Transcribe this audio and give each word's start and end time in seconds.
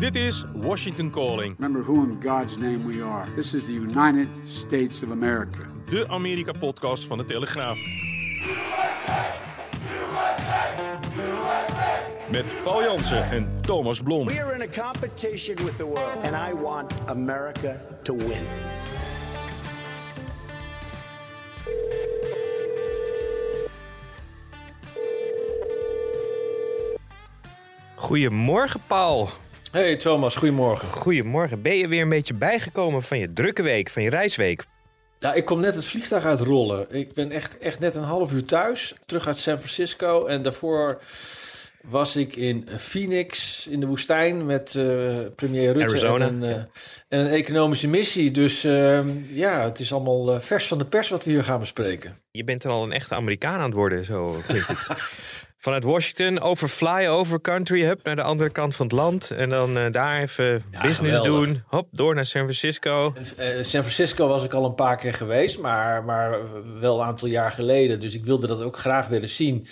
Dit 0.00 0.16
is 0.16 0.44
Washington 0.54 1.10
Calling, 1.10 1.54
Remember 1.58 1.82
who 1.82 2.02
in 2.02 2.20
God's 2.20 2.56
name 2.56 2.84
we 2.86 3.02
are. 3.02 3.28
This 3.36 3.54
is 3.54 3.64
the 3.66 3.72
United 3.72 4.28
States 4.46 5.02
of 5.02 5.10
America. 5.10 5.66
de 5.86 6.08
Amerika-podcast 6.08 7.04
van 7.04 7.18
de 7.18 7.24
Telegraaf. 7.24 7.78
Met 12.30 12.54
Paul 12.62 12.82
Jansen 12.82 13.30
en 13.30 13.60
Thomas 13.60 14.02
Blom. 14.02 14.26
We 14.26 14.42
are 14.42 14.54
in 14.54 14.60
a 14.62 14.68
competition 14.82 15.64
with 15.64 15.76
the 15.76 15.86
world, 15.86 16.24
and 16.24 16.34
I 16.34 16.62
want 16.62 16.92
America 17.06 17.80
to 18.02 18.14
win. 18.14 18.44
Goedemorgen, 27.96 28.80
Paul. 28.86 29.28
Hey 29.70 29.96
Thomas, 29.96 30.36
goedemorgen. 30.36 30.88
Goedemorgen. 30.88 31.62
Ben 31.62 31.76
je 31.76 31.88
weer 31.88 32.02
een 32.02 32.08
beetje 32.08 32.34
bijgekomen 32.34 33.02
van 33.02 33.18
je 33.18 33.32
drukke 33.32 33.62
week, 33.62 33.90
van 33.90 34.02
je 34.02 34.10
reisweek? 34.10 34.64
Ja, 35.18 35.34
ik 35.34 35.44
kom 35.44 35.60
net 35.60 35.74
het 35.74 35.84
vliegtuig 35.84 36.24
uitrollen. 36.24 36.86
Ik 36.94 37.14
ben 37.14 37.30
echt, 37.30 37.58
echt 37.58 37.78
net 37.78 37.94
een 37.94 38.02
half 38.02 38.32
uur 38.32 38.44
thuis, 38.44 38.94
terug 39.06 39.26
uit 39.26 39.38
San 39.38 39.56
Francisco. 39.56 40.26
En 40.26 40.42
daarvoor 40.42 41.00
was 41.82 42.16
ik 42.16 42.36
in 42.36 42.68
Phoenix, 42.78 43.66
in 43.66 43.80
de 43.80 43.86
woestijn, 43.86 44.46
met 44.46 44.74
eh, 44.74 45.18
premier 45.36 45.72
Rutte 45.72 45.88
Arizona, 45.88 46.26
en, 46.26 46.42
een, 46.42 46.54
eh, 46.54 46.62
en 47.08 47.20
een 47.20 47.30
economische 47.30 47.88
missie. 47.88 48.30
Dus 48.30 48.64
ehm, 48.64 49.08
ja, 49.28 49.64
het 49.64 49.80
is 49.80 49.92
allemaal 49.92 50.34
eh, 50.34 50.40
vers 50.40 50.66
van 50.66 50.78
de 50.78 50.86
pers 50.86 51.08
wat 51.08 51.24
we 51.24 51.30
hier 51.30 51.44
gaan 51.44 51.60
bespreken. 51.60 52.18
Je 52.30 52.44
bent 52.44 52.62
dan 52.62 52.72
al 52.72 52.82
een 52.82 52.92
echte 52.92 53.14
Amerikaan 53.14 53.58
aan 53.58 53.64
het 53.64 53.74
worden, 53.74 54.04
zo 54.04 54.36
klinkt 54.46 54.68
het. 54.68 54.86
Vanuit 55.62 55.84
Washington 55.84 56.40
over 56.40 56.68
flyover 56.68 57.40
country 57.40 57.84
hub 57.84 58.00
naar 58.04 58.16
de 58.16 58.22
andere 58.22 58.50
kant 58.50 58.74
van 58.76 58.86
het 58.86 58.94
land. 58.94 59.30
En 59.30 59.48
dan 59.48 59.78
eh, 59.78 59.92
daar 59.92 60.20
even 60.22 60.44
Ja, 60.70 60.80
business 60.80 61.16
geweldig. 61.16 61.46
doen. 61.46 61.62
Hop, 61.66 61.88
door 61.90 62.14
naar 62.14 62.26
San 62.26 62.42
Francisco. 62.42 63.14
Eh, 63.36 63.46
San 63.48 63.82
Francisco 63.82 64.28
was 64.28 64.44
ik 64.44 64.52
al 64.54 64.64
een 64.64 64.74
paar 64.74 64.96
keer 64.96 65.14
geweest, 65.14 65.58
maar, 65.58 66.04
maar 66.04 66.38
wel 66.80 67.00
een 67.00 67.06
aantal 67.06 67.28
jaar 67.28 67.50
geleden. 67.50 68.00
Dus 68.00 68.14
ik 68.14 68.24
wilde 68.24 68.46
dat 68.46 68.62
ook 68.62 68.76
graag 68.76 69.06
willen 69.08 69.28
zien. 69.28 69.66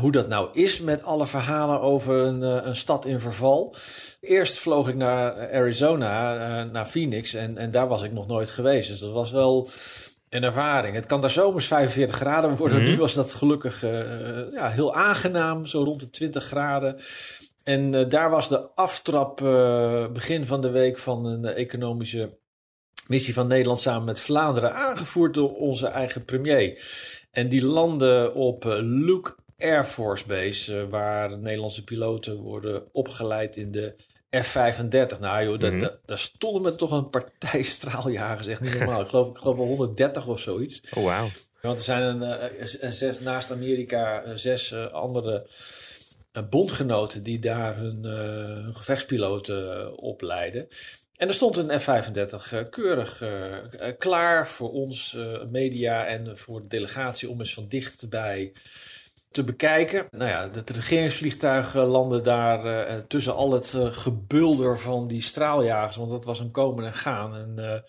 Hoe 0.00 0.12
dat 0.12 0.28
nou 0.28 0.48
is 0.52 0.80
met 0.80 1.02
alle 1.04 1.26
verhalen 1.26 1.80
over 1.80 2.14
een, 2.16 2.42
eh, 2.42 2.66
een 2.66 2.76
stad 2.76 3.06
in 3.06 3.20
verval. 3.20 3.76
Eerst 4.20 4.58
vloog 4.58 4.88
ik 4.88 4.94
naar 4.94 5.50
Arizona, 5.52 6.64
naar 6.64 6.86
Phoenix. 6.86 7.34
En, 7.34 7.58
en 7.58 7.70
daar 7.70 7.88
was 7.88 8.02
ik 8.02 8.12
nog 8.12 8.26
nooit 8.26 8.50
geweest. 8.50 8.88
Dus 8.88 8.98
dat 9.00 9.12
was 9.12 9.30
wel 9.30 9.68
een 10.34 10.42
ervaring. 10.42 10.94
Het 10.94 11.06
kan 11.06 11.20
daar 11.20 11.30
zomers 11.30 11.66
45 11.66 12.16
graden 12.16 12.56
worden. 12.56 12.82
Nu 12.82 12.96
was 12.96 13.14
dat 13.14 13.32
gelukkig 13.32 13.82
eh, 13.82 14.50
ja, 14.50 14.68
heel 14.68 14.94
aangenaam, 14.94 15.66
zo 15.66 15.82
rond 15.82 16.00
de 16.00 16.10
20 16.10 16.44
graden. 16.44 16.98
En 17.64 17.94
eh, 17.94 18.08
daar 18.08 18.30
was 18.30 18.48
de 18.48 18.68
aftrap 18.74 19.42
eh, 19.42 20.08
begin 20.12 20.46
van 20.46 20.60
de 20.60 20.70
week 20.70 20.98
van 20.98 21.26
een 21.26 21.44
eh, 21.44 21.56
economische 21.56 22.38
missie 23.06 23.34
van 23.34 23.46
Nederland 23.46 23.80
samen 23.80 24.04
met 24.04 24.20
Vlaanderen, 24.20 24.74
aangevoerd 24.74 25.34
door 25.34 25.54
onze 25.54 25.86
eigen 25.86 26.24
premier. 26.24 26.82
En 27.30 27.48
die 27.48 27.64
landen 27.64 28.34
op 28.34 28.64
eh, 28.64 28.76
Luke 28.80 29.34
Air 29.58 29.84
Force 29.84 30.26
Base, 30.26 30.80
eh, 30.80 30.88
waar 30.88 31.38
Nederlandse 31.38 31.84
piloten 31.84 32.36
worden 32.36 32.88
opgeleid 32.92 33.56
in 33.56 33.70
de 33.70 33.96
F-35. 34.36 35.20
Nou 35.20 35.44
joh, 35.44 35.58
dat- 35.60 35.72
Mhm. 35.72 35.88
daar 36.06 36.18
stonden 36.18 36.62
me 36.62 36.74
toch 36.74 36.90
een 36.90 37.10
partij 37.10 37.62
straaljagers, 37.76 38.46
echt 38.46 38.60
niet 38.60 38.78
normaal. 38.78 39.00
ik, 39.00 39.08
geloof, 39.08 39.28
ik 39.28 39.36
geloof 39.38 39.56
wel 39.56 39.66
130 39.66 40.26
of 40.26 40.40
zoiets. 40.40 40.82
Oh, 40.96 41.04
wauw. 41.04 41.28
Want 41.60 41.78
er 41.78 41.84
zijn 41.84 42.02
een, 42.02 42.22
eh, 42.22 42.66
een 42.80 42.92
zes, 42.92 43.20
naast 43.20 43.50
Amerika 43.50 44.36
zes 44.36 44.72
eh, 44.72 44.86
andere 44.92 45.46
eh, 46.32 46.42
bondgenoten 46.50 47.22
die 47.22 47.38
daar 47.38 47.76
hun, 47.76 48.02
hun 48.04 48.76
gevechtspiloten 48.76 49.96
opleiden. 49.98 50.68
En 51.16 51.28
er 51.28 51.34
stond 51.34 51.56
een 51.56 51.80
F-35 51.80 52.52
eh, 52.52 52.60
keurig 52.70 53.22
klaar 53.98 54.48
voor 54.48 54.70
ons 54.72 55.16
media 55.50 56.06
en 56.06 56.38
voor 56.38 56.60
de 56.60 56.66
delegatie 56.68 57.28
om 57.30 57.38
eens 57.38 57.54
van 57.54 57.68
dichtbij 57.68 58.52
te 59.32 59.44
bekijken. 59.44 60.06
Nou 60.10 60.30
ja, 60.30 60.50
het 60.52 60.70
regeringsvliegtuig 60.70 61.74
landde 61.74 62.20
daar 62.20 62.64
eh, 62.64 62.98
tussen 63.08 63.34
al 63.34 63.52
het 63.52 63.74
eh, 63.74 63.86
gebulder 63.92 64.78
van 64.78 65.06
die 65.06 65.22
straaljagers, 65.22 65.96
want 65.96 66.10
dat 66.10 66.24
was 66.24 66.40
een 66.40 66.50
komen 66.50 66.84
en 66.84 66.94
gaan. 66.94 67.34
En 67.34 67.52
eh, 67.56 67.80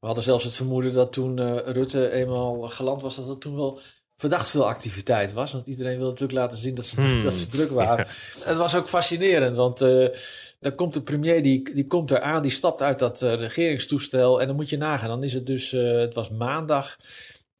we 0.00 0.06
hadden 0.06 0.24
zelfs 0.24 0.44
het 0.44 0.54
vermoeden 0.54 0.92
dat 0.92 1.12
toen 1.12 1.58
Rutte 1.58 2.10
eenmaal 2.10 2.60
geland 2.60 3.02
was, 3.02 3.16
dat 3.16 3.28
er 3.28 3.38
toen 3.38 3.56
wel 3.56 3.80
verdacht 4.16 4.50
veel 4.50 4.68
activiteit 4.68 5.32
was. 5.32 5.52
Want 5.52 5.66
iedereen 5.66 5.96
wilde 5.96 6.10
natuurlijk 6.10 6.38
laten 6.38 6.58
zien 6.58 6.74
dat 6.74 6.86
ze, 6.86 7.00
Hmm. 7.00 7.22
dat 7.22 7.36
ze 7.36 7.48
druk 7.48 7.70
waren. 7.70 8.06
Het 8.40 8.56
was 8.56 8.74
ook 8.74 8.88
fascinerend, 8.88 9.56
want 9.56 9.80
eh 9.80 10.06
dan 10.60 10.74
komt 10.74 10.94
de 10.94 11.02
premier, 11.02 11.42
die, 11.42 11.74
die 11.74 11.86
komt 11.86 12.10
eraan, 12.10 12.42
die 12.42 12.50
stapt 12.50 12.82
uit 12.82 12.98
dat 12.98 13.20
regeringstoestel. 13.20 14.40
En 14.40 14.46
dan 14.46 14.56
moet 14.56 14.68
je 14.68 14.76
nagaan, 14.76 15.08
dan 15.08 15.22
is 15.22 15.32
het 15.32 15.46
dus, 15.46 15.70
het 15.70 16.14
was 16.14 16.30
maandag. 16.30 16.96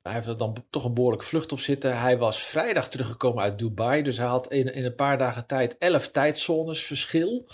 Hij 0.07 0.15
heeft 0.15 0.27
er 0.27 0.39
dan 0.39 0.65
toch 0.71 0.85
een 0.85 0.95
behoorlijk 0.95 1.23
vlucht 1.23 1.53
op 1.53 1.61
zitten. 1.61 1.99
Hij 2.01 2.19
was 2.19 2.39
vrijdag 2.43 2.89
teruggekomen 2.89 3.43
uit 3.43 3.59
Dubai. 3.59 4.03
Dus 4.03 4.17
hij 4.17 4.27
had 4.27 4.53
in, 4.53 4.75
in 4.75 4.85
een 4.85 4.95
paar 4.95 5.19
dagen 5.19 5.47
tijd 5.47 5.77
elf 5.79 6.11
tijdzones 6.11 6.83
verschil 6.83 7.49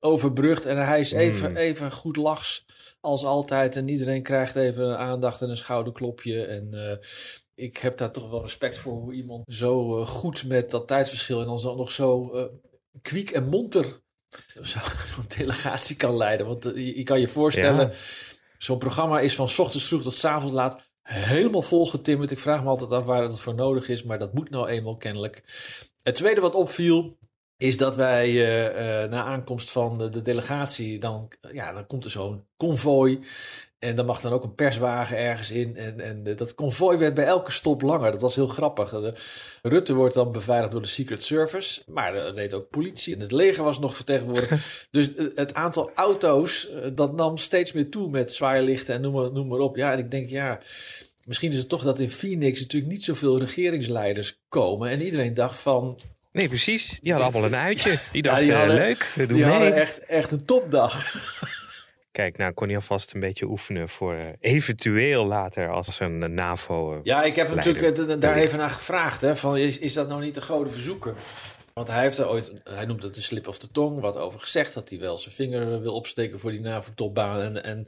overbrugd. 0.00 0.66
En 0.66 0.86
hij 0.86 1.00
is 1.00 1.12
even, 1.12 1.46
Hmm. 1.48 1.56
even 1.56 1.92
goed 1.92 2.16
lachs 2.16 2.64
als 3.00 3.24
altijd. 3.24 3.76
En 3.76 3.88
iedereen 3.88 4.22
krijgt 4.22 4.56
even 4.56 4.84
een 4.84 4.96
aandacht 4.96 5.42
en 5.42 5.48
een 5.50 5.56
schouderklopje. 5.56 6.44
En 6.44 6.74
eh, 6.74 6.96
ik 7.54 7.76
heb 7.76 7.98
daar 7.98 8.10
toch 8.12 8.30
wel 8.30 8.42
respect 8.42 8.76
voor 8.78 8.92
hoe 8.92 9.12
iemand 9.12 9.42
zo 9.54 10.00
eh, 10.00 10.06
goed 10.06 10.44
met 10.46 10.70
dat 10.70 10.88
tijdsverschil 10.88 11.40
en 11.40 11.46
dan 11.46 11.58
zo, 11.60 11.76
nog 11.76 11.90
zo 11.90 12.32
eh, 12.34 12.44
kwiek 13.02 13.30
en 13.30 13.48
monter 13.48 14.00
zo'n 14.60 15.24
delegatie 15.36 15.96
kan 15.96 16.16
leiden. 16.16 16.46
Want 16.46 16.64
je, 16.64 16.96
je 16.96 17.02
kan 17.02 17.20
je 17.20 17.28
voorstellen, 17.28 17.88
Ja. 17.88 17.94
zo'n 18.58 18.78
programma 18.78 19.20
is 19.20 19.34
van 19.34 19.48
's 19.48 19.58
ochtends 19.58 19.86
vroeg 19.86 20.02
tot 20.02 20.14
's 20.14 20.24
avonds 20.24 20.54
laat 20.54 20.90
helemaal 21.12 21.62
volgetimmerd. 21.62 22.30
Ik 22.30 22.38
vraag 22.38 22.62
me 22.62 22.68
altijd 22.68 22.92
af 22.92 23.04
waar 23.04 23.28
dat 23.28 23.40
voor 23.40 23.54
nodig 23.54 23.88
is, 23.88 24.02
maar 24.02 24.18
dat 24.18 24.32
moet 24.32 24.50
nou 24.50 24.68
eenmaal 24.68 24.96
kennelijk. 24.96 25.42
Het 26.02 26.14
tweede 26.14 26.40
wat 26.40 26.54
opviel 26.54 27.18
is 27.56 27.76
dat 27.76 27.96
wij 27.96 28.28
eh, 28.28 29.02
eh, 29.02 29.10
na 29.10 29.24
aankomst 29.24 29.70
van 29.70 29.98
de, 29.98 30.08
de 30.08 30.22
delegatie, 30.22 30.98
dan, 30.98 31.32
ja, 31.52 31.72
dan 31.72 31.86
komt 31.86 32.04
er 32.04 32.10
zo'n 32.10 32.46
konvooi. 32.56 33.20
En 33.82 33.94
dan 33.96 34.06
mag 34.06 34.20
dan 34.20 34.32
ook 34.32 34.42
een 34.42 34.54
perswagen 34.54 35.18
ergens 35.18 35.50
in. 35.50 35.76
En, 35.76 36.00
en 36.00 36.20
eh, 36.24 36.36
dat 36.36 36.54
konvooi 36.54 36.98
werd 36.98 37.14
bij 37.14 37.24
elke 37.24 37.50
stop 37.52 37.82
langer. 37.82 38.10
Dat 38.12 38.20
was 38.20 38.34
heel 38.34 38.46
grappig. 38.46 38.90
De, 38.90 39.14
Rutte 39.62 39.94
wordt 39.94 40.14
dan 40.14 40.32
beveiligd 40.32 40.72
door 40.72 40.82
de 40.82 40.88
Secret 40.88 41.22
Service. 41.22 41.82
Maar 41.86 42.14
er 42.14 42.34
deed 42.34 42.54
ook 42.54 42.70
politie 42.70 43.14
en 43.14 43.20
het 43.20 43.32
leger 43.32 43.64
was 43.64 43.78
nog 43.78 43.96
vertegenwoordigd. 43.96 44.52
dus 44.90 45.14
eh, 45.14 45.26
het 45.34 45.54
aantal 45.54 45.90
auto's, 45.94 46.70
eh, 46.70 46.88
dat 46.94 47.16
nam 47.16 47.36
steeds 47.36 47.72
meer 47.72 47.88
toe 47.90 48.10
met 48.10 48.32
zwaailichten 48.32 48.94
en 48.94 49.00
noem 49.00 49.12
maar, 49.12 49.32
noem 49.32 49.48
maar 49.48 49.58
op. 49.58 49.76
Ja, 49.76 49.92
en 49.92 49.98
ik 49.98 50.10
denk, 50.10 50.28
ja, 50.28 50.60
misschien 51.26 51.50
is 51.52 51.58
het 51.58 51.68
toch 51.68 51.82
dat 51.82 51.98
in 52.00 52.10
Phoenix 52.10 52.60
natuurlijk 52.60 52.92
niet 52.92 53.04
zoveel 53.04 53.38
regeringsleiders 53.38 54.40
komen. 54.48 54.90
En 54.90 55.02
iedereen 55.02 55.34
dacht 55.34 55.58
van, 55.60 55.98
Nee, 56.32 56.48
precies. 56.48 56.98
Die 57.00 57.12
hadden 57.12 57.32
allemaal 57.32 57.50
een 57.50 57.56
uitje. 57.64 57.98
Die 58.12 58.22
dachten, 58.22 58.44
die 58.44 58.52
hadden- 58.54 58.76
eh, 58.78 58.84
leuk, 58.86 59.12
we 59.14 59.26
doen 59.26 59.36
die 59.36 59.46
mee. 59.46 59.54
hadden 59.54 59.74
echt, 59.74 59.98
echt 59.98 60.30
een 60.32 60.44
topdag. 60.44 61.14
Kijk, 62.12 62.36
nou 62.36 62.52
kon 62.52 62.66
hij 62.66 62.76
alvast 62.76 63.14
een 63.14 63.20
beetje 63.20 63.46
oefenen 63.46 63.88
voor 63.88 64.14
eh, 64.14 64.26
eventueel 64.40 65.26
later 65.26 65.70
als 65.70 66.00
een 66.00 66.22
eh, 66.22 66.28
NAVO... 66.28 66.92
eh, 66.94 66.98
Ja, 67.02 67.22
ik 67.22 67.34
heb 67.36 67.54
natuurlijk 67.54 68.20
daar 68.20 68.36
even 68.36 68.58
naar 68.58 68.70
gevraagd. 68.70 69.20
Hè, 69.20 69.36
van, 69.36 69.56
is, 69.56 69.78
is 69.78 69.92
dat 69.92 70.08
nou 70.08 70.20
niet 70.22 70.34
de 70.34 70.40
grote 70.40 70.70
verzoeken? 70.70 71.14
Want 71.74 71.88
hij 71.88 72.02
heeft 72.02 72.18
er 72.18 72.28
ooit, 72.28 72.52
hij 72.64 72.84
noemt 72.84 73.02
het 73.02 73.14
de 73.14 73.22
slip 73.22 73.48
of 73.48 73.58
de 73.58 73.70
tong, 73.70 74.00
wat 74.00 74.16
over 74.16 74.40
gezegd. 74.40 74.74
Dat 74.74 74.90
hij 74.90 74.98
wel 74.98 75.18
zijn 75.18 75.34
vinger 75.34 75.80
wil 75.80 75.94
opsteken 75.94 76.38
voor 76.40 76.50
die 76.50 76.60
NAVO-topbaan. 76.60 77.40
En, 77.40 77.64
en 77.64 77.86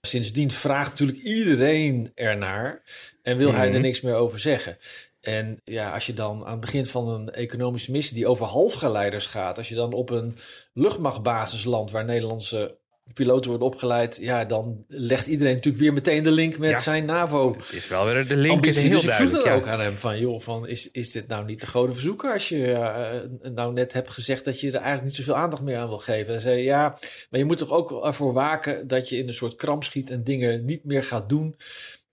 sindsdien 0.00 0.50
vraagt 0.50 0.90
natuurlijk 0.90 1.18
iedereen 1.18 2.12
ernaar. 2.14 2.82
En 3.22 3.36
wil 3.36 3.52
hij 3.52 3.66
er 3.66 3.72
Mhm. 3.72 3.80
niks 3.80 4.00
meer 4.00 4.14
over 4.14 4.38
zeggen. 4.38 4.78
En 5.20 5.60
ja, 5.64 5.92
als 5.92 6.06
je 6.06 6.14
dan 6.14 6.44
aan 6.44 6.50
het 6.50 6.60
begin 6.60 6.86
van 6.86 7.08
een 7.08 7.30
economische 7.30 7.90
missie 7.90 8.14
die 8.16 8.26
over 8.26 8.46
halfgeleiders 8.46 9.26
gaat. 9.26 9.58
Als 9.58 9.68
je 9.68 9.74
dan 9.74 9.92
op 9.92 10.10
een 10.10 10.36
luchtmachtbasis 10.72 11.64
landt 11.64 11.90
waar 11.90 12.04
Nederlandse 12.04 12.78
piloten 13.14 13.50
worden 13.50 13.66
opgeleid, 13.66 14.18
ja, 14.20 14.44
dan 14.44 14.84
legt 14.88 15.26
iedereen 15.26 15.54
natuurlijk 15.54 15.82
weer 15.82 15.92
meteen 15.92 16.22
de 16.22 16.30
link 16.30 16.58
met 16.58 16.70
Ja. 16.70 16.78
zijn 16.78 17.04
NAVO. 17.04 17.54
Het 17.56 17.72
is 17.72 17.88
wel 17.88 18.04
weer 18.04 18.26
de 18.28 18.36
link 18.36 18.66
is 18.66 18.76
ambitie. 18.76 18.88
heel 18.88 19.00
Dus 19.00 19.04
ik 19.04 19.12
vroeg 19.12 19.30
dat 19.30 19.44
ja. 19.44 19.54
ook 19.54 19.66
aan 19.66 19.80
hem 19.80 19.96
van, 19.96 20.18
joh, 20.18 20.40
van, 20.40 20.68
is, 20.68 20.90
is 20.90 21.10
dit 21.10 21.26
nou 21.28 21.44
niet 21.44 21.60
de 21.60 21.66
gouden 21.66 21.94
verzoeker 21.94 22.32
als 22.32 22.48
je 22.48 22.72
eh, 22.72 23.50
nou 23.50 23.72
net 23.72 23.92
hebt 23.92 24.10
gezegd 24.10 24.44
dat 24.44 24.60
je 24.60 24.66
er 24.66 24.74
eigenlijk 24.74 25.04
niet 25.04 25.14
zoveel 25.14 25.36
aandacht 25.36 25.62
meer 25.62 25.76
aan 25.76 25.88
wil 25.88 25.98
geven? 25.98 26.32
Hij 26.32 26.40
zei, 26.40 26.62
ja, 26.62 26.98
maar 27.30 27.40
je 27.40 27.46
moet 27.46 27.58
toch 27.58 27.70
ook 27.70 28.04
ervoor 28.04 28.32
waken 28.32 28.86
dat 28.88 29.08
je 29.08 29.16
in 29.16 29.28
een 29.28 29.34
soort 29.34 29.54
kramp 29.56 29.84
schiet 29.84 30.10
en 30.10 30.24
dingen 30.24 30.64
niet 30.64 30.84
meer 30.84 31.04
gaat 31.04 31.28
doen, 31.28 31.56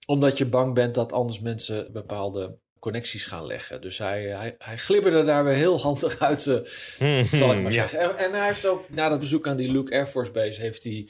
omdat 0.06 0.38
je 0.38 0.46
bang 0.46 0.74
bent 0.74 0.94
dat 0.94 1.12
anders 1.12 1.40
mensen 1.40 1.92
bepaalde 1.92 2.58
connecties 2.84 3.24
gaan 3.24 3.46
leggen. 3.46 3.80
Dus 3.80 3.98
hij, 3.98 4.22
hij, 4.22 4.54
hij 4.58 4.76
glibberde 4.76 5.22
daar 5.22 5.44
weer 5.44 5.54
heel 5.54 5.80
handig 5.80 6.18
uit, 6.18 6.46
eh, 6.46 7.24
zal 7.32 7.52
ik 7.52 7.62
maar 7.62 7.72
ja. 7.72 7.88
zeggen. 7.88 8.00
En, 8.00 8.18
en 8.18 8.32
hij 8.32 8.46
heeft 8.46 8.66
ook 8.66 8.84
na 8.88 9.08
dat 9.08 9.18
bezoek 9.18 9.46
aan 9.46 9.56
die 9.56 9.70
Luke 9.70 9.92
Air 9.92 10.06
Force 10.06 10.32
Base, 10.32 10.60
heeft 10.60 10.84
hij 10.84 11.06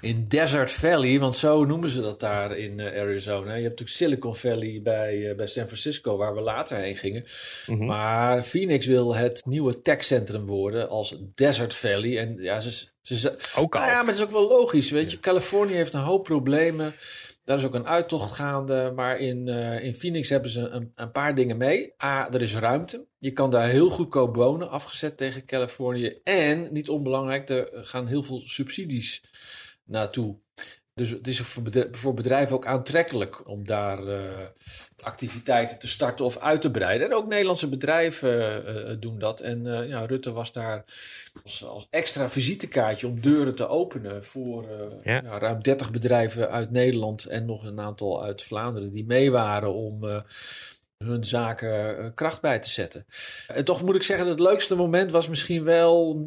in 0.00 0.24
Desert 0.28 0.72
Valley, 0.72 1.18
want 1.18 1.36
zo 1.36 1.64
noemen 1.64 1.90
ze 1.90 2.00
dat 2.00 2.20
daar 2.20 2.56
in 2.58 2.80
eh, 2.80 3.00
Arizona. 3.00 3.54
Je 3.54 3.62
hebt 3.62 3.80
natuurlijk 3.80 3.88
Silicon 3.88 4.36
Valley 4.36 4.80
bij, 4.82 5.30
eh, 5.30 5.36
bij 5.36 5.46
San 5.46 5.66
Francisco, 5.66 6.16
waar 6.16 6.34
we 6.34 6.40
later 6.40 6.78
heen 6.78 6.96
gingen. 6.96 7.24
Mhm. 7.66 7.84
Maar 7.84 8.42
Phoenix 8.42 8.86
wil 8.86 9.14
het 9.14 9.42
nieuwe 9.46 9.82
techcentrum 9.82 10.46
worden 10.46 10.88
als 10.88 11.16
Desert 11.34 11.74
Valley. 11.74 12.18
En 12.18 12.36
ja, 12.40 12.60
ze, 12.60 12.70
ze, 13.02 13.16
ze- 13.16 13.36
Ook 13.56 13.74
al. 13.74 13.80
nou 13.80 13.92
ja, 13.92 13.98
maar 13.98 14.06
het 14.06 14.16
is 14.16 14.22
ook 14.22 14.30
wel 14.30 14.48
logisch, 14.48 14.90
weet 14.90 15.10
je. 15.10 15.20
Californië 15.20 15.74
heeft 15.74 15.94
een 15.94 16.00
hoop 16.00 16.24
problemen. 16.24 16.94
Daar 17.48 17.58
is 17.58 17.64
ook 17.64 17.74
een 17.74 17.86
uittocht 17.86 18.34
gaande. 18.34 18.92
Maar 18.94 19.18
in, 19.18 19.48
eh, 19.48 19.84
in 19.84 19.94
Phoenix 19.94 20.28
hebben 20.28 20.50
ze 20.50 20.68
een, 20.68 20.92
een 20.94 21.10
paar 21.10 21.34
dingen 21.34 21.56
mee. 21.56 21.94
A, 22.04 22.32
er 22.32 22.42
is 22.42 22.56
ruimte. 22.56 23.06
Je 23.18 23.32
kan 23.32 23.50
daar 23.50 23.68
heel 23.68 23.90
goedkoop 23.90 24.36
wonen, 24.36 24.70
afgezet 24.70 25.16
tegen 25.16 25.44
Californië. 25.44 26.20
En, 26.24 26.68
niet 26.72 26.88
onbelangrijk, 26.88 27.48
er 27.48 27.68
gaan 27.72 28.06
heel 28.06 28.22
veel 28.22 28.40
subsidies 28.44 29.24
naartoe. 29.84 30.36
Dus 30.94 31.10
het 31.10 31.28
is 31.28 31.40
voor 31.40 31.88
voor 31.90 32.14
bedrijven 32.14 32.56
ook 32.56 32.66
aantrekkelijk 32.66 33.48
om 33.48 33.66
daar 33.66 34.06
eh, 34.06 34.46
activiteiten 35.04 35.78
te 35.78 35.88
starten 35.88 36.24
of 36.24 36.38
uit 36.38 36.62
te 36.62 36.70
breiden. 36.70 37.06
En 37.06 37.14
ook 37.14 37.26
Nederlandse 37.26 37.68
bedrijven 37.68 38.66
eh, 38.66 38.96
doen 39.00 39.18
dat. 39.18 39.40
En 39.40 39.64
ja, 39.88 40.06
Rutte 40.06 40.32
was 40.32 40.52
daar 40.52 40.84
als, 41.48 41.64
als 41.64 41.86
extra 41.90 42.28
visitekaartje 42.28 43.06
om 43.06 43.20
deuren 43.20 43.54
te 43.54 43.68
openen 43.68 44.24
voor 44.24 44.68
eh, 44.68 45.04
Ja. 45.04 45.38
ruim 45.38 45.62
30 45.62 45.90
bedrijven 45.90 46.50
uit 46.50 46.70
Nederland 46.70 47.24
en 47.24 47.44
nog 47.46 47.64
een 47.64 47.80
aantal 47.80 48.22
uit 48.24 48.42
Vlaanderen 48.42 48.92
die 48.92 49.06
mee 49.06 49.30
waren 49.30 49.74
om 49.74 50.08
eh, 50.08 50.20
hun 51.04 51.24
zaken 51.24 51.98
eh, 51.98 52.10
kracht 52.14 52.40
bij 52.40 52.58
te 52.58 52.70
zetten. 52.70 53.06
En 53.46 53.64
toch 53.64 53.82
moet 53.82 53.94
ik 53.94 54.02
zeggen, 54.02 54.26
het 54.26 54.40
leukste 54.40 54.74
moment 54.74 55.10
was 55.10 55.28
misschien 55.28 55.64
wel 55.64 56.26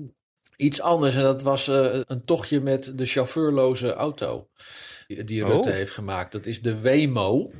iets 0.57 0.81
anders. 0.81 1.15
En 1.15 1.23
dat 1.23 1.41
was 1.41 1.67
een 1.67 2.21
tochtje 2.25 2.61
met 2.61 2.97
de 2.97 3.05
chauffeurloze 3.05 3.93
auto 3.93 4.49
die, 5.07 5.23
die 5.23 5.45
Rutte 5.45 5.69
Oh. 5.69 5.75
heeft 5.75 5.93
gemaakt. 5.93 6.31
Dat 6.31 6.45
is 6.45 6.61
de 6.61 6.79
Wemo. 6.79 7.51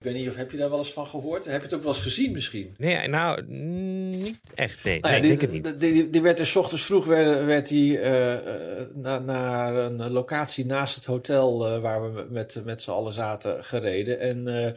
Ik 0.00 0.06
weet 0.06 0.14
niet 0.14 0.28
of 0.28 0.36
heb 0.36 0.50
je 0.50 0.56
daar 0.56 0.68
wel 0.70 0.78
eens 0.78 0.92
van 0.92 1.06
gehoord? 1.06 1.44
Heb 1.44 1.56
je 1.56 1.62
het 1.62 1.74
ook 1.74 1.82
wel 1.82 1.92
eens 1.92 2.02
gezien 2.02 2.32
misschien? 2.32 2.74
Nee, 2.78 3.08
nou, 3.08 3.42
niet 3.46 4.40
echt. 4.54 4.84
Nee, 4.84 5.00
Nou 5.00 5.14
ja, 5.14 5.20
nee 5.20 5.30
ik 5.32 5.38
denk 5.40 5.52
het 5.52 5.62
niet. 5.64 5.80
Die, 5.80 5.92
die, 5.92 6.10
die 6.10 6.22
werd 6.22 6.36
dus 6.36 6.50
's 6.50 6.56
ochtends 6.56 6.84
vroeg 6.84 7.06
werd, 7.06 7.44
werd 7.44 7.68
die, 7.68 7.98
eh, 7.98 8.78
eh, 8.80 8.86
na- 8.94 9.18
naar 9.18 9.74
een 9.74 10.10
locatie 10.10 10.66
naast 10.66 10.94
het 10.94 11.04
hotel 11.04 11.66
eh, 11.66 11.80
waar 11.80 12.14
we 12.14 12.26
met, 12.30 12.60
met 12.64 12.82
z'n 12.82 12.90
allen 12.90 13.12
zaten 13.12 13.64
gereden. 13.64 14.20
En 14.20 14.48
eh, 14.48 14.72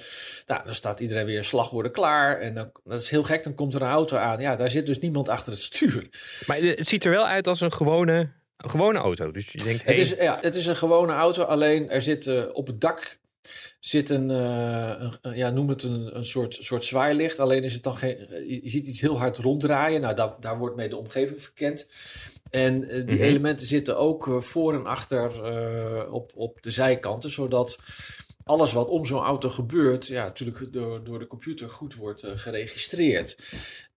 nou, 0.47 0.65
dan 0.65 0.75
staat 0.75 0.99
iedereen 0.99 1.25
weer 1.25 1.43
slagwoorden 1.43 1.91
klaar. 1.91 2.39
En 2.39 2.53
dan, 2.53 2.71
dat 2.83 3.01
is 3.01 3.09
heel 3.09 3.23
gek, 3.23 3.43
dan 3.43 3.55
komt 3.55 3.73
er 3.73 3.81
een 3.81 3.87
auto 3.87 4.17
aan. 4.17 4.39
Ja, 4.39 4.55
daar 4.55 4.71
zit 4.71 4.85
dus 4.85 4.99
niemand 4.99 5.29
achter 5.29 5.51
het 5.53 5.61
stuur. 5.61 6.07
Maar 6.47 6.57
het 6.57 6.87
ziet 6.87 7.05
er 7.05 7.11
wel 7.11 7.27
uit 7.27 7.47
als 7.47 7.61
een 7.61 7.73
gewone, 7.73 8.29
een 8.57 8.69
gewone 8.69 8.99
auto. 8.99 9.31
Dus 9.31 9.51
je 9.51 9.63
denkt, 9.63 9.83
Het, 9.85 9.95
hey, 9.95 10.03
is, 10.03 10.09
ja, 10.19 10.37
het 10.41 10.55
is 10.55 10.65
een 10.65 10.75
gewone 10.75 11.13
auto, 11.13 11.43
alleen 11.43 11.89
er 11.89 12.01
zit 12.01 12.51
op 12.53 12.67
het 12.67 12.81
dak 12.81 13.21
zit 13.79 14.09
een, 14.09 14.31
eh, 14.31 14.93
een- 14.99 15.17
een- 15.21 15.35
ja, 15.37 15.49
noem 15.49 15.69
het 15.69 15.83
een, 15.83 16.17
een 16.17 16.25
soort, 16.25 16.57
soort 16.61 16.83
zwaailicht. 16.83 17.39
Alleen 17.39 17.63
is 17.63 17.73
het 17.73 17.83
dan 17.83 17.97
geen, 17.97 18.17
eh, 18.17 18.49
je, 18.63 18.69
ziet 18.69 18.87
iets 18.87 19.01
heel 19.01 19.17
hard 19.19 19.37
ronddraaien. 19.37 20.01
Nou, 20.01 20.15
daar, 20.15 20.33
daar 20.39 20.57
wordt 20.57 20.75
mee 20.75 20.89
de 20.89 20.97
omgeving 20.97 21.41
verkend. 21.41 21.87
En 22.49 22.89
eh, 22.89 23.05
die 23.07 23.15
Mhm. 23.15 23.23
elementen 23.23 23.65
zitten 23.67 23.97
ook 23.97 24.27
eh, 24.27 24.41
voor 24.41 24.73
en 24.73 24.85
achter 24.85 25.43
eh, 25.45 26.13
op, 26.13 26.31
op 26.35 26.57
de 26.61 26.71
zijkanten, 26.71 27.29
zodat 27.29 27.79
alles 28.43 28.73
wat 28.73 28.87
om 28.87 29.05
zo'n 29.05 29.23
auto 29.23 29.49
gebeurt, 29.49 30.07
ja, 30.07 30.23
natuurlijk 30.23 30.73
door, 30.73 31.03
door 31.03 31.19
de 31.19 31.27
computer 31.27 31.69
goed 31.69 31.95
wordt 31.95 32.23
eh, 32.23 32.31
geregistreerd. 32.35 33.37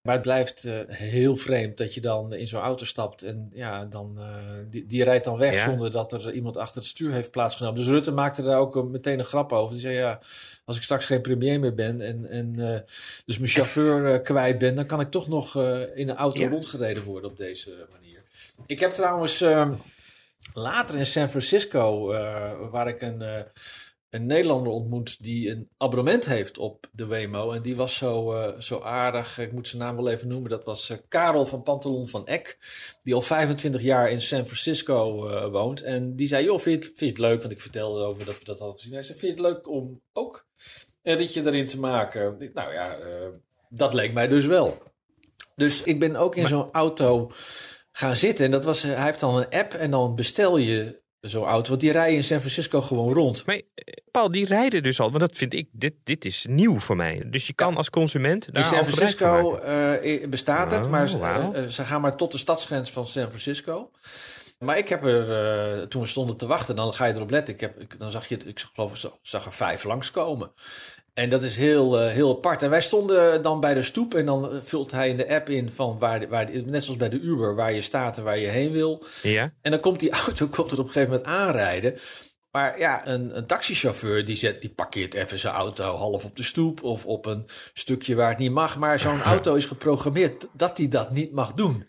Maar 0.06 0.14
het 0.14 0.22
blijft 0.24 0.64
eh, 0.64 0.74
heel 0.86 1.36
vreemd 1.36 1.78
dat 1.78 1.94
je 1.94 2.00
dan 2.00 2.32
in 2.32 2.46
zo'n 2.46 2.60
auto 2.60 2.84
stapt 2.84 3.22
en 3.22 3.50
ja, 3.54 3.84
dan, 3.84 4.14
eh, 4.18 4.26
die, 4.70 4.86
die 4.86 5.04
rijdt 5.04 5.24
dan 5.24 5.38
weg 5.38 5.54
Ja. 5.54 5.64
zonder 5.68 5.90
dat 5.90 6.12
er 6.12 6.32
iemand 6.32 6.56
achter 6.56 6.80
het 6.80 6.90
stuur 6.90 7.12
heeft 7.12 7.30
plaatsgenomen. 7.30 7.78
Dus 7.80 7.88
Rutte 7.88 8.10
maakte 8.12 8.42
daar 8.42 8.58
ook 8.58 8.76
eh, 8.76 8.82
meteen 8.82 9.18
een 9.18 9.24
grap 9.24 9.52
over. 9.52 9.72
Die 9.72 9.82
zei 9.82 9.94
ja, 9.94 10.20
als 10.64 10.76
ik 10.76 10.82
straks 10.82 11.04
geen 11.06 11.20
premier 11.20 11.60
meer 11.60 11.74
ben 11.74 12.00
en, 12.00 12.28
en 12.28 12.84
dus 13.26 13.38
mijn 13.38 13.50
chauffeur 13.50 14.20
kwijt 14.20 14.58
ben, 14.58 14.74
dan 14.74 14.86
kan 14.86 15.00
ik 15.00 15.10
toch 15.10 15.28
nog 15.28 15.56
in 15.94 16.08
een 16.08 16.16
auto 16.16 16.42
Ja. 16.42 16.48
rondgereden 16.48 17.02
worden 17.02 17.30
op 17.30 17.36
deze 17.36 17.70
manier. 17.92 18.20
Ik 18.66 18.80
heb 18.80 18.90
trouwens 18.90 19.40
eh, 19.40 19.70
later 20.52 20.98
in 20.98 21.06
San 21.06 21.28
Francisco, 21.28 22.06
waar 22.70 22.88
ik 22.88 23.02
een, 23.02 23.22
een 24.10 24.26
Nederlander 24.26 24.72
ontmoet 24.72 25.22
die 25.22 25.50
een 25.50 25.68
abonnement 25.76 26.24
heeft 26.24 26.58
op 26.58 26.88
de 26.92 27.06
Wemo. 27.06 27.52
En 27.52 27.62
die 27.62 27.76
was 27.76 27.96
zo, 27.96 28.32
eh, 28.32 28.60
zo 28.60 28.80
aardig, 28.80 29.38
ik 29.38 29.52
moet 29.52 29.68
zijn 29.68 29.82
naam 29.82 29.96
wel 29.96 30.10
even 30.10 30.28
noemen. 30.28 30.50
Dat 30.50 30.64
was 30.64 30.90
eh, 30.90 30.98
Karel 31.08 31.46
van 31.46 31.62
Pantalon 31.62 32.08
van 32.08 32.26
Eck, 32.26 32.58
die 33.02 33.14
al 33.14 33.22
25 33.22 33.82
jaar 33.82 34.10
in 34.10 34.20
San 34.20 34.44
Francisco 34.44 35.28
eh, 35.28 35.50
woont. 35.50 35.82
En 35.82 36.16
die 36.16 36.28
zei, 36.28 36.44
joh, 36.44 36.58
vind 36.58 36.82
je, 36.82 36.88
het, 36.88 36.98
vind 36.98 37.16
je 37.16 37.22
het 37.22 37.30
leuk? 37.30 37.40
Want 37.40 37.52
ik 37.52 37.60
vertelde 37.60 38.04
over 38.04 38.24
dat 38.24 38.38
we 38.38 38.44
dat 38.44 38.60
al 38.60 38.72
gezien. 38.72 38.92
Hij 38.92 39.02
zei, 39.02 39.18
vind 39.18 39.36
je 39.36 39.42
het 39.42 39.52
leuk 39.54 39.68
om 39.68 40.00
ook 40.12 40.46
een 41.02 41.16
ritje 41.16 41.46
erin 41.46 41.66
te 41.66 41.78
maken? 41.78 42.50
Nou 42.54 42.72
ja, 42.72 42.98
dat 43.68 43.94
leek 43.94 44.12
mij 44.12 44.28
dus 44.28 44.46
wel. 44.46 44.82
Dus 45.56 45.82
ik 45.82 46.00
ben 46.00 46.16
ook 46.16 46.36
in 46.36 46.46
zo'n 46.46 46.72
auto 46.72 47.30
gaan 47.92 48.16
zitten. 48.16 48.44
En 48.44 48.50
dat 48.50 48.64
was, 48.64 48.82
hij 48.82 49.04
heeft 49.04 49.20
dan 49.20 49.36
een 49.36 49.50
app 49.50 49.72
en 49.72 49.90
dan 49.90 50.14
bestel 50.14 50.56
je 50.56 51.04
zo'n 51.20 51.44
auto. 51.44 51.68
Want 51.68 51.80
die 51.80 51.92
rijden 51.92 52.16
in 52.16 52.24
San 52.24 52.38
Francisco 52.38 52.80
gewoon 52.80 53.12
rond. 53.12 53.46
Maar 53.46 53.54
eh, 53.54 53.62
Paul, 54.10 54.30
die 54.30 54.46
rijden 54.46 54.82
dus 54.82 55.00
al. 55.00 55.08
Want 55.08 55.20
dat 55.20 55.36
vind 55.36 55.54
ik, 55.54 55.68
dit, 55.72 55.94
dit 56.04 56.24
is 56.24 56.46
nieuw 56.48 56.78
voor 56.78 56.96
mij. 56.96 57.22
Dus 57.26 57.46
je 57.46 57.52
kan 57.52 57.76
als 57.76 57.90
consument 57.90 58.52
daar 58.52 58.62
In 58.62 58.68
San 58.68 58.84
Francisco 58.84 59.56
eh, 59.56 60.28
bestaat 60.28 60.70
het, 60.70 60.84
Oh, 60.84 60.90
maar 60.90 61.08
eh, 61.52 61.66
ze 61.68 61.84
gaan 61.84 62.00
maar 62.00 62.16
tot 62.16 62.32
de 62.32 62.38
stadsgrens 62.38 62.90
van 62.90 63.06
San 63.06 63.28
Francisco. 63.28 63.90
Maar 64.58 64.78
ik 64.78 64.88
heb 64.88 65.04
er, 65.04 65.88
toen 65.88 66.02
we 66.02 66.08
stonden 66.08 66.36
te 66.36 66.46
wachten, 66.46 66.76
dan 66.76 66.94
ga 66.94 67.04
je 67.04 67.14
erop 67.14 67.30
letten. 67.30 67.54
Ik 67.54 67.60
heb, 67.60 67.80
ik, 67.80 67.98
dan 67.98 68.10
zag 68.10 68.28
je, 68.28 68.36
ik 68.36 68.64
geloof, 68.74 69.04
ik 69.04 69.10
zag 69.22 69.44
er 69.44 69.52
vijf 69.52 69.84
langskomen. 69.84 70.52
En 71.18 71.30
dat 71.30 71.44
is 71.44 71.56
heel, 71.56 72.00
eh, 72.00 72.12
heel 72.12 72.36
apart. 72.36 72.62
En 72.62 72.70
wij 72.70 72.80
stonden 72.80 73.42
dan 73.42 73.60
bij 73.60 73.74
de 73.74 73.82
stoep 73.82 74.14
en 74.14 74.26
dan 74.26 74.60
vult 74.62 74.90
hij 74.90 75.08
in 75.08 75.16
de 75.16 75.28
app 75.28 75.48
in 75.48 75.70
van 75.70 75.98
waar, 75.98 76.28
waar 76.28 76.50
net 76.64 76.84
zoals 76.84 76.98
bij 76.98 77.08
de 77.08 77.20
Uber, 77.20 77.54
waar 77.54 77.72
je 77.72 77.82
staat 77.82 78.18
en 78.18 78.24
waar 78.24 78.38
je 78.38 78.46
heen 78.46 78.72
wil. 78.72 79.04
Ja? 79.22 79.52
En 79.62 79.70
dan 79.70 79.80
komt 79.80 80.00
die 80.00 80.10
auto 80.26 80.46
komt 80.46 80.70
er 80.70 80.78
op 80.78 80.84
een 80.84 80.92
gegeven 80.92 81.14
moment 81.14 81.28
aanrijden. 81.28 81.98
Maar 82.50 82.78
ja, 82.78 83.06
een, 83.06 83.36
een 83.36 83.46
taxichauffeur 83.46 84.24
die, 84.24 84.36
zet, 84.36 84.60
die 84.60 84.70
parkeert 84.70 85.14
even 85.14 85.38
zijn 85.38 85.54
auto 85.54 85.96
half 85.96 86.24
op 86.24 86.36
de 86.36 86.42
stoep 86.42 86.82
of 86.82 87.06
op 87.06 87.26
een 87.26 87.46
stukje 87.74 88.14
waar 88.14 88.28
het 88.28 88.38
niet 88.38 88.52
mag. 88.52 88.78
Maar 88.78 89.00
zo'n 89.00 89.22
auto 89.34 89.54
is 89.54 89.64
geprogrammeerd 89.64 90.46
dat 90.52 90.78
hij 90.78 90.88
dat 90.88 91.10
niet 91.10 91.32
mag 91.32 91.52
doen. 91.52 91.86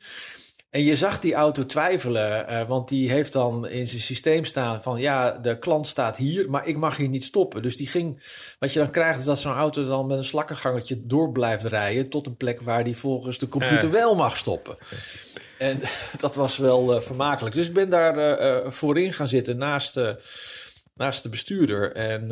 En 0.77 0.83
je 0.83 0.95
zag 0.95 1.19
die 1.19 1.33
auto 1.33 1.65
twijfelen, 1.65 2.47
eh, 2.47 2.67
want 2.67 2.89
die 2.89 3.11
heeft 3.11 3.33
dan 3.33 3.67
in 3.67 3.87
zijn 3.87 4.01
systeem 4.01 4.45
staan 4.45 4.81
van 4.81 4.99
ja, 4.99 5.31
de 5.31 5.59
klant 5.59 5.87
staat 5.87 6.17
hier, 6.17 6.49
maar 6.49 6.67
ik 6.67 6.77
mag 6.77 6.97
hier 6.97 7.09
niet 7.09 7.23
stoppen. 7.23 7.61
Dus 7.61 7.77
die 7.77 7.87
ging, 7.87 8.23
wat 8.59 8.73
je 8.73 8.79
dan 8.79 8.89
krijgt 8.89 9.19
is 9.19 9.25
dat 9.25 9.39
zo'n 9.39 9.53
auto 9.53 9.87
dan 9.87 10.07
met 10.07 10.17
een 10.17 10.23
slakkengangetje 10.23 10.99
door 11.05 11.31
blijft 11.31 11.63
rijden 11.63 12.09
tot 12.09 12.27
een 12.27 12.35
plek 12.35 12.61
waar 12.61 12.83
die 12.83 12.97
volgens 12.97 13.37
de 13.37 13.47
computer 13.47 13.91
wel 13.91 14.15
mag 14.15 14.37
stoppen. 14.37 14.77
En 15.57 15.81
dat 16.19 16.35
was 16.35 16.57
wel 16.57 16.95
eh, 16.95 17.01
vermakelijk. 17.01 17.55
Dus 17.55 17.67
ik 17.67 17.73
ben 17.73 17.89
daar 17.89 18.17
eh, 18.17 18.71
voorin 18.71 19.13
gaan 19.13 19.27
zitten 19.27 19.57
naast, 19.57 19.99
naast 20.93 21.23
de 21.23 21.29
bestuurder. 21.29 21.91
En 21.91 22.27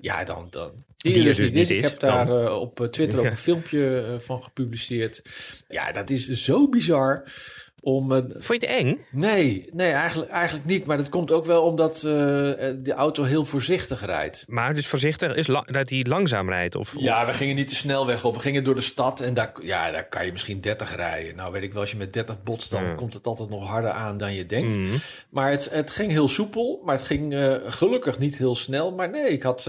ja, 0.00 0.24
dan. 0.24 0.46
dan 0.50 0.70
die, 0.96 1.12
Die 1.12 1.22
dus 1.24 1.36
dus 1.36 1.50
niet 1.50 1.56
is. 1.56 1.70
Ik 1.70 1.82
heb 1.82 2.00
daar 2.00 2.52
op 2.52 2.88
Twitter 2.90 3.18
ook 3.18 3.24
Ja. 3.24 3.30
een 3.36 3.36
filmpje 3.36 4.16
van 4.18 4.42
gepubliceerd. 4.42 5.22
Ja, 5.68 5.92
dat 5.92 6.10
is 6.10 6.28
zo 6.28 6.68
bizar. 6.68 7.24
Om, 7.84 8.12
eh, 8.12 8.18
Vond 8.38 8.62
je 8.62 8.66
het 8.68 8.76
eng? 8.76 9.04
nee, 9.10 9.68
nee 9.72 9.90
eigenlijk, 9.92 10.30
eigenlijk 10.30 10.66
niet. 10.66 10.84
Maar 10.84 10.96
dat 10.96 11.08
komt 11.08 11.32
ook 11.32 11.44
wel 11.44 11.62
omdat 11.62 11.94
eh, 11.96 12.02
de 12.02 12.92
auto 12.96 13.22
heel 13.22 13.44
voorzichtig 13.44 14.04
rijdt. 14.04 14.44
Maar 14.48 14.74
dus 14.74 14.86
voorzichtig 14.86 15.34
is 15.34 15.46
dat 15.46 15.90
hij 15.90 16.04
langzaam 16.08 16.48
rijdt? 16.48 16.74
Of, 16.74 16.94
of- 16.96 17.02
Ja, 17.02 17.26
we 17.26 17.32
gingen 17.32 17.54
niet 17.54 17.68
de 17.68 17.74
snelweg 17.74 18.24
op. 18.24 18.34
We 18.34 18.40
gingen 18.40 18.64
door 18.64 18.74
de 18.74 18.80
stad 18.80 19.20
en 19.20 19.34
daar, 19.34 19.52
ja, 19.62 19.90
daar 19.90 20.08
kan 20.08 20.26
je 20.26 20.32
misschien 20.32 20.60
30 20.60 20.96
rijden. 20.96 21.36
Nou 21.36 21.52
weet 21.52 21.62
ik 21.62 21.72
wel, 21.72 21.80
als 21.80 21.90
je 21.90 21.96
met 21.96 22.12
30 22.12 22.42
botst, 22.42 22.70
dan 22.70 22.94
komt 22.94 23.14
het 23.14 23.26
altijd 23.26 23.48
nog 23.50 23.68
harder 23.68 23.90
aan 23.90 24.16
dan 24.16 24.34
je 24.34 24.46
denkt. 24.46 24.76
Mhm. 24.76 24.96
Maar 25.30 25.50
het, 25.50 25.68
het 25.70 25.90
ging 25.90 26.10
heel 26.10 26.28
soepel, 26.28 26.82
maar 26.84 26.94
het 26.96 27.06
ging 27.06 27.34
eh, 27.34 27.54
gelukkig 27.64 28.18
niet 28.18 28.38
heel 28.38 28.56
snel. 28.56 28.92
Maar 28.92 29.10
nee, 29.10 29.28
ik 29.28 29.42
had 29.42 29.64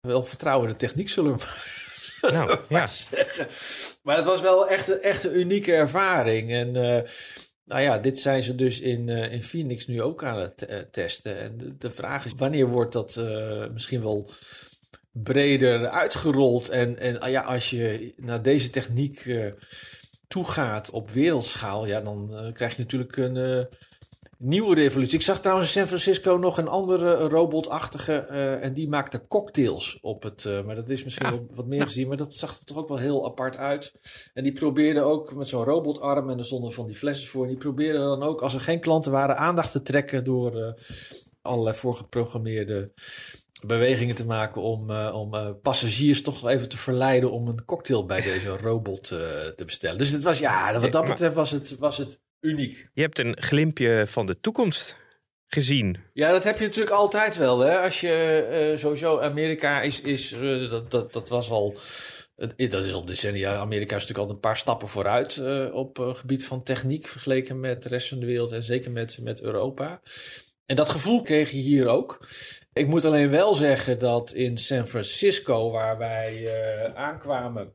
wel 0.00 0.22
vertrouwen 0.24 0.66
in 0.66 0.72
de 0.72 0.78
techniek, 0.78 1.08
zullen 1.08 1.36
we 1.36 1.46
Nou, 2.32 2.58
ja. 2.68 2.86
zeggen. 2.86 3.46
Maar 4.02 4.16
het 4.16 4.24
was 4.24 4.40
wel 4.40 4.68
echt, 4.68 4.88
een- 4.88 5.02
echt 5.02 5.24
een 5.24 5.38
unieke 5.38 5.72
ervaring. 5.72 6.52
En 6.52 6.76
Nou 7.64 7.80
ja, 7.80 7.98
dit 7.98 8.18
zijn 8.18 8.42
ze 8.42 8.54
dus 8.54 8.80
in, 8.80 9.08
uh, 9.08 9.32
in 9.32 9.42
Phoenix 9.42 9.86
nu 9.86 10.02
ook 10.02 10.24
aan 10.24 10.40
het 10.40 10.66
uh, 10.70 10.78
testen. 10.90 11.38
En 11.38 11.76
de, 11.78 11.90
vraag 11.90 12.26
is, 12.26 12.32
wanneer 12.36 12.66
wordt 12.66 12.92
dat 12.92 13.16
uh, 13.16 13.68
misschien 13.72 14.02
wel 14.02 14.30
breder 15.12 15.88
uitgerold? 15.88 16.68
En, 16.68 16.98
en 16.98 17.20
ah 17.20 17.30
ja, 17.30 17.40
als 17.40 17.70
je 17.70 18.12
naar 18.16 18.42
deze 18.42 18.70
techniek 18.70 19.30
toegaat 20.28 20.90
op 20.90 21.10
wereldschaal, 21.10 21.86
ja, 21.86 22.00
dan 22.00 22.50
krijg 22.54 22.76
je 22.76 22.82
natuurlijk 22.82 23.16
een 23.16 23.68
nieuwe 24.38 24.74
revolutie. 24.74 25.18
Ik 25.18 25.24
zag 25.24 25.40
trouwens 25.40 25.68
in 25.68 25.80
San 25.80 25.88
Francisco 25.88 26.36
nog 26.36 26.58
een 26.58 26.68
andere 26.68 27.28
robotachtige. 27.28 28.26
Uh, 28.30 28.64
en 28.64 28.72
die 28.72 28.88
maakte 28.88 29.26
cocktails 29.26 29.98
op 30.00 30.22
het. 30.22 30.44
Uh, 30.44 30.64
maar 30.64 30.74
dat 30.74 30.90
is 30.90 31.04
misschien 31.04 31.32
ja. 31.32 31.40
wat 31.54 31.66
meer 31.66 31.82
gezien. 31.82 32.08
Maar 32.08 32.16
dat 32.16 32.34
zag 32.34 32.58
er 32.58 32.64
toch 32.64 32.76
ook 32.76 32.88
wel 32.88 32.98
heel 32.98 33.26
apart 33.26 33.56
uit. 33.56 33.92
En 34.34 34.42
die 34.42 34.52
probeerde 34.52 35.02
ook 35.02 35.34
met 35.34 35.48
zo'n 35.48 35.64
robotarm. 35.64 36.30
En 36.30 36.38
er 36.38 36.44
stonden 36.44 36.72
van 36.72 36.86
die 36.86 36.96
flessen 36.96 37.28
voor. 37.28 37.42
En 37.42 37.48
die 37.48 37.58
probeerde 37.58 37.98
dan 37.98 38.22
ook, 38.22 38.42
als 38.42 38.54
er 38.54 38.60
geen 38.60 38.80
klanten 38.80 39.12
waren, 39.12 39.36
aandacht 39.36 39.72
te 39.72 39.82
trekken 39.82 40.24
door 40.24 40.56
uh, 40.56 40.72
allerlei 41.42 41.76
voorgeprogrammeerde 41.76 42.92
bewegingen 43.66 44.14
te 44.14 44.26
maken 44.26 44.62
om, 44.62 44.90
uh, 44.90 45.10
om 45.14 45.34
uh, 45.34 45.50
passagiers 45.62 46.22
toch 46.22 46.48
even 46.48 46.68
te 46.68 46.76
verleiden 46.76 47.30
om 47.30 47.48
een 47.48 47.64
cocktail 47.64 48.06
bij 48.06 48.20
deze 48.20 48.48
robot 48.48 49.10
uh, 49.10 49.18
te 49.56 49.64
bestellen. 49.64 49.98
Dus 49.98 50.10
het 50.10 50.22
was, 50.22 50.38
ja, 50.38 50.80
wat 50.80 50.92
dat 50.92 51.06
betreft 51.06 51.34
was 51.34 51.50
het, 51.50 51.78
was 51.78 51.96
het 51.96 52.20
uniek. 52.44 52.88
Je 52.92 53.02
hebt 53.02 53.18
een 53.18 53.36
glimpje 53.42 54.04
van 54.06 54.26
de 54.26 54.40
toekomst 54.40 54.96
gezien. 55.46 55.96
Ja, 56.12 56.30
dat 56.30 56.44
heb 56.44 56.58
je 56.58 56.64
natuurlijk 56.64 56.96
altijd 56.96 57.36
wel. 57.36 57.58
Hè? 57.58 57.80
Als 57.80 58.00
je 58.00 58.46
uh, 58.72 58.78
sowieso 58.78 59.20
Amerika 59.20 59.82
is, 59.82 60.00
is 60.00 60.32
uh, 60.32 60.70
dat, 60.70 60.90
dat, 60.90 61.12
dat 61.12 61.28
was 61.28 61.50
al. 61.50 61.76
Dat 62.36 62.84
is 62.84 62.92
al 62.92 63.04
decennia. 63.04 63.56
Amerika 63.56 63.96
is 63.96 64.00
natuurlijk 64.00 64.28
al 64.28 64.34
een 64.34 64.40
paar 64.40 64.56
stappen 64.56 64.88
vooruit 64.88 65.36
uh, 65.36 65.74
op 65.74 65.98
gebied 65.98 66.44
van 66.44 66.62
techniek 66.62 67.06
vergeleken 67.06 67.60
met 67.60 67.82
de 67.82 67.88
rest 67.88 68.08
van 68.08 68.18
de 68.18 68.26
wereld 68.26 68.52
en 68.52 68.62
zeker 68.62 68.90
met, 68.90 69.18
met 69.22 69.42
Europa. 69.42 70.00
En 70.66 70.76
dat 70.76 70.90
gevoel 70.90 71.22
kreeg 71.22 71.50
je 71.50 71.58
hier 71.58 71.86
ook. 71.86 72.28
Ik 72.72 72.86
moet 72.86 73.04
alleen 73.04 73.30
wel 73.30 73.54
zeggen 73.54 73.98
dat 73.98 74.32
in 74.32 74.58
San 74.58 74.88
Francisco, 74.88 75.70
waar 75.70 75.98
wij 75.98 76.48
aankwamen, 76.94 77.72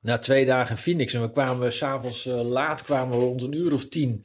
na 0.00 0.18
twee 0.18 0.46
dagen 0.46 0.70
in 0.70 0.82
Phoenix 0.82 1.14
en 1.14 1.20
we 1.20 1.30
kwamen 1.30 1.72
s'avonds 1.72 2.26
uh, 2.26 2.42
laat, 2.42 2.82
kwamen 2.82 3.18
we 3.18 3.24
rond 3.24 3.42
een 3.42 3.52
uur 3.52 3.72
of 3.72 3.88
tien, 3.88 4.24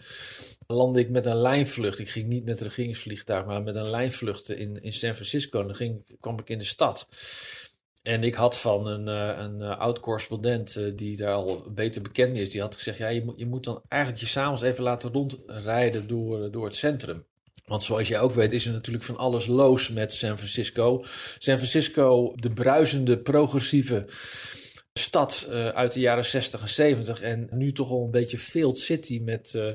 landde 0.68 1.00
ik 1.00 1.10
met 1.10 1.26
een 1.26 1.42
lijnvlucht. 1.42 2.00
Ik 2.00 2.10
ging 2.10 2.28
niet 2.28 2.46
met 2.46 2.62
een 2.62 2.68
regeringsvliegtuig, 2.68 3.46
maar 3.46 3.64
met 3.64 3.76
een 3.76 3.90
lijnvlucht 3.90 4.50
in, 4.50 4.82
in 4.82 4.94
San 4.94 5.14
Francisco. 5.14 5.60
En 5.60 5.68
dan 5.68 5.76
ging, 5.76 6.18
kwam 6.20 6.40
ik 6.40 6.50
in 6.50 6.60
de 6.60 6.66
stad. 6.66 7.08
En 8.04 8.24
ik 8.24 8.34
had 8.34 8.58
van 8.58 8.88
een, 8.88 9.08
uh, 9.08 9.44
een 9.44 9.60
uh, 9.60 9.80
oud 9.80 10.00
correspondent 10.00 10.80
die 10.96 11.18
daar 11.18 11.34
al 11.34 11.66
beter 11.70 12.02
bekend 12.02 12.38
is, 12.38 12.50
die 12.50 12.62
had 12.62 12.74
gezegd: 12.74 12.98
ja, 12.98 13.08
je 13.08 13.24
moet, 13.24 13.40
je 13.40 13.46
moet 13.46 13.64
dan 13.64 13.82
eigenlijk 13.88 14.22
je 14.22 14.30
s'avonds 14.30 14.62
even 14.62 14.84
laten 14.84 15.12
rondrijden 15.12 16.08
door, 16.08 16.52
door 16.52 16.66
het 16.66 16.76
centrum. 16.76 17.26
Want 17.66 17.84
zoals 17.84 18.08
jij 18.08 18.20
ook 18.20 18.34
weet, 18.34 18.54
is 18.54 18.66
er 18.66 18.74
natuurlijk 18.74 19.04
van 19.04 19.18
alles 19.18 19.46
los 19.46 19.90
met 19.90 20.14
San 20.14 20.38
Francisco. 20.38 21.04
San 21.38 21.56
Francisco, 21.56 22.34
de 22.36 22.50
bruisende, 22.50 23.18
progressieve 23.18 24.06
stad 25.00 25.48
uh, 25.50 25.68
uit 25.68 25.94
de 25.94 26.00
jaren 26.00 26.26
60 26.26 26.62
en 26.62 26.70
70 26.70 27.22
en 27.22 27.48
nu 27.52 27.72
toch 27.72 27.90
al 27.90 28.04
een 28.04 28.12
beetje 28.12 28.40
failed 28.40 28.80
city 28.80 29.22
met 29.24 29.54
uh, 29.56 29.68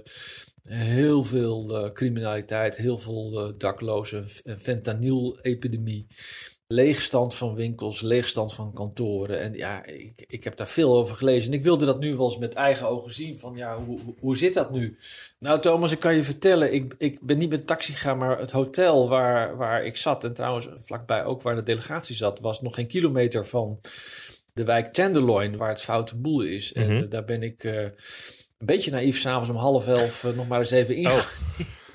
heel 0.63 1.23
veel 1.23 1.85
uh, 1.85 1.93
criminaliteit, 1.93 2.77
heel 2.77 2.99
veel 2.99 3.55
daklozen, 3.59 4.27
een 4.45 4.61
fentanyl-epidemie, 4.61 6.07
leegstand 6.73 7.35
van 7.35 7.55
winkels, 7.55 8.01
leegstand 8.01 8.55
van 8.55 8.73
kantoren. 8.73 9.41
En 9.41 9.55
ja, 9.55 9.85
ik, 9.85 10.25
ik 10.27 10.45
heb 10.45 10.57
daar 10.57 10.69
veel 10.69 10.97
over 10.97 11.17
gelezen 11.17 11.53
en 11.53 11.59
ik 11.59 11.65
wilde 11.65 11.85
dat 11.85 12.01
nu 12.01 12.17
wel 12.17 12.27
eens 12.27 12.39
met 12.39 12.55
eigen 12.55 12.89
ogen 12.89 13.13
zien 13.13 13.37
van 13.37 13.57
ja, 13.57 13.85
hoe, 13.85 13.99
hoe 14.21 14.37
zit 14.37 14.55
dat 14.55 14.71
nu? 14.71 14.97
Nou 15.39 15.61
Thomas, 15.61 15.93
ik 15.93 16.01
kan 16.01 16.15
je 16.15 16.23
vertellen, 16.23 16.75
ik, 16.75 16.95
ik 16.99 17.21
ben 17.21 17.39
niet 17.39 17.51
met 17.51 17.67
taxi 17.67 17.93
gegaan, 17.93 18.19
maar 18.19 18.39
het 18.39 18.51
hotel 18.51 19.09
waar, 19.09 19.57
waar 19.57 19.85
ik 19.85 19.97
zat 19.97 20.25
en 20.25 20.33
trouwens 20.33 20.69
vlakbij 20.77 21.25
ook 21.25 21.43
waar 21.43 21.55
de 21.55 21.63
delegatie 21.63 22.17
zat, 22.17 22.41
was 22.41 22.61
nog 22.61 22.75
geen 22.75 22.89
kilometer 22.89 23.47
van 23.47 23.81
de 24.61 24.67
wijk 24.67 24.93
Tenderloin, 24.93 25.57
waar 25.57 25.69
het 25.69 25.83
foute 25.83 26.17
boel 26.17 26.41
is. 26.43 26.73
En 26.73 26.97
Mhm. 26.97 27.09
daar 27.09 27.25
ben 27.25 27.43
ik 27.43 27.65
uh, 27.65 27.83
een 27.83 27.93
beetje 28.59 28.91
naïef 28.91 29.19
s'avonds 29.19 29.51
om 29.51 29.57
half 29.57 29.87
elf 29.87 30.25
uh, 30.25 30.33
nog 30.33 30.49
maar 30.49 30.59
eens 30.59 30.71
even 30.71 31.07
Oh. 31.07 31.25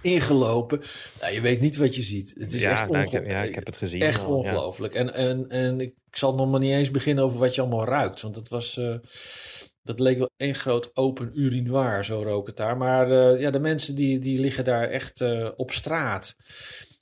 ingelopen. 0.01 0.81
Nou, 1.21 1.33
je 1.33 1.41
weet 1.41 1.59
niet 1.61 1.77
wat 1.77 1.95
je 1.95 2.03
ziet. 2.03 2.33
Het 2.37 2.53
is 2.53 2.61
ja, 2.61 2.71
echt 2.71 2.79
nou, 2.89 2.91
ik 2.91 3.05
ongelooflijk. 3.05 3.33
heb, 3.33 3.43
ja, 3.43 3.49
ik 3.49 3.55
heb 3.55 3.65
het 3.65 3.77
gezien. 3.77 4.01
Echt 4.01 4.23
al, 4.23 4.29
ja. 4.29 4.35
ongelooflijk. 4.35 4.93
En, 4.93 5.13
en, 5.13 5.45
en 5.49 5.79
ik 5.81 5.93
zal 6.11 6.35
nog 6.35 6.51
maar 6.51 6.59
niet 6.59 6.71
eens 6.71 6.91
beginnen 6.91 7.23
over 7.23 7.39
wat 7.39 7.55
je 7.55 7.61
allemaal 7.61 7.85
ruikt. 7.85 8.21
Want 8.21 8.35
dat 8.35 8.49
was... 8.49 8.77
Uh, 8.77 8.95
dat 9.83 9.99
leek 9.99 10.17
wel 10.17 10.29
één 10.37 10.55
groot 10.55 10.89
open 10.93 11.31
urinoir, 11.33 12.05
zo 12.05 12.21
rook 12.23 12.47
het 12.47 12.57
daar. 12.57 12.77
Maar 12.77 13.11
uh, 13.11 13.39
ja, 13.41 13.51
de 13.51 13.59
mensen 13.59 13.95
die, 13.95 14.19
die 14.19 14.39
liggen 14.39 14.63
daar 14.63 14.89
echt 14.89 15.21
uh, 15.21 15.49
op 15.55 15.71
straat. 15.71 16.35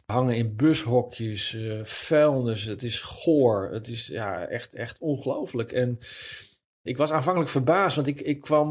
Hangen 0.06 0.36
in 0.36 0.56
bushokjes, 0.56 1.54
uh, 1.54 1.84
vuilnis. 1.84 2.64
Het 2.64 2.84
is 2.84 3.02
goor. 3.02 3.70
Het 3.72 3.88
is 3.88 4.08
ja, 4.08 4.46
echt, 4.46 4.74
echt 4.74 5.00
ongelooflijk. 5.00 5.72
En 5.72 6.00
ik 6.84 6.98
was 6.98 7.12
aanvankelijk 7.12 7.52
verbaasd, 7.52 7.96
want 7.96 8.08
ik, 8.08 8.22
ik 8.22 8.42
kwam 8.42 8.68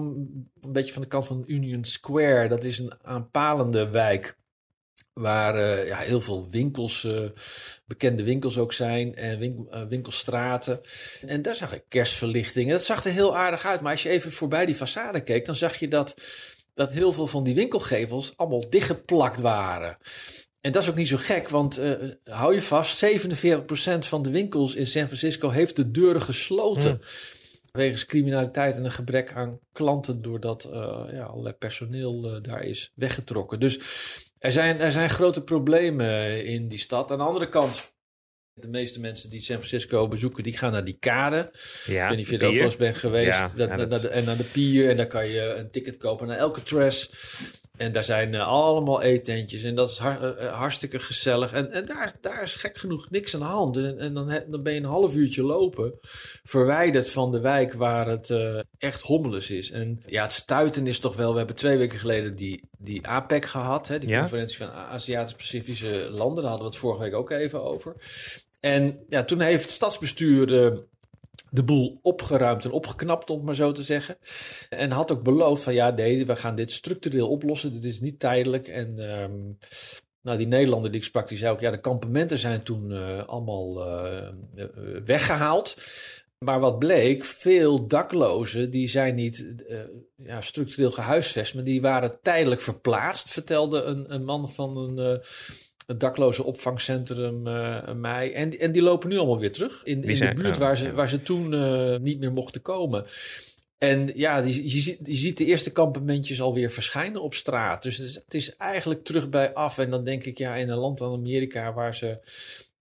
een 0.60 0.72
beetje 0.72 0.92
van 0.92 1.02
de 1.02 1.08
kant 1.08 1.26
van 1.26 1.44
Union 1.46 1.84
Square. 1.84 2.48
Dat 2.48 2.64
is 2.64 2.78
een 2.78 2.94
aanpalende 3.02 3.88
wijk. 3.88 4.40
Waar 5.12 5.56
uh, 5.56 5.86
ja, 5.86 5.98
heel 5.98 6.20
veel 6.20 6.50
winkels, 6.50 7.04
uh, 7.04 7.28
bekende 7.84 8.22
winkels 8.22 8.58
ook 8.58 8.72
zijn 8.72 9.14
en 9.14 9.38
winkel, 9.38 9.88
winkelstraten. 9.88 10.80
En 11.26 11.42
daar 11.42 11.54
zag 11.54 11.74
ik 11.74 11.84
kerstverlichting. 11.88 12.66
En 12.66 12.72
dat 12.72 12.84
zag 12.84 13.04
er 13.04 13.10
heel 13.10 13.36
aardig 13.36 13.64
uit. 13.64 13.80
Maar 13.80 13.92
als 13.92 14.02
je 14.02 14.08
even 14.08 14.32
voorbij 14.32 14.66
die 14.66 14.76
façade 14.76 15.22
keek, 15.24 15.46
dan 15.46 15.56
zag 15.56 15.76
je 15.76 15.88
dat, 15.88 16.14
dat 16.74 16.90
heel 16.90 17.12
veel 17.12 17.26
van 17.26 17.44
die 17.44 17.54
winkelgevels 17.54 18.36
allemaal 18.36 18.70
dichtgeplakt 18.70 19.40
waren. 19.40 19.98
En 20.62 20.72
dat 20.72 20.82
is 20.82 20.88
ook 20.88 20.96
niet 20.96 21.08
zo 21.08 21.16
gek, 21.16 21.48
want 21.48 21.78
uh, 21.78 21.92
hou 22.24 22.54
je 22.54 22.62
vast, 22.62 23.04
47% 23.04 23.08
van 23.98 24.22
de 24.22 24.30
winkels 24.30 24.74
in 24.74 24.86
San 24.86 25.06
Francisco 25.06 25.48
heeft 25.48 25.76
de 25.76 25.90
deuren 25.90 26.22
gesloten. 26.22 26.90
Hmm. 26.90 27.00
Wegens 27.72 28.06
criminaliteit 28.06 28.76
en 28.76 28.84
een 28.84 28.92
gebrek 28.92 29.32
aan 29.32 29.58
klanten, 29.72 30.22
doordat 30.22 30.64
uh, 30.72 30.72
ja, 31.12 31.24
allerlei 31.24 31.54
personeel 31.54 32.34
uh, 32.34 32.42
daar 32.42 32.62
is 32.64 32.92
weggetrokken. 32.94 33.60
Dus 33.60 33.78
er 34.38 34.52
zijn, 34.52 34.80
er 34.80 34.90
zijn 34.92 35.10
grote 35.10 35.42
problemen 35.42 36.44
in 36.44 36.68
die 36.68 36.78
stad. 36.78 37.10
Aan 37.10 37.18
de 37.18 37.24
andere 37.24 37.48
kant, 37.48 37.92
de 38.52 38.68
meeste 38.68 39.00
mensen 39.00 39.30
die 39.30 39.40
San 39.40 39.56
Francisco 39.56 40.08
bezoeken, 40.08 40.42
die 40.42 40.56
gaan 40.56 40.72
naar 40.72 40.84
die 40.84 40.96
kade. 41.00 41.50
Ja, 41.86 42.02
ik 42.02 42.08
weet 42.08 42.16
niet 42.16 42.26
of 42.26 42.32
je 42.32 42.38
er 42.38 42.46
ook 42.48 42.54
wel 42.54 42.64
eens 42.64 42.76
bent 42.76 42.96
geweest. 42.96 43.38
Ja, 43.38 43.48
dat, 43.56 43.68
ja, 43.68 43.76
naar 43.76 43.88
dat- 43.88 44.02
de, 44.02 44.08
en 44.08 44.24
naar 44.24 44.36
de 44.36 44.44
pier. 44.44 44.90
En 44.90 44.96
daar 44.96 45.06
kan 45.06 45.28
je 45.28 45.40
een 45.40 45.70
ticket 45.70 45.96
kopen 45.96 46.26
naar 46.26 46.38
elke 46.38 46.62
trash. 46.62 47.06
En 47.78 47.92
daar 47.92 48.04
zijn 48.04 48.32
uh, 48.32 48.46
allemaal 48.46 49.02
eetentjes. 49.02 49.62
En 49.62 49.74
dat 49.74 49.90
is 49.90 49.98
har, 49.98 50.42
uh, 50.42 50.52
hartstikke 50.52 50.98
gezellig. 50.98 51.52
En, 51.52 51.70
en 51.72 51.86
daar, 51.86 52.12
daar 52.20 52.42
is 52.42 52.54
gek 52.54 52.78
genoeg 52.78 53.10
niks 53.10 53.34
aan 53.34 53.40
de 53.40 53.46
hand. 53.46 53.76
En, 53.76 53.98
en 53.98 54.14
dan, 54.14 54.42
dan 54.48 54.62
ben 54.62 54.72
je 54.72 54.78
een 54.78 54.84
half 54.84 55.14
uurtje 55.14 55.42
lopen. 55.42 55.98
Verwijderd 56.42 57.10
van 57.10 57.30
de 57.30 57.40
wijk 57.40 57.72
waar 57.72 58.08
het 58.08 58.28
uh, 58.28 58.60
echt 58.78 59.00
hommeles 59.00 59.50
is. 59.50 59.70
En 59.70 60.02
ja, 60.06 60.22
het 60.22 60.32
stuiten 60.32 60.86
is 60.86 60.98
toch 60.98 61.16
wel. 61.16 61.32
We 61.32 61.38
hebben 61.38 61.56
twee 61.56 61.76
weken 61.76 61.98
geleden 61.98 62.34
die, 62.34 62.68
die 62.78 63.06
APEC 63.06 63.44
gehad. 63.44 63.88
Hè, 63.88 63.98
die 63.98 64.08
Ja. 64.08 64.18
conferentie 64.18 64.56
van 64.56 64.70
Aziatisch-Pacifische 64.70 66.08
landen. 66.10 66.42
Daar 66.42 66.52
hadden 66.52 66.68
we 66.68 66.74
het 66.74 66.82
vorige 66.82 67.02
week 67.02 67.14
ook 67.14 67.30
even 67.30 67.62
over. 67.64 67.94
En 68.60 69.04
ja, 69.08 69.24
toen 69.24 69.40
heeft 69.40 69.62
het 69.62 69.72
stadsbestuur 69.72 70.46
de 71.50 71.62
boel 71.64 71.98
opgeruimd 72.02 72.64
en 72.64 72.70
opgeknapt, 72.70 73.30
om 73.30 73.36
het 73.36 73.44
maar 73.44 73.54
zo 73.54 73.72
te 73.72 73.82
zeggen. 73.82 74.16
En 74.68 74.90
had 74.90 75.12
ook 75.12 75.22
beloofd 75.22 75.62
van 75.62 75.74
ja, 75.74 75.90
nee, 75.90 76.26
we 76.26 76.36
gaan 76.36 76.54
dit 76.54 76.72
structureel 76.72 77.28
oplossen. 77.28 77.72
Dit 77.72 77.84
is 77.84 78.00
niet 78.00 78.20
tijdelijk. 78.20 78.68
En 78.68 78.98
um, 78.98 79.58
nou, 80.22 80.38
die 80.38 80.46
Nederlander 80.46 80.90
die 80.90 81.00
ik 81.00 81.06
sprak, 81.06 81.28
die 81.28 81.38
zei 81.38 81.52
ook 81.52 81.60
ja, 81.60 81.70
de 81.70 81.80
kampementen 81.80 82.38
zijn 82.38 82.62
toen 82.62 82.90
uh, 82.90 83.28
allemaal 83.28 83.88
uh, 83.88 84.28
weggehaald. 85.04 85.76
Maar 86.38 86.60
wat 86.60 86.78
bleek, 86.78 87.24
veel 87.24 87.86
daklozen 87.86 88.70
die 88.70 88.88
zijn 88.88 89.14
niet 89.14 89.54
ja, 90.16 90.40
structureel 90.40 90.90
gehuisvest, 90.90 91.54
maar 91.54 91.64
die 91.64 91.80
waren 91.80 92.18
tijdelijk 92.22 92.60
verplaatst, 92.60 93.30
vertelde 93.30 93.82
een, 93.82 94.14
een 94.14 94.24
man 94.24 94.50
van 94.50 94.76
een, 94.76 95.22
een 95.86 95.98
dakloze 95.98 96.44
opvangcentrum 96.44 97.46
uh, 97.46 97.92
mij. 97.92 98.32
En, 98.32 98.58
en 98.58 98.72
die 98.72 98.82
lopen 98.82 99.08
nu 99.08 99.16
allemaal 99.16 99.38
weer 99.38 99.52
terug 99.52 99.80
in, 99.84 100.02
in 100.02 100.18
de 100.18 100.34
buurt 100.34 100.58
waar, 100.58 100.76
ze, 100.76 100.92
waar 100.92 101.08
ze 101.08 101.22
toen 101.22 101.52
uh, 101.52 101.96
niet 101.98 102.18
meer 102.18 102.32
mochten 102.32 102.62
komen. 102.62 103.06
En 103.78 104.10
ja, 104.14 104.42
die, 104.42 104.62
je, 104.62 104.80
ziet, 104.80 104.98
je 105.04 105.14
ziet 105.14 105.38
de 105.38 105.44
eerste 105.44 105.72
kampementjes 105.72 106.40
alweer 106.40 106.70
verschijnen 106.70 107.22
op 107.22 107.34
straat. 107.34 107.82
Dus 107.82 107.96
het 107.96 108.06
is, 108.06 108.14
het 108.14 108.34
is 108.34 108.56
eigenlijk 108.56 109.04
terug 109.04 109.28
bij 109.28 109.54
af. 109.54 109.78
En 109.78 109.90
dan 109.90 110.04
denk 110.04 110.24
ik, 110.24 110.38
ja, 110.38 110.54
in 110.54 110.68
een 110.68 110.78
land 110.78 111.00
als 111.00 111.16
Amerika 111.16 111.72
waar 111.72 111.94
ze 111.94 112.18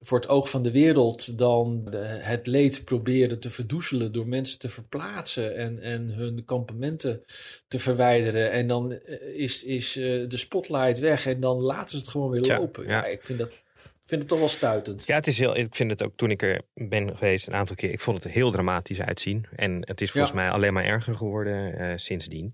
voor 0.02 0.20
het 0.20 0.30
oog 0.30 0.50
van 0.50 0.64
de 0.64 0.72
wereld 0.72 1.38
dan 1.38 1.88
het 2.20 2.48
leed 2.48 2.84
proberen 2.84 3.40
te 3.40 3.50
verdoezelen 3.50 4.12
door 4.12 4.28
mensen 4.28 4.60
te 4.60 4.70
verplaatsen 4.70 5.56
en, 5.56 5.82
en 5.82 6.10
hun 6.10 6.46
kampementen 6.46 7.24
te 7.68 7.80
verwijderen. 7.80 8.52
En 8.52 8.68
dan 8.68 9.00
is, 9.36 9.64
is 9.64 9.98
uh, 9.98 10.30
de 10.30 10.38
spotlight 10.38 11.00
weg 11.00 11.26
en 11.26 11.40
dan 11.40 11.60
laten 11.60 11.90
ze 11.90 11.98
het 11.98 12.08
gewoon 12.08 12.30
weer 12.30 12.42
Tja, 12.42 12.58
lopen. 12.60 12.84
ja. 12.84 12.90
Ja. 12.90 13.06
ik 13.06 13.22
vind 13.24 13.40
dat 13.40 13.52
vind 14.12 14.22
het 14.22 14.28
toch 14.32 14.40
wel 14.40 14.48
stuitend. 14.48 15.04
Ja, 15.06 15.16
het 15.16 15.28
is 15.28 15.38
heel, 15.40 15.58
ik 15.58 15.76
vind 15.76 15.92
het 15.92 16.04
ook 16.04 16.12
toen 16.16 16.32
ik 16.32 16.42
er 16.42 16.62
ben 16.74 17.18
geweest 17.18 17.48
een 17.48 17.54
aantal 17.54 17.76
keer. 17.76 17.92
Ik 17.92 18.00
vond 18.00 18.18
het 18.18 18.26
er 18.26 18.32
heel 18.32 18.52
dramatisch 18.52 19.02
uitzien. 19.02 19.46
En 19.56 19.82
het 19.86 20.02
is 20.02 20.12
volgens 20.12 20.34
Ja. 20.34 20.40
mij 20.42 20.50
alleen 20.50 20.74
maar 20.74 20.84
erger 20.86 21.16
geworden 21.16 21.78
eh, 21.80 21.92
sindsdien. 21.96 22.54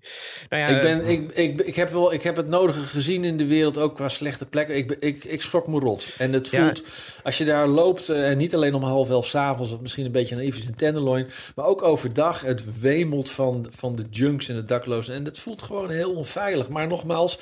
Nou 0.49 0.61
ja, 0.63 0.67
Ik, 0.75 0.81
ben, 0.81 1.07
ik, 1.07 1.31
ik, 1.31 1.61
ik, 1.61 1.75
heb 1.75 1.89
wel, 1.89 2.13
ik 2.13 2.21
heb 2.23 2.35
het 2.35 2.47
nodige 2.47 2.79
gezien 2.79 3.23
in 3.23 3.37
de 3.37 3.45
wereld, 3.45 3.77
ook 3.77 3.95
qua 3.95 4.09
slechte 4.09 4.45
plekken. 4.45 4.75
Ik, 4.77 4.91
ik, 4.91 5.23
ik 5.23 5.41
schrok 5.41 5.67
me 5.67 5.79
rot. 5.79 6.15
En 6.17 6.33
het 6.33 6.49
Ja. 6.49 6.61
voelt, 6.63 6.83
als 7.23 7.37
je 7.37 7.45
daar 7.45 7.67
loopt, 7.67 8.09
eh, 8.09 8.29
en 8.29 8.37
niet 8.37 8.55
alleen 8.55 8.73
om 8.73 8.83
half 8.83 9.09
elf 9.09 9.25
s'avonds, 9.27 9.71
wat 9.71 9.81
misschien 9.81 10.05
een 10.05 10.11
beetje 10.11 10.35
naïef 10.35 10.55
is 10.57 10.65
in 10.65 10.75
Tenderloin, 10.75 11.27
maar 11.55 11.65
ook 11.65 11.81
overdag, 11.81 12.41
het 12.41 12.79
wemelt 12.79 13.31
van, 13.31 13.67
van 13.69 13.95
de 13.95 14.05
junks 14.09 14.49
en 14.49 14.55
de 14.55 14.65
daklozen. 14.65 15.15
En 15.15 15.25
het 15.25 15.39
voelt 15.39 15.61
gewoon 15.63 15.89
heel 15.89 16.11
onveilig. 16.13 16.69
Maar 16.69 16.87
nogmaals, 16.87 17.39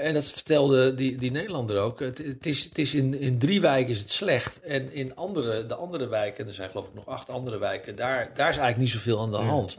en 0.00 0.14
dat 0.14 0.32
vertelde 0.32 0.94
die, 0.94 1.16
die 1.16 1.30
Nederlander 1.30 1.78
ook, 1.78 2.00
het, 2.00 2.18
het 2.18 2.46
is, 2.46 2.64
het 2.64 2.78
is 2.78 2.94
in, 2.94 3.20
in 3.20 3.38
drie 3.38 3.60
wijken 3.60 3.90
is 3.90 3.98
het 3.98 4.10
slecht. 4.10 4.60
En 4.60 4.92
in 4.92 5.16
andere, 5.16 5.66
de 5.66 5.74
andere 5.74 6.08
wijken, 6.08 6.46
er 6.46 6.52
zijn 6.52 6.70
geloof 6.70 6.88
ik 6.88 6.94
nog 6.94 7.06
acht 7.06 7.30
andere 7.30 7.58
wijken, 7.58 7.96
daar, 7.96 8.30
daar 8.34 8.48
is 8.48 8.56
eigenlijk 8.56 8.78
niet 8.78 8.88
zoveel 8.88 9.20
aan 9.20 9.30
de 9.30 9.36
hand. 9.36 9.76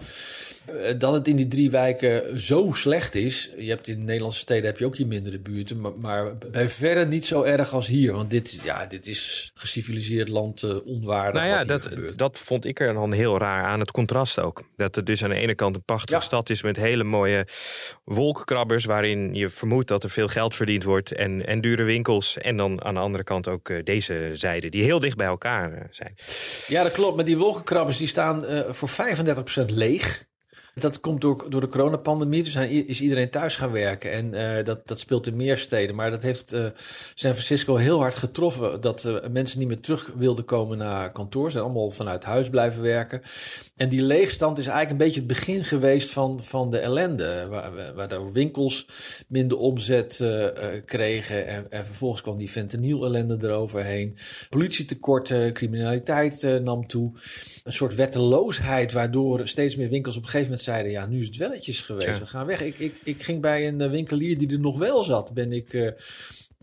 Dat 0.97 1.13
het 1.13 1.27
in 1.27 1.35
die 1.35 1.47
drie 1.47 1.71
wijken 1.71 2.41
zo 2.41 2.71
slecht 2.73 3.15
is. 3.15 3.49
Je 3.57 3.69
hebt 3.69 3.87
in 3.87 3.95
de 3.95 4.01
Nederlandse 4.01 4.39
steden 4.39 4.65
heb 4.65 4.77
je 4.77 4.85
ook 4.85 4.95
je 4.95 5.05
mindere 5.05 5.39
buurten. 5.39 5.81
Maar, 5.81 5.91
maar 5.97 6.37
bij 6.37 6.69
verre 6.69 7.05
niet 7.05 7.25
zo 7.25 7.43
erg 7.43 7.73
als 7.73 7.87
hier. 7.87 8.13
Want 8.13 8.29
dit, 8.29 8.61
ja, 8.63 8.85
dit 8.85 9.07
is 9.07 9.51
geciviliseerd 9.53 10.27
land 10.27 10.63
eh, 10.63 10.85
onwaardig. 10.85 11.41
Nou 11.41 11.53
ja, 11.53 11.63
dat, 11.63 11.81
gebeurt. 11.81 12.17
dat 12.17 12.37
vond 12.39 12.65
ik 12.65 12.79
er 12.79 12.93
dan 12.93 13.11
heel 13.11 13.37
raar 13.37 13.63
aan. 13.65 13.79
Het 13.79 13.91
contrast 13.91 14.39
ook. 14.39 14.63
Dat 14.75 14.95
het 14.95 15.05
dus 15.05 15.23
aan 15.23 15.29
de 15.29 15.35
ene 15.35 15.55
kant 15.55 15.75
een 15.75 15.83
prachtige 15.83 16.19
Ja. 16.19 16.25
stad 16.25 16.49
is 16.49 16.61
met 16.61 16.75
hele 16.77 17.03
mooie 17.03 17.47
wolkenkrabbers. 18.03 18.85
Waarin 18.85 19.33
je 19.33 19.49
vermoedt 19.49 19.87
dat 19.87 20.03
er 20.03 20.09
veel 20.09 20.27
geld 20.27 20.55
verdiend 20.55 20.83
wordt. 20.83 21.11
En, 21.11 21.45
en 21.45 21.61
dure 21.61 21.83
winkels. 21.83 22.37
En 22.37 22.57
dan 22.57 22.83
aan 22.83 22.93
de 22.93 22.99
andere 22.99 23.23
kant 23.23 23.47
ook 23.47 23.69
eh, 23.69 23.83
deze 23.83 24.29
zijde. 24.33 24.69
Die 24.69 24.83
heel 24.83 24.99
dicht 24.99 25.17
bij 25.17 25.27
elkaar 25.27 25.73
eh, 25.73 25.81
zijn. 25.91 26.15
Ja, 26.67 26.83
dat 26.83 26.91
klopt. 26.91 27.15
Maar 27.15 27.25
die 27.25 27.37
wolkenkrabbers 27.37 27.97
die 27.97 28.07
staan 28.07 28.45
eh, 28.45 28.59
voor 28.69 28.89
35% 28.89 29.65
leeg. 29.65 30.29
Dat 30.73 30.99
komt 30.99 31.21
door, 31.21 31.45
door 31.49 31.61
de 31.61 31.67
coronapandemie. 31.67 32.43
Dus 32.43 32.55
is 32.55 33.01
iedereen 33.01 33.29
thuis 33.29 33.55
gaan 33.55 33.71
werken. 33.71 34.11
En 34.11 34.33
eh, 34.33 34.65
dat, 34.65 34.87
dat 34.87 34.99
speelt 34.99 35.27
in 35.27 35.35
meer 35.35 35.57
steden. 35.57 35.95
Maar 35.95 36.11
dat 36.11 36.23
heeft 36.23 36.53
eh, 36.53 36.65
San 37.13 37.31
Francisco 37.31 37.75
heel 37.75 37.99
hard 37.99 38.15
getroffen. 38.15 38.81
Dat 38.81 39.05
eh, 39.05 39.15
mensen 39.31 39.59
niet 39.59 39.67
meer 39.67 39.79
terug 39.79 40.11
wilden 40.15 40.45
komen 40.45 40.77
naar 40.77 41.11
kantoor. 41.11 41.45
Ze 41.45 41.51
zijn 41.51 41.63
allemaal 41.63 41.91
vanuit 41.91 42.23
huis 42.23 42.49
blijven 42.49 42.81
werken. 42.81 43.21
En 43.75 43.89
die 43.89 44.01
leegstand 44.01 44.57
is 44.57 44.65
eigenlijk 44.65 44.91
een 44.91 45.05
beetje 45.05 45.19
het 45.19 45.27
begin 45.27 45.63
geweest 45.63 46.09
van, 46.09 46.43
van 46.43 46.71
de 46.71 46.77
ellende. 46.77 47.47
Waar, 47.49 47.93
waardoor 47.95 48.31
winkels 48.31 48.87
minder 49.27 49.57
omzet 49.57 50.23
kregen. 50.85 51.47
En, 51.47 51.65
en 51.69 51.85
vervolgens 51.85 52.21
kwam 52.21 52.37
die 52.37 52.49
fentanyl-ellende 52.49 53.37
eroverheen. 53.41 54.17
Politietekorten, 54.49 55.53
criminaliteit 55.53 56.61
nam 56.61 56.87
toe. 56.87 57.11
Een 57.63 57.73
soort 57.73 57.95
wetteloosheid, 57.95 58.91
waardoor 58.91 59.47
steeds 59.47 59.75
meer 59.75 59.89
winkels 59.89 60.15
op 60.15 60.21
een 60.21 60.29
gegeven 60.29 60.47
moment 60.47 60.60
zeiden: 60.61 60.91
Ja, 60.91 61.05
nu 61.05 61.19
is 61.19 61.27
het 61.27 61.37
welletjes 61.37 61.81
geweest, 61.81 62.19
we 62.19 62.25
gaan 62.27 62.45
weg. 62.45 62.61
Ik, 62.61 62.79
ik, 62.79 62.95
ik 63.03 63.23
ging 63.23 63.41
bij 63.41 63.67
een 63.67 63.81
eh, 63.81 63.89
winkelier 63.89 64.37
die 64.37 64.51
er 64.51 64.59
nog 64.59 64.79
wel 64.79 65.03
zat, 65.03 65.33
ben 65.33 65.51
ik. 65.51 65.73
eh, 65.73 65.91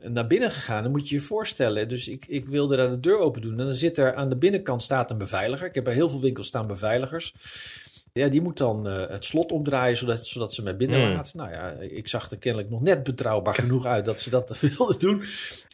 naar 0.02 0.26
binnen 0.26 0.50
gegaan. 0.50 0.83
Dan 0.83 0.93
moet 0.93 1.09
je 1.09 1.14
je 1.14 1.21
voorstellen. 1.21 1.88
Dus 1.88 2.09
ik, 2.09 2.25
ik 2.28 2.47
wilde 2.47 2.76
daar 2.76 2.90
de 2.90 3.00
deur 3.00 3.19
open 3.19 3.43
doen. 3.43 3.50
En 3.61 3.67
dan 3.67 3.75
zit 3.75 3.99
er 3.99 4.14
aan 4.14 4.28
de 4.28 4.37
binnenkant 4.37 4.83
staat 4.83 5.11
een 5.11 5.19
beveiliger. 5.19 5.67
Ik 5.67 5.75
heb 5.75 5.85
bij 5.85 5.95
heel 5.95 6.09
veel 6.09 6.21
winkels 6.21 6.47
staan 6.47 6.67
beveiligers. 6.67 7.35
Ja, 8.18 8.28
die 8.28 8.42
moet 8.42 8.56
dan 8.58 8.88
eh, 8.88 9.08
het 9.08 9.25
slot 9.25 9.52
omdraaien 9.52 9.96
zodat, 9.96 10.26
zodat 10.26 10.54
ze 10.54 10.62
mij 10.62 10.76
binnenlaat. 10.76 11.34
Nou 11.34 11.50
ja, 11.50 11.70
ik 11.70 12.08
zag 12.08 12.30
er 12.30 12.38
kennelijk 12.38 12.70
nog 12.70 12.80
net 12.80 13.02
betrouwbaar 13.02 13.54
genoeg 13.64 13.87
uit 13.87 14.04
dat 14.04 14.20
ze 14.20 14.30
dat 14.30 14.60
wilden 14.60 14.98
doen. 14.98 15.20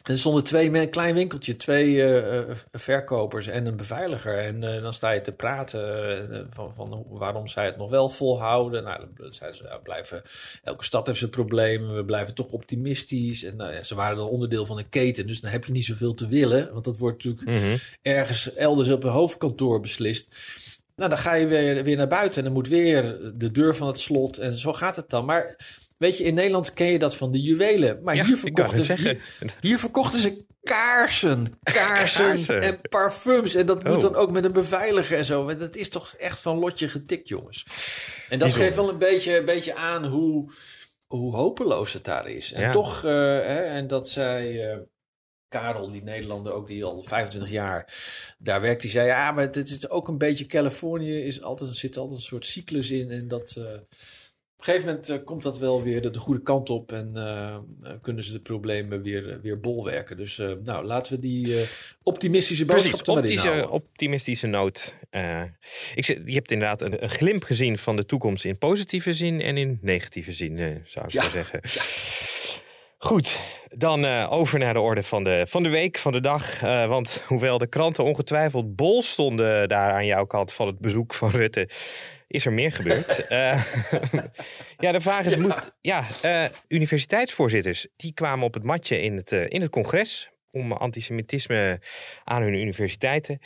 En 0.03 0.11
er 0.11 0.17
stonden 0.17 0.43
twee, 0.43 0.71
men- 0.71 0.89
klein 0.89 1.15
winkeltje, 1.15 1.55
twee 1.55 2.03
eh, 2.03 2.37
eh, 2.39 2.55
verkopers 2.71 3.47
en 3.47 3.65
een 3.65 3.75
beveiliger. 3.77 4.37
En 4.37 4.59
dan 4.81 4.93
sta 4.93 5.11
je 5.11 5.21
te 5.21 5.31
praten 5.31 6.47
van, 6.53 6.73
van 6.75 7.05
waarom 7.09 7.47
zij 7.47 7.65
het 7.65 7.77
nog 7.77 7.89
wel 7.89 8.09
volhouden. 8.09 8.83
Nou, 8.83 9.03
dan 9.17 9.33
zeiden 9.33 9.57
ze, 9.59 9.79
blijven, 9.83 10.21
elke 10.63 10.83
stad 10.83 11.07
heeft 11.07 11.19
zijn 11.19 11.29
problemen, 11.31 11.95
we 11.95 12.05
blijven 12.05 12.33
toch 12.33 12.47
optimistisch. 12.51 13.43
En 13.43 13.55
nou 13.55 13.73
ja, 13.73 13.83
ze 13.83 13.95
waren 13.95 14.17
dan 14.17 14.27
onderdeel 14.27 14.65
van 14.65 14.77
een 14.77 14.89
keten, 14.89 15.27
dus 15.27 15.41
dan 15.41 15.51
heb 15.51 15.65
je 15.65 15.71
niet 15.71 15.85
zoveel 15.85 16.13
te 16.13 16.27
willen. 16.27 16.73
Want 16.73 16.85
dat 16.85 16.97
wordt 16.97 17.23
natuurlijk 17.23 17.59
Mhm. 17.63 17.77
ergens 18.01 18.53
elders 18.53 18.89
op 18.89 19.03
een 19.03 19.09
hoofdkantoor 19.11 19.79
beslist. 19.79 20.35
Nou, 20.95 21.09
dan 21.09 21.17
ga 21.19 21.33
je 21.33 21.45
weer, 21.47 21.83
weer 21.83 21.97
naar 21.97 22.07
buiten 22.07 22.37
en 22.37 22.43
dan 22.43 22.53
moet 22.53 22.67
weer 22.67 23.19
de 23.35 23.51
deur 23.51 23.75
van 23.75 23.87
het 23.87 23.99
slot. 23.99 24.37
En 24.37 24.55
zo 24.55 24.73
gaat 24.73 24.95
het 24.95 25.09
dan. 25.09 25.25
Maar 25.25 25.59
weet 25.97 26.17
je, 26.17 26.23
in 26.23 26.33
Nederland 26.33 26.73
ken 26.73 26.87
je 26.87 26.99
dat 26.99 27.15
van 27.15 27.31
de 27.31 27.41
juwelen. 27.41 28.03
Maar 28.03 28.15
Ja, 28.15 28.25
hier, 28.25 28.37
verkochten, 28.37 28.95
hier, 28.97 29.21
hier 29.61 29.79
verkochten 29.79 30.19
ze 30.19 30.43
kaarsen. 30.63 31.45
Kaarsen, 31.63 32.25
Kaarsen. 32.25 32.61
en 32.61 32.79
parfums. 32.89 33.55
En 33.55 33.65
dat 33.65 33.83
moet 33.83 33.95
Oh. 33.95 34.01
dan 34.01 34.15
ook 34.15 34.31
met 34.31 34.43
een 34.43 34.51
beveiliger 34.51 35.17
en 35.17 35.25
zo. 35.25 35.55
Dat 35.57 35.75
is 35.75 35.89
toch 35.89 36.13
echt 36.17 36.39
van 36.41 36.57
lotje 36.57 36.89
getikt, 36.89 37.27
jongens. 37.27 37.65
En 38.29 38.39
dat 38.39 38.53
geeft 38.53 38.75
wel 38.75 38.89
een 38.89 38.97
beetje, 38.97 39.37
een 39.37 39.45
beetje 39.45 39.75
aan 39.75 40.05
hoe, 40.05 40.51
hoe 41.07 41.35
hopeloos 41.35 41.93
het 41.93 42.03
daar 42.03 42.27
is. 42.29 42.51
En 42.53 42.61
Ja. 42.61 42.71
toch, 42.71 43.03
eh, 43.03 43.11
hè, 43.11 43.55
en 43.63 43.87
dat 43.87 44.09
zei 44.09 44.59
eh, 44.61 44.77
Karel, 45.49 45.91
die 45.91 46.03
Nederlander 46.03 46.53
ook, 46.53 46.67
die 46.67 46.83
al 46.83 47.03
25 47.03 47.51
jaar 47.51 47.93
daar 48.37 48.61
werkt, 48.61 48.81
die 48.81 48.91
zei: 48.91 49.07
Ja, 49.07 49.31
maar 49.31 49.51
dit 49.51 49.69
is 49.69 49.89
ook 49.89 50.07
een 50.07 50.17
beetje 50.17 50.45
Californië, 50.45 51.17
is 51.23 51.41
altijd, 51.41 51.69
er 51.69 51.75
zit 51.75 51.97
altijd 51.97 52.17
een 52.19 52.25
soort 52.25 52.45
cyclus 52.45 52.91
in. 52.91 53.11
En 53.11 53.27
dat. 53.27 53.55
eh, 53.57 53.63
op 54.57 54.61
een 54.67 54.73
gegeven 54.73 54.87
moment 54.95 55.09
eh, 55.09 55.25
komt 55.25 55.43
dat 55.43 55.57
wel 55.57 55.83
weer 55.83 56.01
de, 56.01 56.09
de 56.09 56.19
goede 56.19 56.41
kant 56.41 56.69
op 56.69 56.91
en 56.91 57.11
eh, 57.15 57.57
kunnen 58.01 58.23
ze 58.23 58.31
de 58.33 58.39
problemen 58.39 59.01
weer, 59.01 59.39
weer 59.41 59.59
bolwerken. 59.59 60.17
Dus 60.17 60.37
nou, 60.63 60.85
laten 60.85 61.13
we 61.13 61.19
die 61.19 61.65
optimistische 62.03 62.65
boodschap 62.65 63.03
Precies, 63.03 63.07
maar 63.07 63.17
optische, 63.17 63.69
optimistische 63.69 64.47
noot. 64.47 64.97
Ik, 65.95 66.05
je 66.05 66.33
hebt 66.33 66.51
inderdaad 66.51 66.81
een, 66.81 67.03
een 67.03 67.09
glimp 67.09 67.43
gezien 67.43 67.77
van 67.77 67.95
de 67.95 68.05
toekomst 68.05 68.45
in 68.45 68.57
positieve 68.57 69.13
zin 69.13 69.41
en 69.41 69.57
in 69.57 69.79
negatieve 69.81 70.31
zin, 70.31 70.83
zou 70.85 71.05
ik 71.05 71.11
Ja. 71.11 71.21
zo 71.21 71.29
zeggen. 71.29 71.59
Goed, 73.05 73.39
dan 73.69 74.05
eh, 74.05 74.31
over 74.31 74.59
naar 74.59 74.73
de 74.73 74.79
orde 74.79 75.03
van 75.03 75.23
de, 75.23 75.45
van 75.47 75.63
de 75.63 75.69
week, 75.69 75.97
van 75.97 76.11
de 76.11 76.21
dag. 76.21 76.63
Eh, 76.63 76.87
want 76.87 77.23
hoewel 77.27 77.57
de 77.57 77.67
kranten 77.67 78.03
ongetwijfeld 78.03 78.75
bol 78.75 79.01
stonden 79.01 79.69
daar 79.69 79.91
aan 79.91 80.05
jouw 80.05 80.25
kant 80.25 80.53
van 80.53 80.67
het 80.67 80.79
bezoek 80.79 81.13
van 81.13 81.29
Rutte, 81.29 81.69
is 82.27 82.45
er 82.45 82.53
meer 82.53 82.71
gebeurd. 82.71 83.19
Eh, 83.27 83.63
ja, 84.77 84.91
de 84.91 84.99
vraag 84.99 85.25
is, 85.25 85.37
moet, 85.37 85.75
ja, 85.81 86.05
universiteitsvoorzitters, 86.67 87.87
die 87.95 88.13
kwamen 88.13 88.45
op 88.45 88.53
het 88.53 88.63
matje 88.63 89.01
in 89.01 89.15
het, 89.15 89.31
in 89.31 89.61
het 89.61 89.69
congres 89.69 90.29
om 90.51 90.71
antisemitisme 90.71 91.81
aan 92.23 92.41
hun 92.41 92.53
universiteiten. 92.53 93.39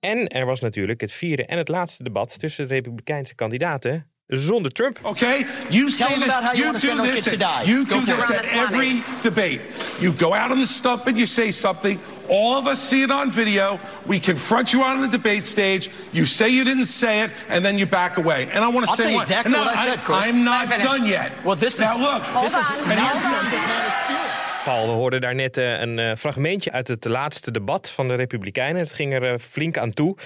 En 0.00 0.28
er 0.28 0.46
was 0.46 0.60
natuurlijk 0.60 1.00
het 1.00 1.12
vierde 1.12 1.46
en 1.46 1.58
het 1.58 1.68
laatste 1.68 2.02
debat 2.02 2.38
tussen 2.38 2.68
de 2.68 2.74
republikeinse 2.74 3.34
kandidaten 3.34 4.10
zonder 4.28 4.72
Trump. 4.72 4.98
Okay? 5.04 5.44
You 5.70 5.90
say 5.90 6.14
this, 6.14 6.24
about 6.24 6.42
how 6.42 6.52
you 6.52 6.72
do 6.72 6.78
send 6.78 6.98
this, 6.98 7.14
kids 7.14 7.30
to 7.30 7.36
die. 7.36 7.62
you 7.66 7.84
do 7.84 8.00
this 8.00 8.30
at 8.30 8.44
every 8.52 9.02
debate. 9.22 9.60
You 10.00 10.12
go 10.12 10.34
out 10.34 10.50
on 10.50 10.58
the 10.60 10.66
stump 10.66 11.06
and 11.06 11.16
you 11.16 11.26
say 11.26 11.50
something. 11.52 11.98
All 12.28 12.56
of 12.58 12.66
us 12.66 12.80
see 12.80 13.02
it 13.02 13.10
on 13.10 13.30
video. 13.30 13.78
We 14.06 14.18
confront 14.18 14.72
you 14.72 14.82
on 14.82 15.00
the 15.00 15.08
debate 15.08 15.44
stage. 15.44 15.90
You 16.12 16.26
say 16.26 16.48
you 16.48 16.64
didn't 16.64 16.86
say 16.88 17.20
it, 17.22 17.30
and 17.48 17.64
then 17.64 17.78
you 17.78 17.86
back 17.86 18.16
away. 18.16 18.48
And 18.52 18.64
I 18.64 18.68
want 18.68 18.84
to 18.84 18.90
I'll 18.90 18.96
say 18.96 19.02
tell 19.02 19.12
you 19.12 19.18
one- 19.18 19.22
exactly 19.26 19.52
no, 19.52 19.58
what 19.60 19.76
I 19.76 19.86
said, 19.86 19.98
Chris. 20.04 20.18
I'm 20.26 20.42
not 20.44 20.68
done 20.80 21.06
yet. 21.06 21.30
Well, 21.44 21.56
this 21.56 21.78
now 21.78 21.94
is- 21.94 22.00
look. 22.02 22.22
This 22.42 22.54
is 22.54 22.70
is 22.70 23.92
stealing. 24.02 24.30
Paul, 24.64 24.86
we 24.86 24.92
hoorden 24.92 25.20
daar 25.20 25.34
net 25.34 25.56
eh, 25.56 25.80
een 25.80 25.98
eh, 25.98 26.16
fragmentje 26.16 26.72
uit 26.72 26.88
het 26.88 27.04
laatste 27.04 27.50
debat 27.50 27.90
van 27.90 28.08
de 28.08 28.14
Republikeinen. 28.14 28.82
Het 28.82 28.92
ging 28.92 29.12
er 29.12 29.32
eh, 29.32 29.38
flink 29.50 29.78
aan 29.78 29.90
toe. 29.92 30.16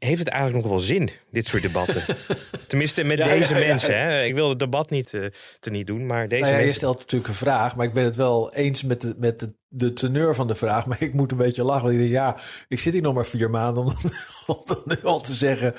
Heeft 0.00 0.18
het 0.18 0.28
eigenlijk 0.28 0.62
nog 0.62 0.72
wel 0.72 0.82
zin, 0.82 1.10
dit 1.30 1.46
soort 1.46 1.62
debatten? 1.62 2.02
Tenminste, 2.68 3.04
met 3.04 3.18
Ja, 3.18 3.28
deze 3.28 3.54
ja, 3.54 3.60
ja. 3.60 3.66
mensen. 3.66 3.98
Hè? 3.98 4.22
Ik 4.22 4.34
wil 4.34 4.48
het 4.48 4.58
debat 4.58 4.90
niet 4.90 5.14
eh 5.14 5.24
te 5.60 5.70
niet 5.70 5.86
doen, 5.86 6.06
maar 6.06 6.28
deze 6.28 6.40
Nou 6.40 6.52
ja, 6.52 6.58
je 6.58 6.64
mensen... 6.64 6.80
stelt 6.82 6.98
natuurlijk 6.98 7.30
een 7.30 7.36
vraag, 7.36 7.76
maar 7.76 7.86
ik 7.86 7.92
ben 7.92 8.04
het 8.04 8.16
wel 8.16 8.52
eens 8.52 8.82
met 8.82 9.00
de, 9.00 9.14
met 9.18 9.40
de, 9.40 9.52
de 9.68 9.92
teneur 9.92 10.34
van 10.34 10.46
de 10.46 10.54
vraag. 10.54 10.86
Maar 10.86 11.02
ik 11.02 11.14
moet 11.14 11.30
een 11.30 11.36
beetje 11.36 11.64
lachen. 11.64 11.82
Want 11.82 11.94
ik 11.94 12.00
denk, 12.00 12.12
ja, 12.12 12.36
ik 12.68 12.78
zit 12.78 12.92
hier 12.92 13.02
nog 13.02 13.14
maar 13.14 13.26
vier 13.26 13.50
maanden 13.50 13.84
om, 13.84 13.92
om 14.46 14.62
dan 14.64 14.82
nu 14.84 14.96
al 15.02 15.20
te 15.20 15.34
zeggen 15.34 15.74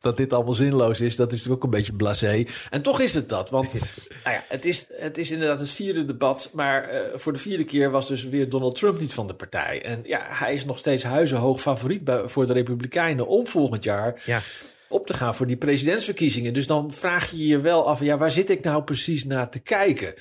dat 0.00 0.16
dit 0.16 0.32
allemaal 0.32 0.54
zinloos 0.54 1.00
is. 1.00 1.16
Dat 1.16 1.26
is 1.26 1.32
natuurlijk 1.32 1.64
ook 1.64 1.72
een 1.72 1.78
beetje 1.78 1.92
blasé. 1.92 2.44
En 2.70 2.82
toch 2.82 3.00
is 3.00 3.14
het 3.14 3.28
dat. 3.28 3.50
Want 3.50 3.72
nou 3.72 3.84
ja, 4.24 4.44
het, 4.48 4.64
is, 4.64 4.86
het 4.92 5.18
is 5.18 5.30
inderdaad 5.30 5.60
het 5.60 5.70
vierde 5.70 6.04
debat. 6.04 6.50
Maar 6.52 6.82
eh, 6.82 7.18
voor 7.18 7.32
de 7.32 7.38
vierde 7.38 7.64
keer 7.64 7.90
was 7.90 8.08
dus 8.08 8.24
weer 8.24 8.48
Donald 8.48 8.78
Trump 8.78 9.00
niet 9.00 9.14
van 9.14 9.26
de 9.26 9.34
partij. 9.34 9.82
En 9.84 10.00
ja, 10.04 10.20
hij 10.22 10.54
is 10.54 10.64
nog 10.64 10.78
steeds 10.78 11.02
huizenhoog 11.02 11.60
favoriet 11.60 12.04
bij, 12.04 12.28
voor 12.28 12.46
de 12.46 12.52
Republikeinen 12.52 13.26
om 13.26 13.46
volgend 13.56 13.84
jaar 13.84 14.22
Ja. 14.26 14.40
op 14.88 15.06
te 15.06 15.14
gaan 15.14 15.34
voor 15.34 15.46
die 15.46 15.56
presidentsverkiezingen. 15.56 16.54
Dus 16.54 16.66
dan 16.66 16.92
vraag 16.92 17.30
je 17.30 17.46
je 17.46 17.60
wel 17.60 17.86
af, 17.88 18.00
ja, 18.00 18.18
waar 18.18 18.30
zit 18.30 18.50
ik 18.50 18.64
nou 18.64 18.82
precies 18.82 19.24
naar 19.24 19.50
te 19.50 19.58
kijken? 19.58 20.14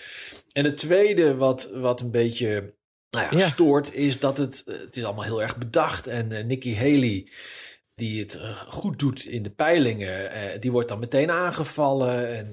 En 0.54 0.65
het 0.65 0.78
tweede 0.78 1.36
wat, 1.36 1.69
wat 1.74 2.02
een 2.02 2.12
beetje 2.12 2.74
nou 3.10 3.26
ja, 3.32 3.38
Ja. 3.38 3.48
stoort, 3.48 3.93
is 3.93 4.19
dat 4.19 4.38
het, 4.38 4.63
eh, 4.65 4.78
het 4.80 4.95
is 4.98 5.04
allemaal 5.04 5.24
heel 5.24 5.41
erg 5.41 5.58
bedacht. 5.58 6.08
En 6.08 6.32
eh, 6.32 6.43
Nikki 6.45 6.76
Haley, 6.76 7.28
die 7.95 8.19
het 8.21 8.36
eh, 8.36 8.50
goed 8.67 9.00
doet 9.00 9.26
in 9.26 9.43
de 9.43 9.50
peilingen, 9.50 10.32
die 10.62 10.71
wordt 10.71 10.89
dan 10.89 11.00
meteen 11.00 11.32
aangevallen. 11.32 12.36
En 12.38 12.50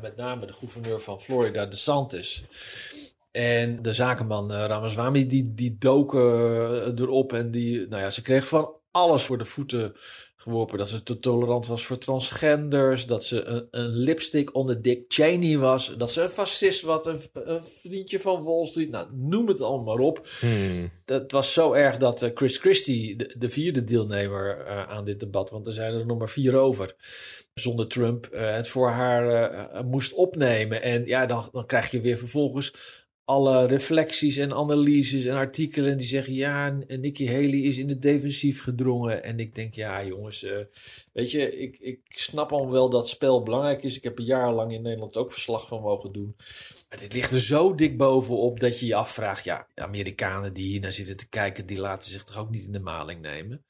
met 0.00 0.16
name 0.16 0.46
de 0.46 0.52
gouverneur 0.52 1.00
van 1.00 1.20
Florida, 1.20 1.66
DeSantis. 1.66 2.44
En 3.36 3.82
de 3.82 3.94
zakenman 3.94 4.52
uh, 4.52 4.64
Ramaswamy, 4.66 5.26
die, 5.26 5.54
die 5.54 5.76
doken 5.78 6.20
uh, 6.20 7.00
erop 7.00 7.32
en 7.32 7.50
die, 7.50 7.86
nou 7.88 8.02
ja, 8.02 8.10
ze 8.10 8.22
kreeg 8.22 8.48
van 8.48 8.70
alles 8.96 9.22
voor 9.22 9.38
de 9.38 9.44
voeten 9.44 9.94
geworpen. 10.36 10.78
Dat 10.78 10.88
ze 10.88 11.02
te 11.02 11.18
tolerant 11.18 11.66
was 11.66 11.86
voor 11.86 11.98
transgenders. 11.98 13.06
Dat 13.06 13.24
ze 13.24 13.44
een, 13.44 13.68
een 13.70 13.88
lipstick 13.88 14.54
onder 14.54 14.82
Dick 14.82 15.04
Cheney 15.08 15.58
was. 15.58 15.94
Dat 15.96 16.10
ze 16.10 16.22
een 16.22 16.30
fascist 16.30 16.82
was, 16.82 17.06
een, 17.06 17.20
een 17.32 17.64
vriendje 17.64 18.20
van 18.20 18.44
Wall 18.44 18.66
Street. 18.66 18.90
Nou, 18.90 19.08
noem 19.12 19.48
het 19.48 19.60
allemaal 19.60 19.98
op. 19.98 20.26
Hmm. 20.40 20.90
Dat 21.04 21.30
was 21.32 21.52
zo 21.52 21.72
erg 21.72 21.96
dat 21.96 22.22
uh, 22.22 22.30
Chris 22.34 22.58
Christie, 22.58 23.16
de, 23.16 23.34
de 23.38 23.48
vierde 23.48 23.84
deelnemer 23.84 24.66
uh, 24.66 24.88
aan 24.88 25.04
dit 25.04 25.20
debat, 25.20 25.50
want 25.50 25.66
er 25.66 25.72
zijn 25.72 25.94
er 25.94 26.06
nog 26.06 26.18
maar 26.18 26.28
vier 26.28 26.56
over, 26.56 26.94
zonder 27.54 27.88
Trump, 27.88 28.28
uh, 28.32 28.54
het 28.54 28.68
voor 28.68 28.88
haar 28.88 29.84
moest 29.84 30.12
opnemen. 30.12 30.82
En 30.82 31.06
ja, 31.06 31.26
dan, 31.26 31.48
dan 31.52 31.66
krijg 31.66 31.90
je 31.90 32.00
weer 32.00 32.18
vervolgens 32.18 32.74
alle 33.28 33.66
reflecties 33.66 34.36
en 34.36 34.52
analyses 34.52 35.24
en 35.24 35.36
artikelen 35.36 35.96
die 35.96 36.06
zeggen 36.06 36.34
ja, 36.34 36.78
Nikki 36.88 37.26
Haley 37.26 37.60
is 37.60 37.78
in 37.78 37.88
het 37.88 38.02
defensief 38.02 38.62
gedrongen. 38.62 39.22
En 39.24 39.40
ik 39.40 39.54
denk 39.54 39.74
ja, 39.74 40.04
jongens, 40.04 40.44
uh, 40.44 40.58
weet 41.12 41.30
je, 41.30 41.58
ik, 41.58 41.78
ik 41.78 42.00
snap 42.08 42.52
al 42.52 42.70
wel 42.70 42.90
dat 42.90 43.08
spel 43.08 43.42
belangrijk 43.42 43.82
is. 43.82 43.96
Ik 43.96 44.02
heb 44.02 44.18
er 44.18 44.24
jarenlang 44.24 44.72
in 44.72 44.82
Nederland 44.82 45.16
ook 45.16 45.32
verslag 45.32 45.68
van 45.68 45.80
mogen 45.80 46.12
doen. 46.12 46.36
Maar 46.88 46.98
dit 46.98 47.12
ligt 47.12 47.32
er 47.32 47.40
zo 47.40 47.74
dik 47.74 47.96
bovenop 47.96 48.60
dat 48.60 48.80
je 48.80 48.86
je 48.86 48.94
afvraagt, 48.94 49.44
ja, 49.44 49.68
Amerikanen 49.74 50.52
die 50.52 50.66
hier 50.66 50.80
naar 50.80 50.92
zitten 50.92 51.16
te 51.16 51.28
kijken, 51.28 51.66
die 51.66 51.78
laten 51.78 52.10
zich 52.10 52.24
toch 52.24 52.38
ook 52.38 52.50
niet 52.50 52.64
in 52.64 52.72
de 52.72 52.80
maling 52.80 53.20
nemen. 53.20 53.64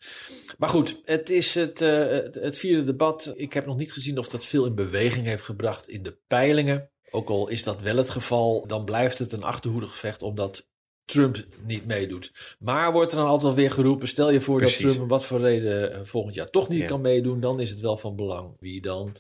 Maar 0.59 0.69
goed, 0.69 1.01
het 1.05 1.31
is 1.31 1.55
het, 1.55 1.81
uh, 1.81 2.07
het, 2.09 2.35
het 2.35 2.59
vierde 2.59 2.85
debat. 2.85 3.33
Ik 3.37 3.53
heb 3.53 3.67
nog 3.67 3.77
niet 3.77 3.93
gezien 3.93 4.19
of 4.19 4.29
dat 4.29 4.47
veel 4.47 4.67
in 4.67 4.75
beweging 4.75 5.27
heeft 5.27 5.45
gebracht 5.45 5.89
in 5.89 6.03
de 6.03 6.17
peilingen. 6.27 6.91
Ook 7.17 7.29
al 7.29 7.49
is 7.49 7.65
dat 7.65 7.83
wel 7.83 7.97
het 7.97 8.11
geval, 8.11 8.65
dan 8.67 8.85
blijft 8.85 9.19
het 9.19 9.33
een 9.33 9.43
achterhoedegevecht 9.43 10.23
omdat 10.23 10.69
Trump 11.05 11.45
niet 11.65 11.87
meedoet. 11.87 12.57
Maar 12.59 12.93
wordt 12.93 13.13
er 13.13 13.19
dan 13.19 13.27
altijd 13.27 13.55
weer 13.55 13.71
geroepen: 13.71 14.09
stel 14.09 14.31
je 14.31 14.41
voor 14.41 14.57
Precies. 14.59 14.77
dat 14.77 14.87
Trump 14.87 15.03
om 15.03 15.09
wat 15.09 15.25
voor 15.25 15.41
reden 15.41 15.93
eh, 15.93 16.01
volgend 16.05 16.35
jaar 16.35 16.51
toch 16.51 16.69
niet 16.69 16.81
Ja. 16.81 16.87
kan 16.87 17.01
meedoen, 17.01 17.41
dan 17.41 17.61
is 17.61 17.71
het 17.71 17.81
wel 17.81 17.97
van 17.97 18.17
belang 18.17 18.57
wie 18.61 18.81
dan 18.81 19.17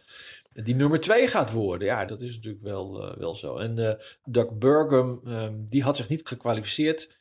die 0.52 0.74
nummer 0.74 1.00
twee 1.00 1.28
gaat 1.28 1.52
worden. 1.52 1.88
Ja, 1.88 2.04
dat 2.04 2.20
is 2.20 2.35
natuurlijk 2.35 2.62
wel, 2.62 3.02
eh, 3.02 3.16
wel 3.16 3.35
zo. 3.35 3.56
En 3.56 3.88
eh, 3.88 4.04
Doug 4.24 4.52
Burgum, 4.59 5.20
ehm, 5.24 5.54
die 5.56 5.82
had 5.82 5.96
zich 5.96 6.09
niet 6.09 6.28
gekwalificeerd 6.28 7.16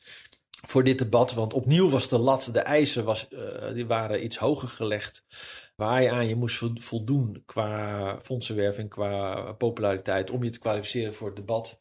voor 0.66 0.84
dit 0.84 0.98
debat, 0.98 1.34
want 1.34 1.52
opnieuw 1.52 1.88
was 1.88 2.08
de 2.08 2.18
lat, 2.18 2.48
de 2.52 2.58
eisen 2.60 3.04
was, 3.04 3.28
die 3.74 3.86
waren 3.86 4.24
iets 4.24 4.36
hoger 4.36 4.68
gelegd. 4.68 5.24
Waar 5.76 6.02
je 6.02 6.10
aan 6.10 6.28
je 6.28 6.36
moest 6.36 6.56
vo- 6.56 6.70
voldoen 6.74 7.42
qua 7.46 8.18
fondsenwerving, 8.22 8.88
qua 8.88 9.34
populariteit, 9.52 10.30
om 10.30 10.44
je 10.44 10.50
te 10.50 10.58
kwalificeren 10.58 11.14
voor 11.14 11.26
het 11.26 11.36
debat. 11.36 11.78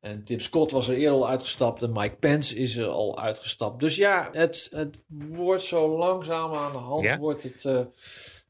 En 0.00 0.24
Tim 0.24 0.40
Scott 0.40 0.70
was 0.70 0.88
er 0.88 0.94
eerder 0.96 1.12
al 1.14 1.28
uitgestapt 1.28 1.82
en 1.82 1.92
Mike 1.92 2.16
Pence 2.16 2.56
is 2.56 2.76
er 2.76 2.86
al 2.86 3.18
uitgestapt. 3.20 3.80
Dus 3.80 3.96
ja, 3.96 4.28
het, 4.32 4.68
het 4.70 4.96
wordt 5.08 5.62
zo 5.62 5.98
langzaam 5.98 6.54
aan 6.54 6.72
de 6.72 6.78
hand, 6.78 7.04
Ja. 7.04 7.18
wordt 7.18 7.42
het, 7.42 7.64
eh, 7.64 7.80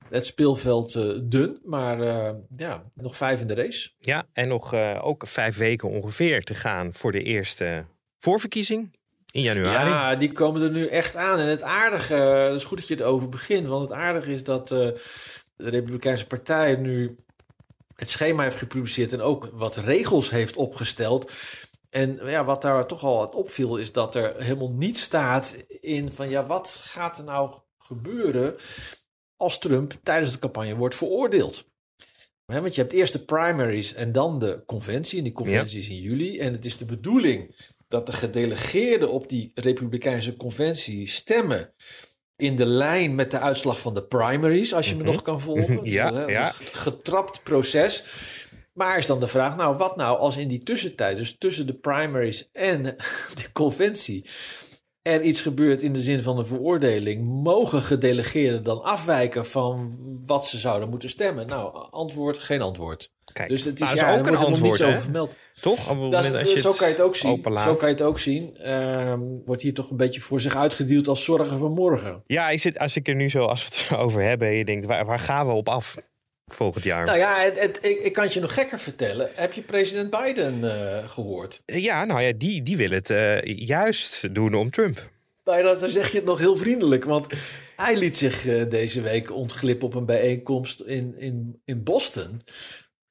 het 0.08 0.26
speelveld 0.26 0.94
eh, 0.94 1.18
dun. 1.22 1.60
Maar 1.64 2.00
eh, 2.00 2.34
ja, 2.56 2.84
nog 2.94 3.16
vijf 3.16 3.40
in 3.40 3.46
de 3.46 3.54
race. 3.54 3.90
Ja, 4.00 4.26
en 4.32 4.48
nog 4.48 4.74
ook 5.02 5.26
vijf 5.26 5.56
weken 5.56 5.88
ongeveer 5.90 6.42
te 6.44 6.54
gaan 6.54 6.94
voor 6.94 7.12
de 7.12 7.22
eerste 7.22 7.84
voorverkiezing 8.18 8.95
in 9.36 9.42
januari. 9.42 9.90
Ja, 9.90 10.16
die 10.16 10.32
komen 10.32 10.62
er 10.62 10.70
nu 10.70 10.86
echt 10.86 11.16
aan. 11.16 11.38
En 11.38 11.46
het 11.46 11.62
aardige, 11.62 12.14
eh, 12.14 12.44
het 12.44 12.54
is 12.54 12.64
goed 12.64 12.78
dat 12.78 12.88
je 12.88 12.94
het 12.94 13.02
over 13.02 13.28
begint, 13.28 13.66
want 13.66 13.90
het 13.90 13.98
aardige 13.98 14.32
is 14.32 14.44
dat 14.44 14.70
eh, 14.70 14.78
de 15.56 15.70
Republikeinse 15.70 16.26
Partij 16.26 16.76
nu 16.76 17.16
het 17.94 18.10
schema 18.10 18.42
heeft 18.42 18.56
gepubliceerd 18.56 19.12
en 19.12 19.20
ook 19.20 19.50
wat 19.52 19.76
regels 19.76 20.30
heeft 20.30 20.56
opgesteld. 20.56 21.32
En 21.90 22.20
ja, 22.24 22.44
wat 22.44 22.62
daar 22.62 22.86
toch 22.86 23.02
al 23.02 23.16
wat 23.16 23.34
opviel, 23.34 23.76
is 23.76 23.92
dat 23.92 24.14
er 24.14 24.34
helemaal 24.42 24.72
niet 24.72 24.98
staat 24.98 25.56
in 25.80 26.12
van 26.12 26.28
ja, 26.28 26.46
wat 26.46 26.80
gaat 26.80 27.18
er 27.18 27.24
nou 27.24 27.54
gebeuren 27.78 28.56
als 29.36 29.58
Trump 29.58 29.94
tijdens 30.02 30.32
de 30.32 30.38
campagne 30.38 30.74
wordt 30.74 30.96
veroordeeld? 30.96 31.68
Want 32.46 32.74
je 32.74 32.80
hebt 32.80 32.92
eerst 32.92 33.12
de 33.12 33.24
primaries 33.24 33.94
en 33.94 34.12
dan 34.12 34.38
de 34.38 34.62
conventie. 34.66 35.18
En 35.18 35.24
die 35.24 35.32
conventie 35.32 35.80
is 35.80 35.88
in 35.88 36.00
juli. 36.00 36.38
En 36.38 36.52
het 36.52 36.64
is 36.64 36.76
de 36.76 36.84
bedoeling 36.84 37.54
dat 37.88 38.06
de 38.06 38.12
gedelegeerden 38.12 39.10
op 39.10 39.28
die 39.28 39.50
Republikeinse 39.54 40.36
conventie 40.36 41.06
stemmen 41.08 41.72
in 42.36 42.56
de 42.56 42.66
lijn 42.66 43.14
met 43.14 43.30
de 43.30 43.38
uitslag 43.38 43.80
van 43.80 43.94
de 43.94 44.04
primaries, 44.04 44.74
als 44.74 44.88
je 44.88 44.94
me 44.96 45.02
Mhm. 45.02 45.10
nog 45.12 45.22
kan 45.22 45.40
volgen. 45.40 45.80
Ja, 45.90 46.10
Dus, 46.10 46.18
hè, 46.18 46.24
ja. 46.24 46.50
Getrapt 46.72 47.42
proces. 47.42 48.04
Maar 48.72 48.98
is 48.98 49.06
dan 49.06 49.20
de 49.20 49.26
vraag, 49.26 49.56
nou 49.56 49.76
wat 49.76 49.96
nou 49.96 50.18
als 50.18 50.36
in 50.36 50.48
die 50.48 50.62
tussentijd, 50.62 51.16
dus 51.16 51.38
tussen 51.38 51.66
de 51.66 51.74
primaries 51.74 52.48
en 52.52 52.82
de 53.42 53.52
conventie, 53.52 54.28
er 55.02 55.22
iets 55.22 55.42
gebeurt 55.42 55.82
in 55.82 55.92
de 55.92 56.00
zin 56.02 56.20
van 56.20 56.38
een 56.38 56.46
veroordeling, 56.46 57.42
mogen 57.42 57.82
gedelegeerden 57.82 58.62
dan 58.64 58.82
afwijken 58.82 59.46
van 59.46 59.96
wat 60.26 60.46
ze 60.46 60.58
zouden 60.58 60.88
moeten 60.88 61.10
stemmen? 61.10 61.46
Nou, 61.46 61.88
antwoord, 61.90 62.38
geen 62.38 62.62
antwoord. 62.62 63.14
Kijk, 63.36 63.48
Dus 63.48 63.64
het 63.64 63.74
is, 63.80 63.86
nou, 63.86 63.96
ja, 63.96 64.12
is 64.12 64.18
ook 64.18 64.26
een 64.26 64.36
antwoord, 64.36 64.82
over 64.82 64.94
hè? 64.94 65.00
vermeld. 65.00 65.36
Toch? 65.60 65.90
Op 65.90 66.00
het 66.02 66.12
Dat 66.12 66.24
is- 66.24 66.30
moment 66.30 66.46
als 66.46 66.54
je 66.54 66.60
zo 66.60 66.72
kan 66.72 66.88
je 66.88 66.94
het 66.94 67.02
ook 67.02 67.16
zien. 67.16 67.30
openlaat. 67.30 67.64
Zo 67.64 67.74
kan 67.76 67.88
je 67.88 67.94
het 67.94 68.02
ook 68.04 68.18
zien. 68.18 68.56
Wordt 69.44 69.62
hier 69.62 69.74
toch 69.74 69.90
een 69.90 69.96
beetje 69.96 70.20
voor 70.20 70.40
zich 70.40 70.56
uitgedeeld 70.56 71.08
als 71.08 71.24
zorgen 71.24 71.58
van 71.58 71.72
morgen. 71.72 72.22
Ja, 72.26 72.50
is 72.50 72.64
het, 72.64 72.78
als 72.78 72.96
ik 72.96 73.08
er 73.08 73.14
nu 73.14 73.30
zo, 73.30 73.44
als 73.44 73.68
we 73.68 73.74
het 73.76 73.86
erover 73.90 74.22
hebben, 74.22 74.48
je 74.54 74.64
denkt, 74.64 74.86
waar, 74.86 75.04
waar 75.04 75.18
gaan 75.18 75.46
we 75.46 75.52
op 75.52 75.68
af 75.68 75.96
volgend 76.46 76.84
jaar? 76.84 77.04
Nou 77.06 77.18
ja, 77.18 77.40
het, 77.40 77.60
het- 77.60 77.78
ik, 77.82 77.98
ik 77.98 78.12
kan 78.12 78.24
het 78.24 78.32
je 78.34 78.40
nog 78.40 78.54
gekker 78.54 78.78
vertellen. 78.80 79.30
Heb 79.34 79.52
je 79.52 79.62
president 79.62 80.10
Biden 80.10 80.64
eh, 80.98 81.08
gehoord? 81.08 81.62
Ja, 81.66 82.04
nou 82.04 82.20
ja, 82.22 82.32
die, 82.36 82.62
die 82.62 82.76
wil 82.76 82.90
het 82.90 83.10
eh, 83.10 83.42
juist 83.44 84.34
doen 84.34 84.54
om 84.54 84.70
Trump. 84.70 85.10
Nou 85.44 85.64
ja, 85.64 85.74
dan 85.74 85.88
zeg 85.88 86.10
je 86.10 86.16
het 86.16 86.26
nog 86.26 86.38
heel 86.38 86.56
vriendelijk. 86.56 87.04
Want 87.04 87.26
hij 87.76 87.96
liet 87.96 88.16
zich 88.16 88.46
eh, 88.46 88.62
deze 88.68 89.00
week 89.00 89.32
ontglippen 89.32 89.86
op 89.86 89.94
een 89.94 90.06
bijeenkomst 90.06 90.80
in, 90.80 91.14
in, 91.18 91.60
in 91.64 91.82
Boston. 91.82 92.42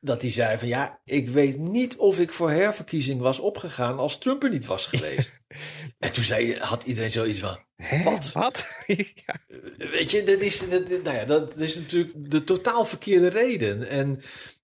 Dat 0.05 0.21
hij 0.21 0.31
zei 0.31 0.57
van 0.57 0.67
ja, 0.67 0.99
ik 1.05 1.29
weet 1.29 1.57
niet 1.57 1.95
of 1.97 2.19
ik 2.19 2.33
voor 2.33 2.49
herverkiezing 2.51 3.21
was 3.21 3.39
opgegaan 3.39 3.97
als 3.97 4.17
Trump 4.17 4.43
er 4.43 4.49
niet 4.49 4.65
was 4.65 4.85
geweest. 4.95 5.39
en 5.99 6.13
toen 6.13 6.23
zei, 6.23 6.57
had 6.57 6.83
iedereen 6.83 7.11
zoiets 7.11 7.39
van, 7.39 7.57
wat? 8.03 8.31
Wat? 8.31 8.67
ja. 9.25 9.37
Weet 9.77 10.11
je, 10.11 10.23
dat 10.23 10.39
is, 10.39 10.69
dat, 10.69 10.87
nou 10.89 11.15
ja, 11.15 11.25
dat 11.25 11.57
is 11.57 11.75
natuurlijk 11.75 12.13
de 12.31 12.43
totaal 12.43 12.85
verkeerde 12.85 13.27
reden. 13.27 13.87
En 13.89 14.21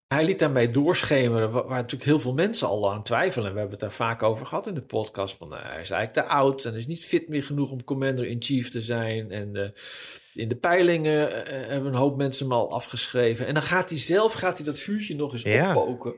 hij 0.07 0.25
liet 0.25 0.39
daarmee 0.39 0.71
doorschemeren, 0.71 1.51
wa- 1.51 1.65
waar, 1.65 1.75
natuurlijk 1.81 2.09
heel 2.09 2.19
veel 2.19 2.33
mensen 2.33 2.67
al 2.67 2.91
aan 2.91 3.03
twijfelen. 3.03 3.51
We 3.53 3.59
hebben 3.59 3.79
het 3.79 3.79
daar 3.79 3.91
vaak 4.07 4.23
over 4.23 4.45
gehad 4.45 4.67
in 4.67 4.73
de 4.73 4.81
podcast. 4.81 5.35
Van, 5.37 5.49
nou, 5.49 5.61
hij 5.61 5.81
is 5.81 5.89
eigenlijk 5.89 6.27
te 6.27 6.33
oud 6.33 6.65
en 6.65 6.75
is 6.75 6.87
niet 6.87 7.05
fit 7.05 7.27
meer 7.29 7.43
genoeg 7.43 7.71
om 7.71 7.83
commander-in-chief 7.83 8.69
te 8.69 8.81
zijn. 8.81 9.31
En 9.31 9.55
eh, 9.55 9.69
in 10.33 10.47
de 10.47 10.55
peilingen 10.55 11.45
eh, 11.45 11.67
hebben 11.67 11.91
een 11.91 11.99
hoop 11.99 12.17
mensen 12.17 12.45
hem 12.45 12.55
al 12.55 12.71
afgeschreven. 12.71 13.47
En 13.47 13.53
dan 13.53 13.63
gaat 13.63 13.89
hij 13.89 13.99
zelf 13.99 14.33
gaat 14.33 14.57
hij 14.57 14.65
dat 14.65 14.77
vuurtje 14.77 15.15
nog 15.15 15.33
eens 15.33 15.41
Ja. 15.41 15.69
oppoken. 15.69 16.13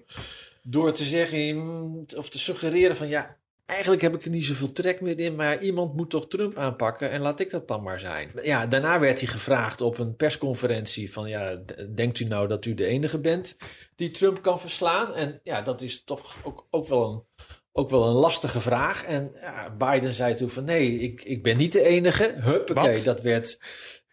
Door 0.64 0.92
te 0.92 1.04
zeggen, 1.04 2.06
of 2.16 2.30
te 2.30 2.40
suggereren 2.40 2.96
van 2.96 3.08
ja, 3.08 3.38
Eigenlijk 3.66 4.02
heb 4.02 4.16
ik 4.16 4.24
er 4.24 4.30
niet 4.30 4.46
zoveel 4.46 4.72
trek 4.72 5.02
meer 5.02 5.20
in, 5.20 5.36
maar 5.36 5.62
iemand 5.62 5.96
moet 5.96 6.10
toch 6.10 6.28
Trump 6.28 6.58
aanpakken 6.58 7.10
en 7.12 7.22
laat 7.22 7.40
ik 7.40 7.50
dat 7.50 7.68
dan 7.68 7.84
maar 7.84 8.00
zijn. 8.00 8.32
Ja, 8.42 8.68
daarna 8.68 9.00
werd 9.00 9.20
hij 9.20 9.30
gevraagd 9.30 9.82
op 9.82 9.98
een 10.00 10.16
persconferentie 10.16 11.12
van 11.12 11.30
ja, 11.30 11.60
denkt 11.96 12.20
u 12.20 12.26
nou 12.26 12.48
dat 12.48 12.66
u 12.66 12.74
de 12.74 12.86
enige 12.86 13.20
bent 13.20 13.58
die 13.96 14.12
Trump 14.12 14.42
kan 14.42 14.60
verslaan? 14.60 15.16
En 15.16 15.40
ja, 15.44 15.62
dat 15.62 15.82
is 15.82 16.04
toch 16.04 16.36
ook, 16.44 16.68
ook, 16.70 16.88
wel, 16.88 17.12
een, 17.12 17.46
ook 17.72 17.90
wel 17.90 18.08
een 18.08 18.14
lastige 18.14 18.62
vraag. 18.62 19.04
En 19.04 19.32
ja, 19.42 19.76
Biden 19.78 20.14
zei 20.14 20.34
toen 20.34 20.50
van 20.50 20.64
nee, 20.64 21.00
ik, 21.00 21.24
ik 21.24 21.44
ben 21.44 21.58
niet 21.58 21.72
de 21.72 21.82
enige. 21.84 22.34
Huppakee, 22.38 22.94
Wat? 22.94 23.04
dat 23.04 23.22
werd... 23.22 23.60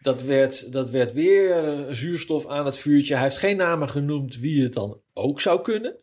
Dat 0.01 0.23
werd, 0.23 0.71
dat 0.71 0.89
werd 0.89 1.13
weer 1.13 1.85
zuurstof 1.89 2.47
aan 2.47 2.65
het 2.65 2.77
vuurtje. 2.77 3.13
Hij 3.13 3.23
heeft 3.23 3.37
geen 3.37 3.57
namen 3.57 3.89
genoemd 3.89 4.39
wie 4.39 4.63
het 4.63 4.73
dan 4.73 5.01
ook 5.13 5.41
zou 5.41 5.61
kunnen. 5.61 5.95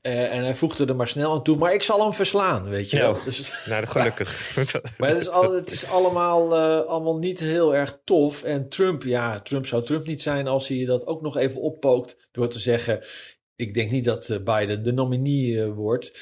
Eh, 0.00 0.32
en 0.34 0.42
hij 0.42 0.54
voegde 0.54 0.86
er 0.86 0.96
maar 0.96 1.08
snel 1.08 1.32
aan 1.32 1.42
toe. 1.42 1.56
Maar 1.56 1.74
ik 1.74 1.82
zal 1.82 2.02
hem 2.02 2.14
verslaan, 2.14 2.68
weet 2.68 2.90
je 2.90 2.96
Ja. 2.96 3.12
wel. 3.12 3.22
Dus, 3.24 3.52
Nou, 3.66 3.86
gelukkig. 3.86 4.56
maar 4.98 5.08
het 5.08 5.20
is, 5.20 5.28
al, 5.28 5.52
het 5.52 5.70
is 5.70 5.86
allemaal, 5.86 6.54
eh, 6.56 6.86
allemaal 6.86 7.18
niet 7.18 7.40
heel 7.40 7.74
erg 7.74 8.00
tof. 8.04 8.42
En 8.42 8.68
Trump, 8.68 9.02
ja, 9.02 9.40
Trump 9.40 9.66
zou 9.66 9.84
Trump 9.84 10.06
niet 10.06 10.22
zijn 10.22 10.46
als 10.46 10.68
hij 10.68 10.84
dat 10.84 11.06
ook 11.06 11.22
nog 11.22 11.36
even 11.36 11.60
oppookt. 11.60 12.28
Door 12.32 12.48
te 12.48 12.58
zeggen, 12.58 13.04
ik 13.56 13.74
denk 13.74 13.90
niet 13.90 14.04
dat 14.04 14.28
eh, 14.28 14.38
Biden 14.38 14.82
de 14.82 14.92
nominee 14.92 15.64
wordt. 15.64 16.18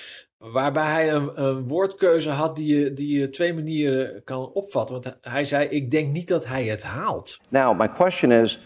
Waarbij 0.53 0.91
hij 0.91 1.13
een, 1.13 1.43
een 1.43 1.69
woordkeuze 1.69 2.31
had 2.31 2.57
die 2.57 2.79
je, 2.79 2.93
die 2.93 3.19
je 3.19 3.29
twee 3.29 3.55
manieren 3.55 4.23
kan 4.25 4.51
opvatten. 4.53 5.01
Want 5.03 5.17
hij 5.21 5.45
zei, 5.45 5.69
ik 5.69 5.91
denk 5.91 6.13
niet 6.13 6.29
dat 6.29 6.47
hij 6.47 6.65
het 6.65 6.83
haalt. 6.83 7.41
Now, 7.49 7.79
my 7.79 7.89
question 7.89 8.33
is 8.33 8.61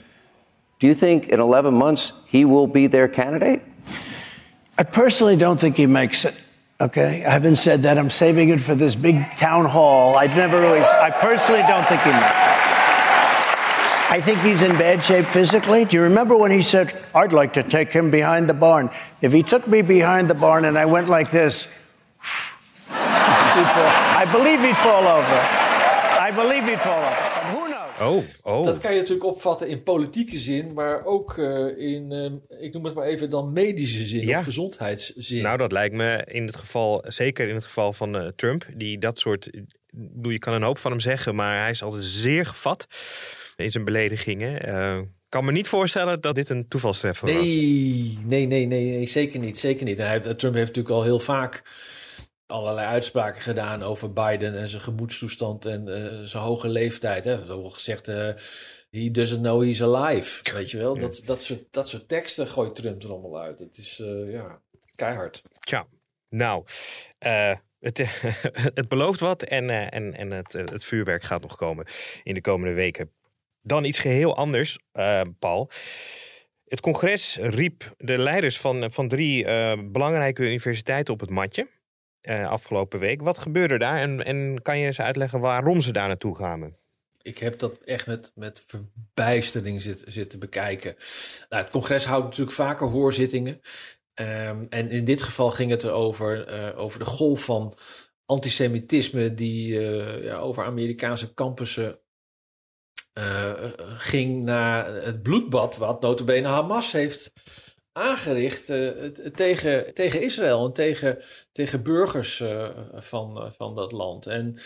do 0.76 0.86
you 0.86 0.94
think 0.94 1.24
in 1.24 1.38
11 1.38 1.70
months 1.70 2.14
he 2.30 2.46
will 2.46 2.68
be 2.68 2.88
their 2.88 3.10
candidate? 3.10 3.60
I 4.80 4.84
personally 4.90 5.36
don't 5.36 5.58
think 5.58 5.76
he 5.76 5.86
makes 5.86 6.24
it. 6.24 6.34
Okay, 6.80 7.24
I 7.26 7.30
haven't 7.30 7.58
said 7.58 7.82
that. 7.82 7.96
I'm 7.96 8.10
saving 8.10 8.52
it 8.52 8.60
for 8.60 8.76
this 8.76 9.00
big 9.00 9.36
town 9.36 9.64
hall. 9.64 10.16
I've 10.16 10.36
never 10.36 10.60
really. 10.60 10.80
I 10.80 11.10
personally 11.10 11.62
don't 11.66 11.86
think 11.86 12.00
he 12.02 12.10
makes 12.10 12.72
it. 12.72 12.77
I 14.10 14.22
think 14.22 14.38
he's 14.38 14.62
in 14.62 14.76
bad 14.78 15.04
shape 15.04 15.26
physically. 15.30 15.84
Do 15.84 15.96
you 15.96 16.02
remember 16.02 16.34
when 16.36 16.50
he 16.50 16.62
said, 16.62 16.94
"I'd 17.14 17.32
like 17.32 17.52
to 17.52 17.62
take 17.68 17.92
him 17.92 18.10
behind 18.10 18.46
the 18.48 18.54
barn"? 18.54 18.90
If 19.20 19.32
he 19.32 19.42
took 19.42 19.66
me 19.66 19.82
behind 19.84 20.28
the 20.28 20.34
barn 20.34 20.64
and 20.64 20.76
I 20.78 20.86
went 20.90 21.08
like 21.08 21.30
this. 21.30 21.68
I 22.90 24.24
believe 24.32 24.60
he'd 24.66 24.76
fall 24.76 25.06
over. 25.06 25.38
I 26.28 26.30
believe 26.34 26.68
he'd 26.68 26.80
fall 26.80 26.98
over. 26.98 27.16
But 27.34 27.44
who 27.52 27.66
knows? 27.68 28.00
Oh, 28.00 28.24
oh. 28.56 28.64
Dat 28.64 28.78
kan 28.78 28.92
je 28.92 28.98
natuurlijk 28.98 29.26
opvatten 29.26 29.68
in 29.68 29.82
politieke 29.82 30.38
zin, 30.38 30.72
maar 30.72 31.04
ook 31.04 31.38
eh, 31.38 31.78
in, 31.94 32.12
eh, 32.12 32.60
ik 32.62 32.72
noem 32.72 32.84
het 32.84 32.94
maar 32.94 33.04
even 33.06 33.30
dan 33.30 33.52
medische 33.52 34.04
zin 34.04 34.26
Ja. 34.26 34.38
of 34.38 34.44
gezondheidszin. 34.44 35.42
Nou, 35.42 35.56
dat 35.56 35.72
lijkt 35.72 35.94
me 35.94 36.24
in 36.26 36.46
het 36.46 36.56
geval, 36.56 37.04
zeker 37.06 37.48
in 37.48 37.54
het 37.54 37.64
geval 37.64 37.92
van 37.92 38.16
eh, 38.18 38.26
Trump, 38.36 38.66
die 38.74 38.98
dat 38.98 39.18
soort. 39.18 39.50
Bedoel, 39.90 40.32
je 40.32 40.38
kan 40.38 40.54
een 40.54 40.62
hoop 40.62 40.78
van 40.78 40.90
hem 40.90 41.00
zeggen, 41.00 41.34
maar 41.34 41.60
hij 41.60 41.70
is 41.70 41.82
altijd 41.82 42.04
zeer 42.04 42.46
gevat 42.46 42.86
in 43.64 43.70
zijn 43.70 43.84
beledigingen. 43.84 44.60
Eh, 44.60 45.00
kan 45.28 45.44
me 45.44 45.52
niet 45.52 45.68
voorstellen 45.68 46.20
dat 46.20 46.34
dit 46.34 46.48
een 46.48 46.68
toevalstreffer 46.68 47.26
was. 47.26 47.36
Nee, 47.36 48.18
nee, 48.24 48.46
nee, 48.46 48.66
nee, 48.66 49.06
zeker 49.06 49.38
niet. 49.38 49.58
Zeker 49.58 49.84
niet. 49.84 49.98
En 49.98 50.06
hij 50.06 50.20
heeft, 50.20 50.38
Trump 50.38 50.54
heeft 50.54 50.66
natuurlijk 50.66 50.94
al 50.94 51.02
heel 51.02 51.20
vaak 51.20 51.62
allerlei 52.46 52.86
uitspraken 52.86 53.42
gedaan 53.42 53.82
over 53.82 54.12
Biden 54.12 54.58
en 54.58 54.68
zijn 54.68 54.82
gemoedstoestand 54.82 55.66
en 55.66 55.88
eh, 55.88 56.24
zijn 56.24 56.42
hoge 56.42 56.68
leeftijd. 56.68 57.24
Hè. 57.24 57.32
We 57.32 57.38
hebben 57.38 57.64
al 57.64 57.70
gezegd, 57.70 58.08
eh 58.08 58.30
he 58.90 59.10
doesn't 59.10 59.40
know 59.40 59.62
he's 59.62 59.82
alive. 59.82 60.52
Weet 60.54 60.70
je 60.70 60.78
wel, 60.78 60.98
dat, 60.98 61.22
dat, 61.24 61.42
soort, 61.42 61.64
dat 61.70 61.88
soort 61.88 62.08
teksten 62.08 62.46
gooit 62.46 62.76
Trump 62.76 63.02
er 63.02 63.10
allemaal 63.10 63.40
uit. 63.40 63.58
Het 63.58 63.78
is, 63.78 64.00
eh, 64.00 64.32
ja, 64.32 64.60
keihard. 64.94 65.42
Tja, 65.58 65.86
nou, 66.28 66.64
eh, 67.18 67.56
het, 67.80 67.98
het 68.80 68.88
belooft 68.88 69.20
wat 69.20 69.42
en, 69.42 69.70
eh, 69.70 69.94
en, 69.94 70.14
en 70.14 70.30
het, 70.30 70.54
eh, 70.54 70.64
het 70.64 70.84
vuurwerk 70.84 71.22
gaat 71.22 71.42
nog 71.42 71.56
komen 71.56 71.86
in 72.22 72.34
de 72.34 72.40
komende 72.40 72.74
weken. 72.74 73.12
Dan 73.62 73.84
iets 73.84 73.98
geheel 73.98 74.36
anders, 74.36 74.78
eh, 74.92 75.20
Paul. 75.38 75.70
Het 76.68 76.80
congres 76.80 77.38
riep 77.40 77.94
de 77.98 78.18
leiders 78.18 78.58
van, 78.60 78.92
van 78.92 79.08
drie 79.08 79.44
eh, 79.44 79.78
belangrijke 79.84 80.42
universiteiten 80.42 81.14
op 81.14 81.20
het 81.20 81.30
matje 81.30 81.68
eh, 82.20 82.48
afgelopen 82.48 82.98
week. 82.98 83.22
Wat 83.22 83.38
gebeurde 83.38 83.78
daar 83.78 84.00
en, 84.00 84.24
en 84.24 84.62
kan 84.62 84.78
je 84.78 84.86
eens 84.86 85.00
uitleggen 85.00 85.40
waarom 85.40 85.80
ze 85.80 85.92
daar 85.92 86.08
naartoe 86.08 86.36
gaan? 86.36 86.76
Ik 87.22 87.38
heb 87.38 87.58
dat 87.58 87.78
echt 87.78 88.06
met, 88.06 88.32
met 88.34 88.64
verbijstering 88.66 89.82
zit, 89.82 90.04
zitten 90.06 90.38
bekijken. 90.38 90.94
Nou, 91.48 91.62
het 91.62 91.72
congres 91.72 92.04
houdt 92.04 92.24
natuurlijk 92.24 92.56
vaker 92.56 92.86
hoorzittingen. 92.86 93.60
Ehm, 94.14 94.64
en 94.68 94.90
in 94.90 95.04
dit 95.04 95.22
geval 95.22 95.50
ging 95.50 95.70
het 95.70 95.84
erover 95.84 96.46
eh, 96.46 96.78
over 96.78 96.98
de 96.98 97.04
golf 97.04 97.44
van 97.44 97.78
antisemitisme 98.26 99.34
die 99.34 99.80
ja, 100.22 100.36
over 100.36 100.64
Amerikaanse 100.64 101.34
campussen 101.34 101.98
eh, 103.18 103.52
ging 103.96 104.44
na 104.44 104.92
het 104.92 105.22
bloedbad 105.22 105.76
wat 105.76 106.00
notabene 106.00 106.48
Hamas 106.48 106.92
heeft 106.92 107.32
aangericht 107.92 108.68
eh, 108.70 108.90
tegen, 109.34 109.94
tegen 109.94 110.22
Israël 110.22 110.66
en 110.66 110.72
tegen, 110.72 111.18
tegen 111.52 111.82
burgers 111.82 112.40
eh, 112.40 112.68
van, 112.94 113.52
van 113.56 113.74
dat 113.74 113.92
land. 113.92 114.26
En 114.26 114.58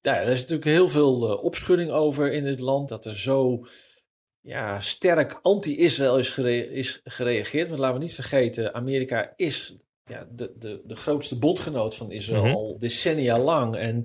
ja, 0.00 0.20
er 0.20 0.28
is 0.28 0.40
natuurlijk 0.40 0.70
heel 0.70 0.88
veel 0.88 1.36
opschudding 1.36 1.90
over 1.90 2.32
in 2.32 2.44
dit 2.44 2.60
land 2.60 2.88
dat 2.88 3.06
er 3.06 3.16
zo 3.16 3.66
ja, 4.40 4.80
sterk 4.80 5.38
anti-Israël 5.42 6.18
is, 6.18 6.38
is 6.38 7.00
gereageerd. 7.04 7.68
Want 7.68 7.80
laten 7.80 7.96
we 7.96 8.02
niet 8.02 8.14
vergeten, 8.14 8.74
Amerika 8.74 9.32
is 9.36 9.76
ja, 10.08 10.28
de, 10.32 10.52
de, 10.58 10.80
de 10.86 10.96
grootste 10.96 11.38
bondgenoot 11.38 11.94
van 11.94 12.10
Israël 12.10 12.44
Mhm. 12.44 12.54
al 12.54 12.78
decennia 12.78 13.38
lang. 13.38 13.76
En 13.76 14.04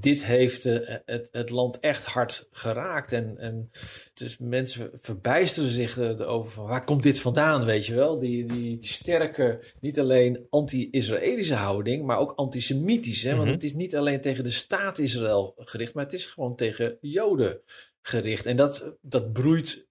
dit 0.00 0.24
heeft 0.24 0.66
eh, 0.66 0.96
het, 1.04 1.28
het 1.32 1.50
land 1.50 1.78
echt 1.80 2.04
hard 2.04 2.48
geraakt. 2.50 3.12
En, 3.12 3.38
en 3.38 3.70
dus 4.14 4.38
mensen 4.38 4.90
verbijsteren 4.94 5.70
zich 5.70 5.96
erover 5.98 6.52
van 6.52 6.66
waar 6.66 6.84
komt 6.84 7.02
dit 7.02 7.18
vandaan, 7.18 7.64
weet 7.64 7.86
je 7.86 7.94
wel? 7.94 8.18
Die, 8.18 8.46
die 8.46 8.78
sterke, 8.80 9.60
niet 9.80 9.98
alleen 10.00 10.46
anti-Israëlische 10.50 11.54
houding, 11.54 12.04
maar 12.04 12.18
ook 12.18 12.32
antisemitisch. 12.36 13.22
Hè? 13.22 13.30
Want 13.30 13.44
Mhm. 13.44 13.52
het 13.54 13.64
is 13.64 13.74
niet 13.74 13.96
alleen 13.96 14.20
tegen 14.20 14.44
de 14.44 14.50
staat 14.50 14.98
Israël 14.98 15.54
gericht, 15.56 15.94
maar 15.94 16.04
het 16.04 16.12
is 16.12 16.26
gewoon 16.26 16.56
tegen 16.56 16.98
Joden 17.00 17.60
gericht. 18.02 18.46
En 18.46 18.56
dat, 18.56 18.96
dat 19.00 19.32
broeit 19.32 19.86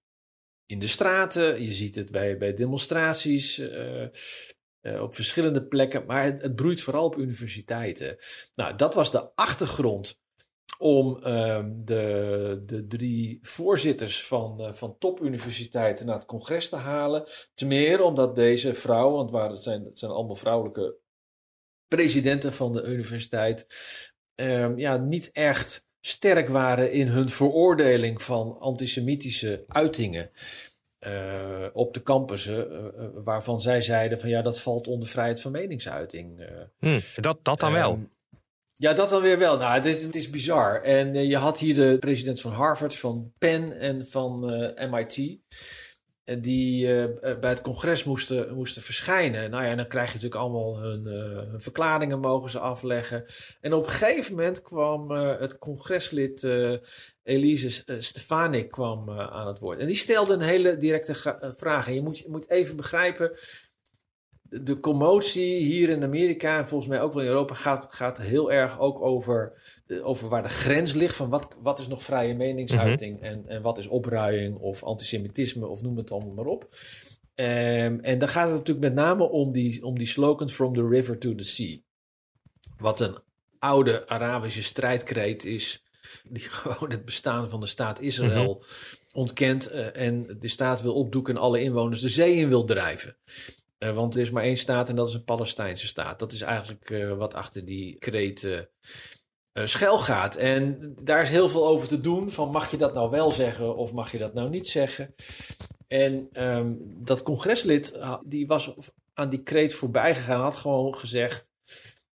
in 0.66 0.78
de 0.78 0.86
straten. 0.86 1.62
Je 1.62 1.72
ziet 1.72 1.94
het 1.94 2.10
bij, 2.10 2.38
bij 2.38 2.54
demonstraties. 2.54 3.58
eh, 3.58 4.04
eh, 4.84 5.02
op 5.02 5.14
verschillende 5.14 5.64
plekken, 5.66 6.04
maar 6.06 6.24
het, 6.24 6.54
broeit 6.54 6.80
vooral 6.80 7.04
op 7.04 7.18
universiteiten. 7.18 8.16
Nou, 8.54 8.76
dat 8.76 8.94
was 8.94 9.10
de 9.10 9.34
achtergrond 9.34 10.22
om 10.78 11.22
ehm, 11.22 11.70
de, 11.74 12.62
de 12.66 12.86
drie 12.86 13.38
voorzitters 13.42 14.26
van, 14.26 14.60
eh, 14.60 14.72
van 14.72 14.98
topuniversiteiten 14.98 16.06
naar 16.06 16.14
het 16.14 16.26
congres 16.26 16.68
te 16.68 16.76
halen. 16.76 17.28
Ten 17.54 17.68
meer 17.68 18.02
omdat 18.02 18.34
deze 18.34 18.74
vrouwen, 18.74 19.16
want 19.16 19.30
waar, 19.30 19.50
het, 19.50 19.62
zijn, 19.62 19.84
het 19.84 19.98
zijn 19.98 20.10
allemaal 20.10 20.36
vrouwelijke 20.36 20.96
presidenten 21.88 22.52
van 22.52 22.72
de 22.72 22.82
universiteit, 22.82 23.66
ehm, 24.34 24.78
ja, 24.78 24.96
niet 24.96 25.30
echt 25.32 25.86
sterk 26.00 26.48
waren 26.48 26.92
in 26.92 27.06
hun 27.06 27.28
veroordeling 27.28 28.22
van 28.22 28.58
antisemitische 28.58 29.64
uitingen. 29.68 30.30
Eh, 31.04 31.66
op 31.72 31.94
de 31.94 32.02
campussen, 32.02 32.70
eh, 32.70 33.04
eh, 33.04 33.10
waarvan 33.14 33.60
zij 33.60 33.80
zeiden 33.80 34.18
van 34.18 34.28
ja, 34.28 34.42
dat 34.42 34.60
valt 34.60 34.86
onder 34.86 35.08
vrijheid 35.08 35.40
van 35.40 35.52
meningsuiting. 35.52 36.40
eh. 36.40 36.46
Hm, 36.78 37.20
dat, 37.20 37.38
dat 37.42 37.60
dan 37.60 37.72
wel. 37.72 37.90
Ehm, 37.90 38.00
ja, 38.74 38.92
dat 38.92 39.08
dan 39.10 39.22
weer 39.22 39.38
wel. 39.38 39.56
Nou, 39.58 39.74
het 39.74 39.86
is, 39.86 40.02
het 40.02 40.14
is 40.14 40.30
bizar. 40.30 40.82
En 40.82 41.14
je 41.28 41.36
had 41.36 41.58
hier 41.58 41.74
de 41.74 41.96
president 42.00 42.40
van 42.40 42.52
Harvard, 42.52 42.96
van 42.96 43.32
Penn 43.38 43.72
en 43.72 44.06
van 44.06 44.40
MIT. 44.90 45.38
Die 46.24 46.86
eh, 46.86 47.04
eh, 47.04 47.38
bij 47.38 47.50
het 47.50 47.60
congres 47.60 48.04
moesten, 48.04 48.54
moesten 48.54 48.82
verschijnen. 48.82 49.50
Nou 49.50 49.64
ja, 49.64 49.74
dan 49.74 49.86
krijg 49.86 50.06
je 50.06 50.14
natuurlijk 50.14 50.40
allemaal 50.40 50.78
hun, 50.78 51.06
eh, 51.06 51.50
hun 51.50 51.60
verklaringen 51.60 52.20
mogen 52.20 52.50
ze 52.50 52.58
afleggen. 52.58 53.24
En 53.60 53.72
op 53.72 53.84
een 53.84 53.90
gegeven 53.90 54.34
moment 54.34 54.62
kwam 54.62 55.10
het 55.10 55.58
congreslid 55.58 56.46
Elise 57.22 57.84
Stefanik 57.98 58.68
kwam, 58.68 59.10
aan 59.10 59.46
het 59.46 59.58
woord. 59.58 59.78
En 59.78 59.86
die 59.86 59.96
stelde 59.96 60.34
een 60.34 60.40
hele 60.40 60.78
directe 60.78 61.38
vraag. 61.56 61.86
En 61.86 61.94
je 61.94 62.02
moet, 62.02 62.18
je 62.18 62.30
moet 62.30 62.50
even 62.50 62.76
begrijpen, 62.76 63.38
de 64.42 64.80
commotie 64.80 65.62
hier 65.62 65.88
in 65.88 66.02
Amerika 66.02 66.58
en 66.58 66.68
volgens 66.68 66.90
mij 66.90 67.02
ook 67.02 67.12
wel 67.12 67.22
in 67.22 67.28
Europa 67.28 67.54
gaat, 67.54 67.88
gaat 67.90 68.18
heel 68.18 68.52
erg 68.52 68.78
ook 68.78 69.02
over, 69.02 69.62
over 70.02 70.28
waar 70.28 70.42
de 70.42 70.48
grens 70.48 70.92
ligt 70.92 71.16
van 71.16 71.28
wat, 71.28 71.48
wat 71.62 71.80
is 71.80 71.88
nog 71.88 72.02
vrije 72.02 72.34
meningsuiting 72.34 73.20
en, 73.20 73.44
en 73.46 73.62
wat 73.62 73.78
is 73.78 73.86
opruiing 73.86 74.58
of 74.58 74.82
antisemitisme 74.82 75.66
of 75.66 75.82
noem 75.82 75.96
het 75.96 76.10
allemaal 76.10 76.34
maar 76.34 76.46
op. 76.46 76.68
Ehm, 77.34 77.98
en 78.00 78.18
dan 78.18 78.28
gaat 78.28 78.48
het 78.48 78.58
natuurlijk 78.58 78.86
met 78.86 78.94
name 78.94 79.28
om 79.28 79.52
die, 79.52 79.84
om 79.84 79.98
die 79.98 80.06
slogan 80.06 80.48
From 80.48 80.74
the 80.74 80.88
River 80.88 81.18
to 81.18 81.34
the 81.34 81.44
Sea. 81.44 81.78
Wat 82.78 83.00
een 83.00 83.18
oude 83.58 84.08
Arabische 84.08 84.62
strijdkreet 84.62 85.44
is, 85.44 85.84
die 86.28 86.42
gewoon 86.58 86.90
het 86.90 87.04
bestaan 87.04 87.50
van 87.50 87.60
de 87.60 87.66
staat 87.66 88.00
Israël 88.00 88.64
ontkent 89.12 89.66
eh, 89.66 89.96
en 89.96 90.36
de 90.40 90.48
staat 90.48 90.82
wil 90.82 90.94
opdoeken 90.94 91.34
en 91.34 91.40
alle 91.40 91.62
inwoners 91.62 92.00
de 92.00 92.08
zee 92.08 92.34
in 92.36 92.48
wil 92.48 92.64
drijven. 92.64 93.16
Eh, 93.78 93.94
want 93.94 94.14
er 94.14 94.20
is 94.20 94.30
maar 94.30 94.42
één 94.42 94.56
staat 94.56 94.88
en 94.88 94.96
dat 94.96 95.08
is 95.08 95.14
een 95.14 95.24
Palestijnse 95.24 95.86
staat. 95.86 96.18
Dat 96.18 96.32
is 96.32 96.40
eigenlijk 96.40 96.90
eh, 96.90 97.16
wat 97.16 97.34
achter 97.34 97.64
die 97.64 97.98
kreet 97.98 98.68
eh, 99.54 99.66
schuil 99.66 99.98
gaat. 99.98 100.36
En 100.36 100.94
daar 101.02 101.22
is 101.22 101.28
heel 101.28 101.48
veel 101.48 101.66
over 101.66 101.88
te 101.88 102.00
doen. 102.00 102.30
Van 102.30 102.50
mag 102.50 102.70
je 102.70 102.76
dat 102.76 102.94
nou 102.94 103.10
wel 103.10 103.32
zeggen 103.32 103.76
of 103.76 103.92
mag 103.92 104.12
je 104.12 104.18
dat 104.18 104.34
nou 104.34 104.48
niet 104.48 104.68
zeggen? 104.68 105.14
En 105.86 106.28
ehm, 106.32 106.72
dat 106.80 107.22
congreslid 107.22 107.98
die 108.24 108.46
was 108.46 108.74
aan 109.12 109.28
die 109.28 109.42
kreet 109.42 109.74
voorbij 109.74 110.14
gegaan. 110.14 110.40
Had 110.40 110.56
gewoon 110.56 110.94
gezegd 110.94 111.50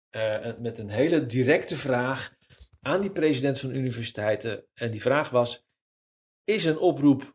eh, 0.10 0.52
met 0.60 0.80
een 0.80 0.90
hele 0.90 1.26
directe 1.26 1.76
vraag 1.76 2.34
aan 2.82 3.02
die 3.02 3.12
president 3.12 3.60
van 3.60 3.76
universiteiten. 3.76 4.66
En 4.74 4.92
die 4.92 5.02
vraag 5.02 5.30
was: 5.30 5.66
is 6.44 6.66
een 6.66 6.78
oproep 6.78 7.35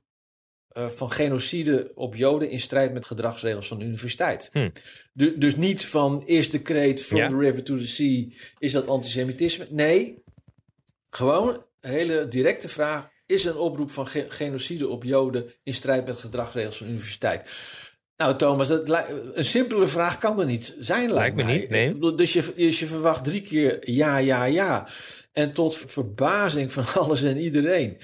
eh, 0.70 0.88
van 0.88 1.11
genocide 1.12 1.90
op 1.94 2.14
Joden 2.14 2.50
in 2.50 2.61
strijd 2.61 2.92
met 2.92 3.06
gedragsregels 3.06 3.68
van 3.68 3.78
de 3.78 3.85
universiteit. 3.85 4.48
Hm. 4.52 4.70
Du- 5.12 5.38
dus 5.38 5.56
niet 5.56 5.87
van 5.87 6.22
is 6.26 6.50
de 6.50 6.61
kreet 6.61 7.04
from 7.04 7.18
Ja. 7.18 7.28
the 7.28 7.37
river 7.38 7.62
to 7.62 7.76
the 7.76 7.87
sea, 7.87 8.24
is 8.59 8.72
dat 8.72 8.87
antisemitisme? 8.88 9.66
Nee, 9.70 10.22
gewoon 11.11 11.62
een 11.80 11.90
hele 11.90 12.28
directe 12.28 12.68
vraag. 12.68 13.09
Is 13.26 13.44
een 13.44 13.56
oproep 13.56 13.90
van 13.90 14.09
ge- 14.09 14.26
genocide 14.28 14.88
op 14.88 15.04
Joden 15.04 15.52
in 15.62 15.74
strijd 15.74 16.06
met 16.06 16.16
gedragsregels 16.16 16.76
van 16.76 16.87
de 16.87 16.92
universiteit? 16.92 17.50
Nou, 18.16 18.37
Thomas, 18.37 18.68
dat 18.68 19.06
een 19.33 19.44
simpele 19.44 19.87
vraag 19.87 20.18
kan 20.18 20.40
er 20.40 20.46
niet 20.46 20.76
zijn, 20.80 21.12
lijkt, 21.12 21.37
Lijkt 21.37 21.50
me 21.50 21.59
niet, 21.59 22.00
nee. 22.00 22.14
Dus 22.16 22.33
je, 22.33 22.52
dus 22.56 22.78
je 22.78 22.87
verwacht 22.87 23.24
drie 23.24 23.40
keer 23.40 23.90
ja, 23.90 24.18
ja, 24.18 24.44
ja. 24.44 24.88
En 25.33 25.52
tot 25.52 25.76
verbazing 25.76 26.72
van 26.72 26.85
alles 27.04 27.22
en 27.22 27.38
iedereen 27.38 27.96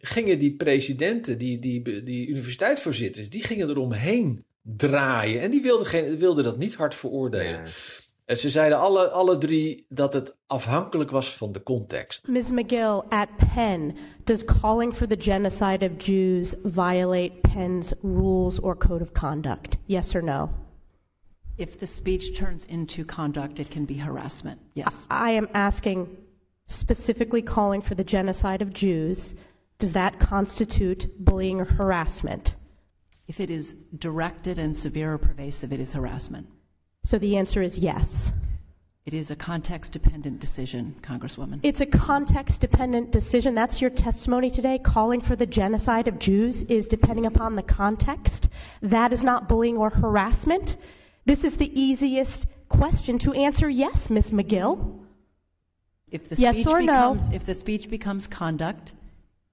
gingen 0.00 0.38
die 0.38 0.56
presidenten, 0.56 1.38
die, 1.38 1.58
die, 1.58 2.02
die 2.02 2.28
universiteitsvoorzitters, 2.28 3.30
die 3.30 3.42
gingen 3.42 3.68
eromheen 3.68 4.44
draaien. 4.62 5.40
En 5.40 5.50
die 5.50 5.62
wilden, 5.62 5.86
geen, 5.86 6.18
wilden 6.18 6.44
dat 6.44 6.58
niet 6.58 6.74
hard 6.74 6.94
veroordelen. 6.94 7.64
En 8.24 8.36
ze 8.36 8.50
zeiden 8.50 8.78
alle, 8.78 9.08
alle 9.08 9.38
drie 9.38 9.86
dat 9.88 10.12
het 10.12 10.36
afhankelijk 10.46 11.10
was 11.10 11.36
van 11.36 11.52
de 11.52 11.62
context. 11.62 12.28
Ms. 12.28 12.50
McGill, 12.50 13.02
at 13.08 13.28
Penn, 13.54 13.96
does 14.24 14.44
calling 14.44 14.94
for 14.94 15.06
the 15.06 15.16
genocide 15.18 15.90
of 15.90 16.06
Jews 16.06 16.54
violate 16.62 17.32
Penn's 17.40 17.92
rules 18.02 18.60
or 18.60 18.76
code 18.76 19.02
of 19.02 19.12
conduct? 19.12 19.76
Yes 19.86 20.14
or 20.14 20.24
no? 20.24 20.50
If 21.56 21.76
the 21.76 21.86
speech 21.86 22.38
turns 22.38 22.64
into 22.64 23.04
conduct, 23.04 23.58
it 23.58 23.68
can 23.70 23.84
be 23.84 23.98
harassment. 23.98 24.58
Yes. 24.72 24.94
I 25.10 25.36
am 25.36 25.48
asking 25.52 26.06
specifically 26.66 27.42
calling 27.42 27.82
for 27.82 27.96
the 27.96 28.04
genocide 28.04 28.62
of 28.62 28.72
Jews. 28.72 29.34
Does 29.80 29.94
that 29.94 30.20
constitute 30.20 31.06
bullying 31.18 31.60
or 31.60 31.64
harassment? 31.64 32.54
If 33.26 33.40
it 33.40 33.50
is 33.50 33.74
directed 33.96 34.58
and 34.58 34.76
severe 34.76 35.14
or 35.14 35.18
pervasive, 35.18 35.72
it 35.72 35.80
is 35.80 35.92
harassment. 35.92 36.46
So 37.04 37.18
the 37.18 37.38
answer 37.38 37.62
is 37.62 37.78
yes. 37.78 38.30
It 39.06 39.14
is 39.14 39.30
a 39.30 39.36
context 39.36 39.92
dependent 39.92 40.40
decision, 40.40 40.94
Congresswoman. 41.02 41.60
It's 41.62 41.80
a 41.80 41.86
context 41.86 42.60
dependent 42.60 43.10
decision. 43.10 43.54
That's 43.54 43.80
your 43.80 43.90
testimony 43.90 44.50
today. 44.50 44.78
Calling 44.78 45.22
for 45.22 45.34
the 45.34 45.46
genocide 45.46 46.06
of 46.06 46.18
Jews 46.18 46.62
is 46.62 46.86
depending 46.86 47.24
upon 47.24 47.56
the 47.56 47.62
context. 47.62 48.50
That 48.82 49.14
is 49.14 49.24
not 49.24 49.48
bullying 49.48 49.78
or 49.78 49.88
harassment. 49.88 50.76
This 51.24 51.44
is 51.44 51.56
the 51.56 51.80
easiest 51.80 52.46
question 52.68 53.18
to 53.20 53.32
answer 53.32 53.68
yes, 53.68 54.10
Ms. 54.10 54.30
McGill. 54.30 55.00
If 56.10 56.28
the 56.28 56.36
Yes 56.36 56.56
speech 56.56 56.66
or 56.66 56.82
no? 56.82 57.16
if 57.32 57.46
the 57.46 57.54
speech 57.54 57.88
becomes 57.88 58.26
conduct, 58.26 58.92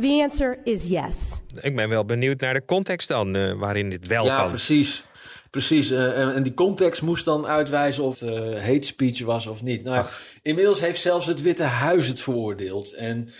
The 0.00 0.20
answer 0.22 0.58
is 0.64 0.88
yes. 0.88 1.40
Ik 1.60 1.76
ben 1.76 1.88
wel 1.88 2.04
benieuwd 2.04 2.40
naar 2.40 2.54
de 2.54 2.64
context 2.64 3.08
dan, 3.08 3.36
eh, 3.36 3.58
waarin 3.58 3.90
dit 3.90 4.08
wel 4.08 4.24
ja, 4.24 4.36
kan. 4.36 4.48
precies. 4.48 5.04
Precies, 5.50 5.90
eh, 5.90 6.20
en, 6.20 6.34
en 6.34 6.42
die 6.42 6.54
context 6.54 7.02
moest 7.02 7.24
dan 7.24 7.46
uitwijzen 7.46 8.02
of 8.04 8.20
het 8.20 8.30
eh, 8.30 8.64
hate 8.64 8.86
speech 8.86 9.22
was 9.22 9.46
of 9.46 9.62
niet. 9.62 9.84
Nou, 9.84 9.96
ja, 9.96 10.08
inmiddels 10.42 10.80
heeft 10.80 11.00
zelfs 11.00 11.26
het 11.26 11.42
Witte 11.42 11.62
Huis 11.62 12.06
het 12.06 12.20
veroordeeld. 12.20 12.92
En 12.92 13.32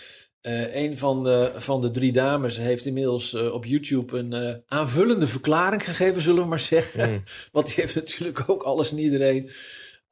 eh, 0.43 0.75
een 0.75 0.97
van 0.97 1.23
de, 1.23 1.51
van 1.55 1.81
de 1.81 1.91
drie 1.91 2.11
dames 2.11 2.57
heeft 2.57 2.85
inmiddels 2.85 3.33
eh, 3.33 3.53
op 3.53 3.65
YouTube 3.65 4.17
een 4.17 4.33
eh, 4.33 4.55
aanvullende 4.67 5.27
verklaring 5.27 5.83
gegeven, 5.83 6.21
zullen 6.21 6.43
we 6.43 6.49
maar 6.49 6.59
zeggen. 6.59 7.23
Want 7.51 7.65
die 7.65 7.75
heeft 7.75 7.95
natuurlijk 7.95 8.49
ook 8.49 8.63
alles 8.63 8.91
en 8.91 8.99
iedereen 8.99 9.51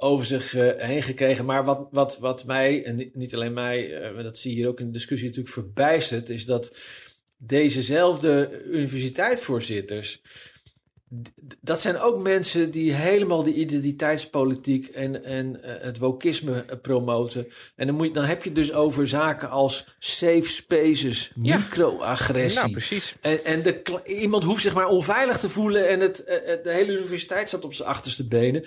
over 0.02 0.26
zich 0.26 0.56
eh, 0.56 0.88
heen 0.88 1.04
gekregen. 1.04 1.46
Maar 1.46 1.66
wat, 1.66 1.88
wat, 1.92 2.18
wat 2.20 2.46
mij, 2.46 2.84
en 2.84 3.10
niet- 3.14 3.36
alleen 3.36 3.54
mij, 3.54 3.94
eh, 3.98 4.14
maar 4.14 4.24
dat 4.24 4.38
zie 4.38 4.52
je 4.52 4.58
hier 4.58 4.68
ook 4.68 4.80
in 4.80 4.86
de 4.86 4.92
discussie 4.92 5.28
natuurlijk 5.28 5.54
verbijstert, 5.56 6.30
is 6.30 6.46
dat 6.46 6.78
dezezelfde 7.38 8.62
universiteitsvoorzitters 8.66 10.22
dat 11.62 11.82
zijn 11.82 12.00
ook 12.00 12.20
mensen 12.24 12.72
die 12.72 12.94
helemaal 12.94 13.44
die 13.44 13.54
identiteitspolitiek 13.54 14.88
en, 14.88 15.24
en 15.24 15.64
eh, 15.64 15.84
het 15.84 15.98
wokisme 15.98 16.66
promoten. 16.82 17.48
En 17.76 17.88
dan, 17.88 17.96
moet 17.96 18.08
je, 18.08 18.14
dan 18.14 18.24
heb 18.24 18.44
je 18.44 18.50
het 18.50 18.58
dus 18.58 18.74
over 18.74 19.08
zaken 19.08 19.50
als 19.50 19.96
safe 20.00 20.50
spaces, 20.50 21.32
Ja. 21.42 21.58
microagressie. 21.58 22.60
Nou, 22.60 22.72
precies. 22.72 23.16
En, 23.22 23.46
en 23.46 23.62
de, 23.62 24.02
iemand 24.06 24.44
hoeft 24.44 24.62
zich 24.62 24.74
maar 24.74 24.88
onveilig 24.88 25.40
te 25.40 25.50
voelen 25.50 25.90
en 25.90 26.00
het, 26.00 26.18
de 26.64 26.72
hele 26.72 26.92
universiteit 26.92 27.48
staat 27.48 27.66
op 27.66 27.74
zijn 27.74 27.90
achterste 27.90 28.28
benen. 28.28 28.64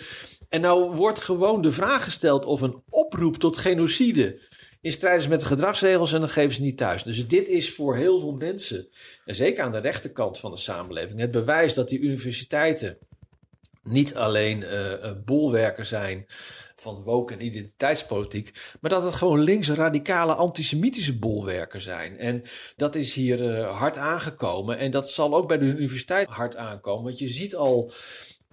En 0.48 0.61
nou 0.61 0.94
wordt 0.96 1.20
gewoon 1.20 1.62
de 1.62 1.72
vraag 1.72 2.04
gesteld 2.04 2.44
of 2.44 2.61
een 2.61 2.83
oproep 2.88 3.37
tot 3.37 3.59
genocide 3.59 4.40
in 4.85 4.92
strijd 4.92 5.20
is 5.20 5.28
met 5.28 5.40
de 5.40 5.46
gedragsregels 5.46 6.12
en 6.12 6.20
dan 6.20 6.28
geven 6.28 6.54
ze 6.54 6.62
niet 6.62 6.76
thuis. 6.76 7.02
Dus 7.02 7.28
dit 7.28 7.48
is 7.48 7.74
voor 7.74 7.96
heel 7.96 8.20
veel 8.20 8.33
mensen, 8.33 8.88
en 9.24 9.35
zeker 9.35 9.64
aan 9.64 9.72
de 9.72 9.78
rechterkant 9.78 10.38
van 10.38 10.50
de 10.50 10.57
samenleving, 10.57 11.20
het 11.20 11.30
bewijs 11.30 11.74
dat 11.74 11.88
die 11.88 12.00
universiteiten 12.00 12.98
niet 13.83 14.14
alleen 14.14 14.64
eh 14.64 15.12
bolwerken 15.24 15.87
zijn 15.87 16.26
van 16.76 17.02
woke 17.02 17.35
en 17.35 17.44
identiteitspolitiek, 17.44 18.76
maar 18.80 18.90
dat 18.90 19.02
het 19.02 19.14
gewoon 19.14 19.40
linkse 19.40 19.74
radicale 19.74 20.35
antisemitische 20.35 21.18
bolwerken 21.18 21.80
zijn. 21.80 22.18
En 22.18 22.42
dat 22.76 22.94
is 22.94 23.12
hier 23.12 23.50
eh, 23.50 23.78
hard 23.78 23.96
aangekomen 23.96 24.78
en 24.78 24.90
dat 24.90 25.11
zal 25.11 25.35
ook 25.35 25.48
bij 25.48 25.59
de 25.59 25.64
universiteit 25.64 26.28
hard 26.28 26.57
aankomen, 26.57 27.04
want 27.04 27.18
je 27.18 27.28
ziet 27.28 27.57
al 27.57 27.92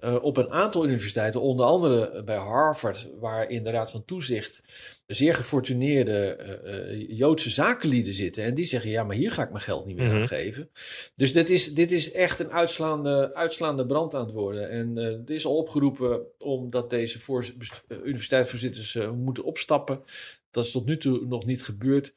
eh, 0.02 0.24
op 0.24 0.38
een 0.38 0.52
aantal 0.52 0.86
universiteiten, 0.86 1.42
onder 1.42 1.66
andere 1.66 2.24
bij 2.24 2.36
Harvard, 2.38 3.10
waar 3.20 3.50
in 3.50 3.64
de 3.64 3.70
Raad 3.70 3.92
van 3.92 4.06
Toezicht 4.06 4.62
zeer 5.08 5.36
gefortuneerde 5.36 6.36
eh, 6.36 6.92
eh, 6.92 7.10
Joodse 7.18 7.50
zakenlieden 7.50 8.14
zitten. 8.14 8.44
En 8.44 8.54
die 8.54 8.66
zeggen, 8.66 8.90
ja, 8.90 9.04
maar 9.04 9.16
hier 9.16 9.32
ga 9.32 9.44
ik 9.44 9.50
mijn 9.50 9.64
geld 9.64 9.86
niet 9.86 9.96
meer 9.96 10.08
Mhm. 10.08 10.16
aan 10.16 10.28
geven. 10.28 10.70
Dus 11.16 11.34
dit 11.34 11.50
is, 11.50 11.74
dit 11.74 11.92
is 11.92 12.12
echt 12.12 12.40
een 12.40 12.52
uitslaande, 12.52 13.36
uitslaande 13.36 13.86
brand 13.86 14.16
aan 14.16 14.26
het 14.26 14.34
worden. 14.34 14.70
En 14.70 14.98
eh 14.98 15.06
er 15.06 15.32
is 15.32 15.46
al 15.46 15.56
opgeroepen 15.58 16.22
omdat 16.40 16.90
deze 16.90 17.20
voor, 17.20 17.46
eh, 17.88 17.98
universiteitsvoorzitters 18.04 18.96
eh, 18.96 19.12
moeten 19.12 19.44
opstappen. 19.44 20.02
Dat 20.52 20.66
is 20.66 20.72
tot 20.72 20.86
nu 20.86 20.98
toe 20.98 21.26
nog 21.26 21.46
niet 21.46 21.64
gebeurd. 21.64 22.14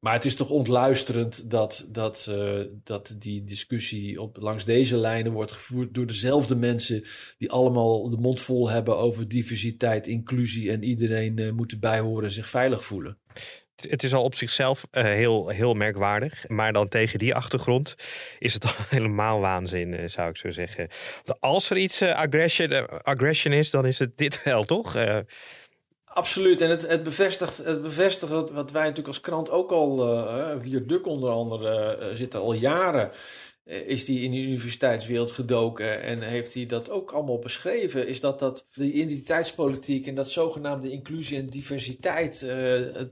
Maar 0.00 0.12
het 0.12 0.24
is 0.24 0.34
toch 0.34 0.50
ontluisterend 0.50 1.50
dat, 1.50 1.86
dat, 1.88 2.26
eh, 2.30 2.60
dat 2.84 3.14
die 3.18 3.44
discussie 3.44 4.20
op, 4.22 4.36
langs 4.40 4.64
deze 4.64 4.96
lijnen 4.96 5.32
wordt 5.32 5.52
gevoerd 5.52 5.94
door 5.94 6.06
dezelfde 6.06 6.54
mensen 6.56 7.04
die 7.38 7.50
allemaal 7.50 8.10
de 8.10 8.16
mond 8.16 8.40
vol 8.40 8.70
hebben 8.70 8.96
over 8.96 9.28
diversiteit, 9.28 10.06
inclusie 10.06 10.70
en 10.70 10.82
iedereen 10.82 11.38
eh, 11.38 11.50
moet 11.50 11.72
erbij 11.72 12.00
horen 12.00 12.24
en 12.24 12.30
zich 12.30 12.48
veilig 12.48 12.84
voelen. 12.84 13.18
Het- 13.76 14.02
is 14.02 14.14
al 14.14 14.22
op 14.22 14.34
zichzelf 14.34 14.86
eh, 14.90 15.04
heel, 15.04 15.48
heel 15.48 15.74
merkwaardig. 15.74 16.48
Maar 16.48 16.72
dan 16.72 16.88
tegen 16.88 17.18
die 17.18 17.34
achtergrond 17.34 17.94
is 18.38 18.54
het 18.54 18.64
al 18.68 18.72
helemaal 18.88 19.40
waanzin, 19.40 20.10
zou 20.10 20.30
ik 20.30 20.36
zo 20.36 20.50
zeggen. 20.50 20.88
Want 21.24 21.40
Als 21.40 21.70
er 21.70 21.76
iets 21.76 22.02
aggression, 22.02 22.88
aggression 23.02 23.52
is, 23.52 23.70
dan 23.70 23.86
is 23.86 23.98
het 23.98 24.16
dit 24.16 24.42
wel, 24.42 24.64
toch? 24.64 24.96
Absoluut. 26.12 26.60
En 26.60 26.70
het, 26.70 26.88
het 26.88 27.02
bevestigt, 27.02 27.56
het 27.56 27.82
bevestigt 27.82 28.30
wat, 28.30 28.70
wij 28.70 28.82
natuurlijk 28.82 29.06
als 29.06 29.20
krant 29.20 29.50
ook 29.50 29.70
al, 29.70 29.96
Wier 30.60 30.86
Duk 30.86 31.06
onder 31.06 31.30
andere, 31.30 31.96
eh, 31.96 32.16
zit 32.16 32.34
er 32.34 32.40
al 32.40 32.52
jaren, 32.52 33.10
eh, 33.64 33.88
is 33.88 34.04
die 34.04 34.20
in 34.20 34.30
de 34.30 34.38
universiteitswereld 34.38 35.32
gedoken 35.32 36.02
en 36.02 36.22
heeft 36.22 36.54
hij 36.54 36.66
dat 36.66 36.90
ook 36.90 37.12
allemaal 37.12 37.38
beschreven, 37.38 38.08
is 38.08 38.20
dat, 38.20 38.38
dat 38.38 38.66
de 38.72 38.92
identiteitspolitiek 38.92 40.06
en 40.06 40.14
dat 40.14 40.30
zogenaamde 40.30 40.90
inclusie 40.90 41.38
en 41.38 41.48
diversiteit, 41.48 42.46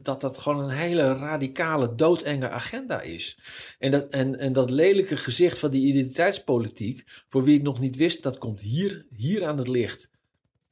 dat 0.03 0.21
dat 0.21 0.39
gewoon 0.39 0.65
een 0.65 0.77
hele 0.77 1.15
radicale, 1.15 1.95
doodenge 1.95 2.49
agenda 2.49 3.01
is. 3.01 3.39
En 3.79 3.91
dat, 3.91 4.09
en, 4.09 4.39
en 4.39 4.53
dat 4.53 4.71
lelijke 4.71 5.17
gezicht 5.17 5.59
van 5.59 5.71
die 5.71 5.87
identiteitspolitiek, 5.87 7.05
voor 7.29 7.45
wie 7.45 7.55
het 7.55 7.63
nog 7.63 7.81
niet 7.81 7.97
wist, 7.97 8.23
dat 8.23 8.39
komt 8.39 8.61
hier, 8.61 9.07
hier 9.17 9.47
aan 9.47 9.59
het 9.59 9.69
licht. 9.69 10.15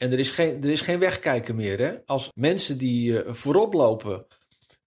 En 0.05 0.13
er 0.13 0.19
is 0.19 0.31
geen, 0.31 0.63
er 0.63 0.71
is 0.71 0.81
geen 0.81 0.99
wegkijken 0.99 1.57
meer. 1.57 1.79
Hè? 1.79 1.95
Als 2.07 2.31
mensen 2.35 2.79
die 2.79 3.23
eh, 3.23 3.35
voorop 3.35 3.73
lopen 3.73 4.27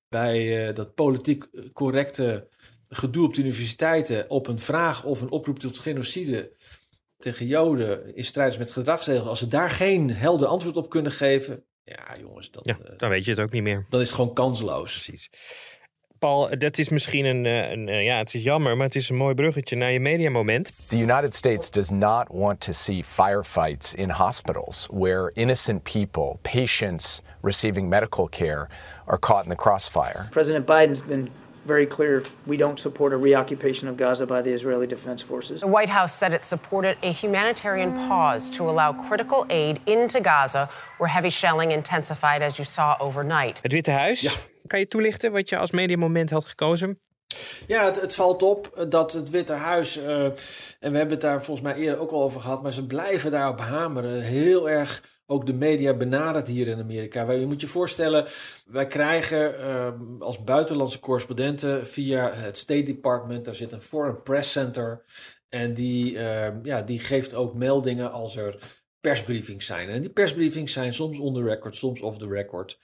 bij 0.09 0.67
eh, 0.67 0.75
dat 0.75 0.93
politiek 0.93 1.45
correcte 1.73 2.47
gedoe 2.89 3.25
op 3.25 3.33
de 3.33 3.41
universiteiten 3.41 4.29
op 4.29 4.47
een 4.47 4.59
vraag 4.59 5.03
of 5.03 5.21
een 5.21 5.31
oproep 5.31 5.59
tot 5.59 5.79
genocide 5.79 6.51
tegen 7.17 7.47
Joden 7.47 8.15
in 8.15 8.25
strijd 8.25 8.57
met 8.57 8.71
gedragsregels, 8.71 9.29
als 9.29 9.39
ze 9.39 9.47
daar 9.47 9.69
geen 9.69 10.09
helder 10.09 10.47
antwoord 10.47 10.77
op 10.77 10.89
kunnen 10.89 11.11
geven, 11.11 11.63
ja 11.83 12.17
jongens, 12.19 12.51
dan, 12.51 12.63
ja, 12.65 12.79
eh, 12.83 12.97
dan 12.97 13.09
weet 13.09 13.25
je 13.25 13.31
het 13.31 13.39
ook 13.39 13.51
niet 13.51 13.63
meer. 13.63 13.85
dan 13.89 13.99
is 13.99 14.07
het 14.07 14.15
gewoon 14.15 14.33
kansloos. 14.33 14.91
Precies. 14.91 15.29
Paul, 16.19 16.57
dat 16.57 16.77
is 16.77 16.89
misschien 16.89 17.25
een, 17.25 17.45
eh, 17.45 17.71
een 17.71 17.89
eh, 17.89 18.03
ja, 18.03 18.17
het 18.17 18.33
is 18.33 18.43
jammer, 18.43 18.77
maar 18.77 18.85
het 18.85 18.95
is 18.95 19.09
een 19.09 19.15
mooi 19.15 19.35
bruggetje 19.35 19.75
naar 19.75 19.91
je 19.91 19.99
mediamoment. 19.99 20.71
The 20.87 20.97
United 20.97 21.35
States 21.35 21.71
does 21.71 21.89
not 21.89 22.27
want 22.31 22.59
to 22.59 22.71
see 22.71 23.03
firefights 23.03 23.93
in 23.93 24.09
hospitals 24.09 24.87
where 24.91 25.31
innocent 25.33 25.83
people, 25.83 26.37
patients 26.41 27.21
receiving 27.41 27.89
medical 27.89 28.27
care, 28.29 28.67
are 29.05 29.19
caught 29.19 29.43
in 29.43 29.49
the 29.49 29.55
crossfire. 29.55 30.27
President 30.31 30.65
Biden's 30.65 31.01
been 31.07 31.29
very 31.67 31.85
clear 31.85 32.23
we 32.45 32.57
don't 32.57 32.79
support 32.79 33.13
a 33.13 33.17
reoccupation 33.17 33.87
of 33.89 33.97
Gaza 33.97 34.25
by 34.25 34.41
the 34.41 34.53
Israeli 34.53 34.87
Defense 34.87 35.21
Forces. 35.21 35.59
The 35.59 35.67
White 35.67 35.89
House 35.89 36.13
said 36.13 36.33
it 36.33 36.43
supported 36.43 36.97
a 37.03 37.11
humanitarian 37.11 37.91
pause 37.91 38.49
to 38.51 38.63
allow 38.63 38.93
critical 38.93 39.45
aid 39.49 39.79
into 39.85 40.21
Gaza, 40.21 40.69
where 40.97 41.09
heavy 41.09 41.29
shelling 41.29 41.71
intensified, 41.71 42.41
as 42.41 42.57
you 42.57 42.65
saw 42.65 42.95
overnight. 42.99 43.59
Het 43.61 43.73
Witte 43.73 43.91
Huis. 43.91 44.37
Kan 44.67 44.79
je 44.79 44.87
toelichten 44.87 45.31
wat 45.31 45.49
je 45.49 45.57
als 45.57 45.71
mediamoment 45.71 46.29
had 46.29 46.45
gekozen? 46.45 46.99
Ja, 47.67 47.85
het, 47.85 48.01
het 48.01 48.13
valt 48.13 48.43
op 48.43 48.85
dat 48.89 49.13
het 49.13 49.29
Witte 49.29 49.53
Huis, 49.53 49.97
eh, 49.97 50.23
en 50.79 50.91
we 50.91 50.97
hebben 50.97 51.09
het 51.09 51.21
daar 51.21 51.43
volgens 51.43 51.67
mij 51.67 51.75
eerder 51.75 51.99
ook 51.99 52.11
al 52.11 52.23
over 52.23 52.41
gehad, 52.41 52.63
maar 52.63 52.73
ze 52.73 52.85
blijven 52.85 53.31
daarop 53.31 53.59
hameren. 53.59 54.21
Heel 54.21 54.69
erg 54.69 55.15
ook 55.25 55.45
de 55.45 55.53
media 55.53 55.93
benadert 55.93 56.47
hier 56.47 56.67
in 56.67 56.79
Amerika. 56.79 57.31
Je 57.31 57.45
moet 57.45 57.61
je 57.61 57.67
voorstellen, 57.67 58.25
wij 58.65 58.87
krijgen 58.87 59.59
eh, 59.59 59.93
als 60.19 60.43
buitenlandse 60.43 60.99
correspondenten 60.99 61.87
via 61.87 62.33
het 62.33 62.57
State 62.57 62.83
Department, 62.83 63.45
daar 63.45 63.55
zit 63.55 63.71
een 63.71 63.81
Foreign 63.81 64.23
Press 64.23 64.51
Center. 64.51 65.03
En 65.49 65.73
die, 65.73 66.17
eh, 66.17 66.53
ja, 66.63 66.81
die 66.81 66.99
geeft 66.99 67.33
ook 67.33 67.53
meldingen 67.53 68.11
als 68.11 68.35
er 68.35 68.57
persbriefings 68.99 69.65
zijn. 69.65 69.89
En 69.89 70.01
die 70.01 70.09
persbriefings 70.09 70.73
zijn 70.73 70.93
soms 70.93 71.19
on 71.19 71.33
the 71.33 71.43
record, 71.43 71.75
soms 71.75 72.01
off 72.01 72.17
the 72.17 72.27
record. 72.27 72.79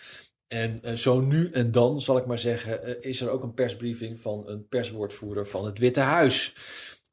En 0.54 0.80
uh, 0.84 0.94
zo 0.94 1.20
nu 1.20 1.50
en 1.52 1.72
dan, 1.72 2.02
zal 2.02 2.18
ik 2.18 2.26
maar 2.26 2.40
zeggen, 2.40 2.90
uh, 2.90 2.96
is 3.00 3.22
er 3.22 3.30
ook 3.30 3.44
een 3.44 3.54
persbriefing 3.54 4.20
van 4.20 4.44
een 4.48 4.68
perswoordvoerder 4.68 5.48
van 5.48 5.66
het 5.66 5.78
Witte 5.78 6.00
Huis. 6.00 6.56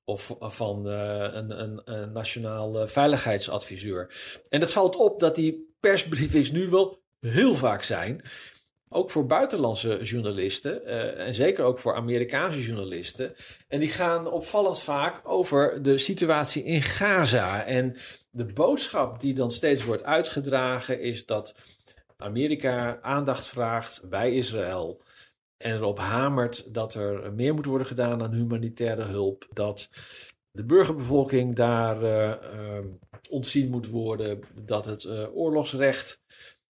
Of 0.05 0.37
van 0.41 0.87
uh, 0.87 1.29
een, 1.33 1.61
een, 1.61 2.13
nationaal 2.13 2.89
veiligheidsadviseur. 2.89 4.15
En 4.49 4.61
het 4.61 4.73
valt 4.73 4.97
op 4.97 5.21
dat 5.21 5.35
die 5.35 5.75
persbriefings 5.81 6.51
nu 6.51 6.69
wel 6.69 7.03
heel 7.21 7.55
vaak 7.55 7.83
zijn. 7.83 8.23
Ook 8.89 9.11
voor 9.11 9.27
buitenlandse 9.27 9.99
journalisten 10.03 10.87
en 11.17 11.35
zeker 11.35 11.65
ook 11.65 11.79
voor 11.79 11.95
Amerikaanse 11.95 12.63
journalisten. 12.63 13.35
En 13.69 13.81
die 13.81 13.89
gaan 13.89 14.31
opvallend 14.31 14.83
vaak 14.83 15.21
over 15.25 15.83
de 15.83 15.99
situatie 15.99 16.65
in 16.65 16.83
Gaza. 16.83 17.65
En 17.65 17.97
de 18.31 18.45
boodschap 18.45 19.21
die 19.21 19.35
dan 19.35 19.51
steeds 19.51 19.85
wordt 19.85 20.05
uitgedragen 20.05 21.01
is 21.01 21.27
dat 21.27 21.55
Amerika 22.21 23.01
aandacht 23.01 23.47
vraagt 23.47 24.09
bij 24.09 24.35
Israël 24.35 25.03
en 25.57 25.75
erop 25.75 25.99
hamert 25.99 26.75
dat 26.75 26.95
er 26.95 27.33
meer 27.33 27.55
moet 27.55 27.67
worden 27.67 27.87
gedaan 27.87 28.23
aan 28.23 28.33
humanitaire 28.33 29.03
hulp, 29.03 29.47
dat 29.53 29.91
de 30.51 30.65
burgerbevolking 30.65 31.57
daar 31.57 32.03
uh, 32.03 32.35
uh, 32.55 32.85
ontzien 33.31 33.71
moet 33.71 33.89
worden, 33.89 34.41
dat 34.55 34.85
het 34.85 35.05
uh, 35.05 35.37
oorlogsrecht 35.37 36.21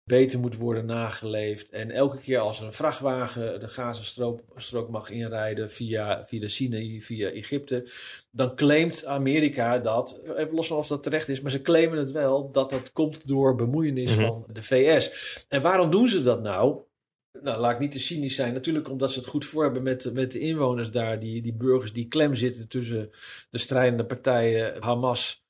beter 0.05 0.39
moet 0.39 0.57
worden 0.57 0.87
nageleefd. 0.87 1.71
En 1.71 1.91
elke 1.91 2.19
keer 2.19 2.39
als 2.39 2.61
een 2.61 2.73
vrachtwagen 2.73 3.61
de 3.61 3.69
Gazastrook 3.69 4.89
mag 4.91 5.11
inrijden 5.11 5.71
via, 5.71 6.27
via 6.27 6.41
de 6.41 6.49
Sinaï, 6.49 7.01
via 7.01 7.29
Egypte, 7.29 7.91
dan 8.31 8.57
claimt 8.57 9.05
Amerika 9.05 9.79
dat, 9.79 10.21
even 10.37 10.55
los 10.55 10.67
van 10.67 10.77
of 10.77 10.87
dat 10.87 11.03
terecht 11.03 11.29
is, 11.29 11.41
maar 11.41 11.51
ze 11.51 11.63
claimen 11.63 11.99
het 11.99 12.11
wel, 12.11 12.51
dat 12.51 12.71
dat 12.71 12.93
komt 12.93 13.27
door 13.27 13.55
bemoeienis 13.55 14.17
mm 14.17 14.19
-hmm. 14.19 14.27
van 14.27 14.45
de 14.53 14.63
VS. 14.63 15.45
En 15.49 15.63
waarom 15.63 15.91
doen 15.91 16.09
ze 16.09 16.21
dat 16.21 16.43
nou? 16.43 16.83
Nou, 17.43 17.61
laat 17.61 17.73
ik 17.73 17.79
niet 17.79 17.93
te 17.93 17.99
cynisch 17.99 18.35
zijn. 18.35 18.53
Natuurlijk 18.53 18.89
omdat 18.89 19.13
ze 19.13 19.19
het 19.19 19.29
goed 19.29 19.45
voor 19.45 19.63
hebben 19.63 19.83
met, 19.83 20.13
met 20.13 20.33
de 20.33 20.39
inwoners 20.39 20.91
daar, 20.91 21.21
die, 21.21 21.43
die 21.43 21.55
burgers 21.55 21.93
die 21.93 22.09
klem 22.09 22.35
zitten 22.35 22.69
tussen 22.69 23.11
de 23.51 23.59
strijdende 23.59 24.05
partijen 24.05 24.83
Hamas 24.83 25.45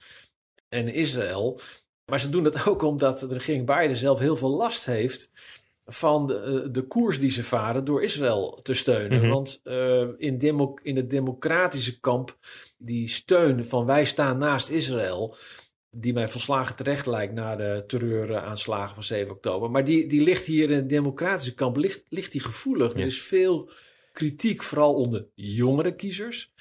en 0.69 0.89
Israël. 0.89 1.61
Maar 2.07 2.21
ze 2.21 2.31
doen 2.31 2.45
dat 2.45 2.67
ook 2.69 2.83
omdat 2.83 3.19
de 3.19 3.27
regering 3.29 3.67
Biden 3.67 3.97
zelf 3.97 4.19
heel 4.19 4.37
veel 4.37 4.51
last 4.57 4.85
heeft 4.85 5.31
van 5.87 6.27
de, 6.27 6.69
de 6.73 6.83
koers 6.83 7.21
die 7.21 7.31
ze 7.31 7.45
varen 7.45 7.85
door 7.85 8.03
Israël 8.03 8.61
te 8.63 8.75
steunen. 8.75 9.19
Mm 9.19 9.25
-hmm. 9.25 9.33
Want 9.33 9.61
uh, 9.65 10.09
in, 10.17 10.39
demo, 10.39 10.75
in 10.83 10.97
het 10.97 11.11
democratische 11.11 12.01
kamp, 12.01 12.39
die 12.79 13.09
steun 13.09 13.67
van 13.67 13.87
wij 13.87 14.05
staan 14.05 14.39
naast 14.39 14.69
Israël, 14.69 15.37
die 15.91 16.13
mij 16.13 16.29
volslagen 16.29 16.77
terecht 16.77 17.07
lijkt 17.07 17.33
na 17.33 17.57
de 17.57 17.85
terreuraanslagen 17.87 18.95
van 18.95 19.05
7 19.05 19.35
oktober. 19.35 19.71
Maar 19.71 19.85
die, 19.85 20.07
die 20.07 20.21
ligt 20.21 20.45
hier 20.45 20.71
in 20.71 20.77
het 20.77 20.89
democratische 20.89 21.55
kamp, 21.55 21.77
ligt, 21.77 22.05
ligt 22.09 22.33
die 22.33 22.41
gevoelig. 22.41 22.93
Ja. 22.93 22.99
Er 22.99 23.07
is 23.07 23.23
veel 23.23 23.71
kritiek, 24.13 24.63
vooral 24.63 24.95
onder 24.95 25.27
jongere 25.35 25.95
kiezers. 25.95 26.53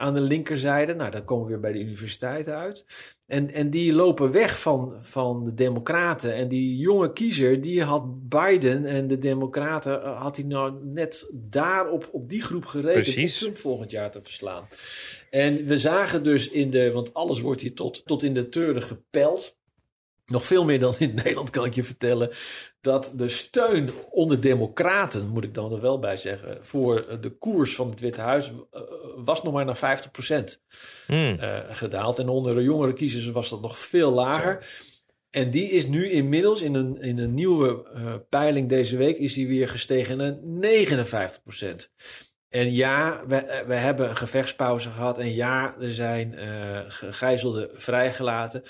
Aan 0.00 0.14
de 0.14 0.20
linkerzijde, 0.20 0.94
nou 0.94 1.10
dan 1.10 1.24
komen 1.24 1.44
we 1.44 1.50
weer 1.50 1.60
bij 1.60 1.72
de 1.72 1.80
universiteit 1.80 2.48
uit. 2.48 2.84
En, 3.26 3.50
en 3.50 3.70
die 3.70 3.92
lopen 3.92 4.30
weg 4.30 4.60
van, 4.60 4.96
van 5.00 5.44
de 5.44 5.54
Democraten. 5.54 6.34
En 6.34 6.48
die 6.48 6.76
jonge 6.76 7.12
kiezer, 7.12 7.60
die 7.60 7.82
had 7.82 8.28
Biden 8.28 8.84
en 8.84 9.08
de 9.08 9.18
Democraten, 9.18 10.00
had 10.02 10.36
hij 10.36 10.44
nou 10.44 10.84
net 10.84 11.30
daar 11.32 11.90
op, 11.90 12.10
die 12.14 12.42
groep 12.42 12.66
gerekend 12.66 13.04
Precies. 13.04 13.36
om 13.36 13.40
Trump 13.40 13.58
volgend 13.58 13.90
jaar 13.90 14.10
te 14.10 14.20
verslaan. 14.22 14.68
En 15.30 15.66
we 15.66 15.78
zagen 15.78 16.22
dus 16.22 16.48
in 16.48 16.70
de, 16.70 16.92
want 16.92 17.14
alles 17.14 17.40
wordt 17.40 17.60
hier 17.60 17.74
tot, 17.74 18.06
tot 18.06 18.22
in 18.22 18.34
de 18.34 18.48
treuren 18.48 18.82
gepeld. 18.82 19.57
Nog 20.28 20.46
veel 20.46 20.64
meer 20.64 20.78
dan 20.78 20.94
in 20.98 21.14
Nederland 21.24 21.50
kan 21.50 21.64
ik 21.64 21.74
je 21.74 21.84
vertellen. 21.84 22.30
Dat 22.80 23.12
de 23.14 23.28
steun 23.28 23.90
onder 24.10 24.40
democraten, 24.40 25.28
moet 25.28 25.44
ik 25.44 25.54
dan 25.54 25.72
er 25.72 25.80
wel 25.80 25.98
bij 25.98 26.16
zeggen, 26.16 26.58
voor 26.60 27.18
de 27.20 27.30
koers 27.30 27.74
van 27.74 27.90
het 27.90 28.00
Witte 28.00 28.20
Huis 28.20 28.52
was 29.16 29.42
nog 29.42 29.52
maar 29.52 29.64
naar 29.64 29.98
50% 30.56 30.58
Hmm. 31.06 31.36
uh, 31.40 31.58
gedaald. 31.68 32.18
En 32.18 32.28
onder 32.28 32.54
de 32.54 32.62
jongere 32.62 32.92
kiezers 32.92 33.30
was 33.30 33.50
dat 33.50 33.60
nog 33.60 33.78
veel 33.78 34.10
lager. 34.10 34.58
Zo. 34.62 34.86
En 35.30 35.50
die 35.50 35.70
is 35.70 35.86
nu 35.86 36.10
inmiddels 36.10 36.62
in 36.62 36.74
een, 36.74 37.00
in 37.00 37.18
een 37.18 37.34
nieuwe 37.34 37.90
uh, 37.94 38.14
peiling 38.28 38.68
deze 38.68 38.96
week 38.96 39.18
is 39.18 39.34
die 39.34 39.48
weer 39.48 39.68
gestegen 39.68 40.16
naar 40.16 40.36
59%. 41.62 41.76
En 42.48 42.72
ja, 42.72 43.22
we, 43.26 43.64
we 43.66 43.74
hebben 43.74 44.08
een 44.08 44.16
gevechtspauze 44.16 44.88
gehad. 44.88 45.18
En 45.18 45.34
ja, 45.34 45.76
er 45.80 45.94
zijn 45.94 46.32
uh, 46.32 46.80
gegijzelden 46.88 47.70
vrijgelaten. 47.74 48.62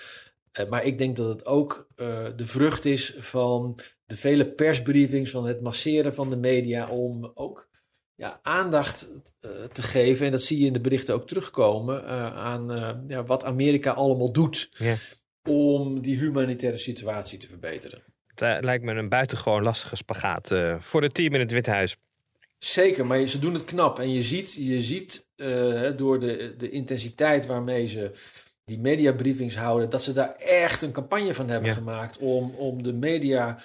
Uh, 0.53 0.69
maar 0.69 0.85
ik 0.85 0.99
denk 0.99 1.17
dat 1.17 1.29
het 1.29 1.47
ook 1.47 1.89
uh, 1.97 2.27
de 2.37 2.47
vrucht 2.47 2.85
is 2.85 3.15
van 3.19 3.81
de 4.07 4.17
vele 4.17 4.47
persbriefings, 4.47 5.31
van 5.31 5.47
het 5.47 5.61
masseren 5.61 6.15
van 6.15 6.31
de 6.31 6.37
media 6.37 6.89
om 6.89 7.31
ook 7.35 7.69
ja, 8.15 8.41
aandacht 8.43 9.09
uh, 9.41 9.51
te 9.73 9.83
geven. 9.83 10.27
En 10.27 10.33
dat 10.33 10.43
zie 10.43 10.59
je 10.59 10.67
in 10.67 10.73
de 10.73 10.81
berichten 10.81 11.15
ook 11.15 11.29
terugkomen 11.29 12.05
aan 12.35 13.05
ja, 13.09 13.25
wat 13.25 13.45
Amerika 13.45 13.93
allemaal 13.93 14.33
doet 14.33 14.71
ja. 14.73 14.95
om 15.43 16.01
die 16.01 16.19
humanitaire 16.19 16.79
situatie 16.79 17.39
te 17.39 17.49
verbeteren. 17.49 18.03
Het 18.35 18.65
lijkt 18.65 18.85
me 18.85 18.93
een 18.93 19.09
buitengewoon 19.09 19.63
lastige 19.63 19.97
spagaat 19.97 20.55
voor 20.79 21.03
het 21.03 21.15
team 21.15 21.35
in 21.35 21.41
het 21.41 21.51
Witte 21.51 21.71
Huis. 21.71 21.97
Zeker, 22.59 23.07
maar 23.07 23.27
ze 23.27 23.39
doen 23.39 23.55
het 23.55 23.65
knap. 23.65 23.99
En 23.99 24.13
je 24.13 24.23
ziet, 24.23 24.55
je 24.55 24.83
ziet 24.83 25.27
door 25.97 26.21
de, 26.21 26.55
de 26.59 26.71
intensiteit 26.71 27.47
waarmee 27.47 27.87
ze 27.87 28.13
die 28.69 28.79
mediabriefings 28.79 29.57
houden, 29.57 29.91
dat 29.91 30.03
ze 30.03 30.13
daar 30.13 30.35
echt 30.37 30.83
een 30.83 30.93
campagne 30.93 31.35
van 31.35 31.49
hebben 31.49 31.69
Ja. 31.69 31.75
gemaakt 31.75 32.19
om, 32.19 32.55
om 32.57 32.83
de 32.83 32.93
media 32.93 33.59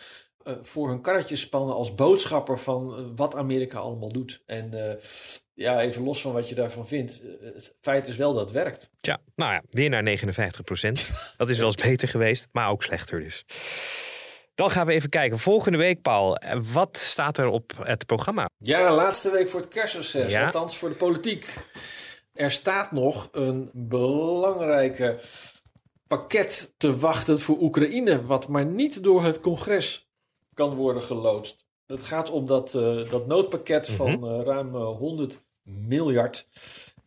eh, 0.44 0.54
voor 0.62 0.90
hun 0.90 1.02
karretje 1.02 1.36
spannen 1.36 1.76
als 1.76 1.96
boodschapper 1.96 2.60
van 2.60 2.96
eh, 2.98 3.04
wat 3.16 3.36
Amerika 3.36 3.78
allemaal 3.80 4.12
doet. 4.12 4.42
En 4.46 4.88
eh, 4.90 4.96
ja, 5.54 5.82
even 5.82 6.04
los 6.04 6.22
van 6.22 6.34
wat 6.34 6.50
je 6.50 6.56
daarvan 6.56 6.88
vindt, 6.88 7.22
het 7.42 7.76
feit 7.82 8.08
is 8.08 8.16
wel 8.18 8.34
dat 8.34 8.42
het 8.42 8.52
werkt. 8.52 8.90
Tja, 9.00 9.20
nou 9.36 9.52
ja, 9.54 9.62
weer 9.70 9.90
naar 9.90 10.04
59% 10.04 11.12
Dat 11.38 11.50
is 11.50 11.58
wel 11.58 11.66
eens 11.68 11.76
beter 11.76 12.08
geweest, 12.08 12.48
maar 12.52 12.70
ook 12.70 12.84
slechter 12.84 13.20
dus. 13.20 13.46
Dan 14.56 14.72
gaan 14.72 14.86
we 14.86 14.94
even 14.94 15.10
kijken. 15.10 15.40
Volgende 15.40 15.78
week, 15.78 16.02
Paul, 16.02 16.38
wat 16.74 16.98
staat 16.98 17.38
er 17.38 17.48
op 17.48 17.72
het 17.84 18.06
programma? 18.06 18.50
Ja, 18.58 18.94
laatste 18.96 19.32
week 19.32 19.50
voor 19.50 19.60
het 19.60 19.70
kerstreces, 19.70 20.32
Ja. 20.32 20.46
althans 20.46 20.78
voor 20.78 20.90
de 20.90 20.96
politiek. 20.96 21.54
Er 22.34 22.52
staat 22.52 22.92
nog 22.92 23.30
een 23.32 23.70
belangrijke 23.74 25.20
pakket 26.08 26.74
te 26.78 26.98
wachten 26.98 27.40
voor 27.40 27.62
Oekraïne, 27.62 28.26
wat 28.26 28.48
maar 28.48 28.66
niet 28.66 29.04
door 29.04 29.24
het 29.24 29.40
congres 29.42 30.10
kan 30.54 30.76
worden 30.76 31.04
geloodst. 31.04 31.66
Het 31.86 32.04
gaat 32.04 32.30
om 32.30 32.46
dat, 32.46 32.76
eh, 32.76 33.10
dat 33.12 33.28
noodpakket 33.28 33.88
Mhm. 33.88 33.98
van 33.98 34.28
eh, 34.28 34.42
ruim 34.46 34.76
eh, 34.76 34.98
100 34.98 35.42
miljard, 35.64 36.48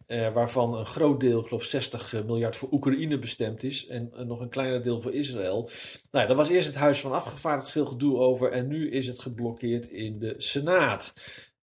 eh, 0.07 0.33
waarvan 0.33 0.75
een 0.75 0.87
groot 0.87 1.21
deel, 1.21 1.41
ik 1.41 1.47
geloof 1.47 1.63
60 1.65 2.25
miljard, 2.27 2.57
voor 2.57 2.69
Oekraïne 2.73 3.19
bestemd 3.19 3.63
is 3.63 3.87
en 3.87 4.13
nog 4.27 4.41
een 4.41 4.49
kleiner 4.49 4.83
deel 4.83 5.01
voor 5.03 5.13
Israël. 5.15 5.63
Nou, 5.63 6.23
ja, 6.23 6.27
daar 6.27 6.37
was 6.37 6.49
eerst 6.49 6.67
het 6.67 6.77
Huis 6.77 7.01
van 7.01 7.13
Afgevaardigd 7.13 7.71
veel 7.71 7.87
gedoe 7.87 8.19
over 8.19 8.51
en 8.51 8.67
nu 8.69 8.91
is 8.91 9.07
het 9.07 9.21
geblokkeerd 9.21 9.89
in 9.89 10.19
de 10.19 10.35
Senaat. 10.37 11.13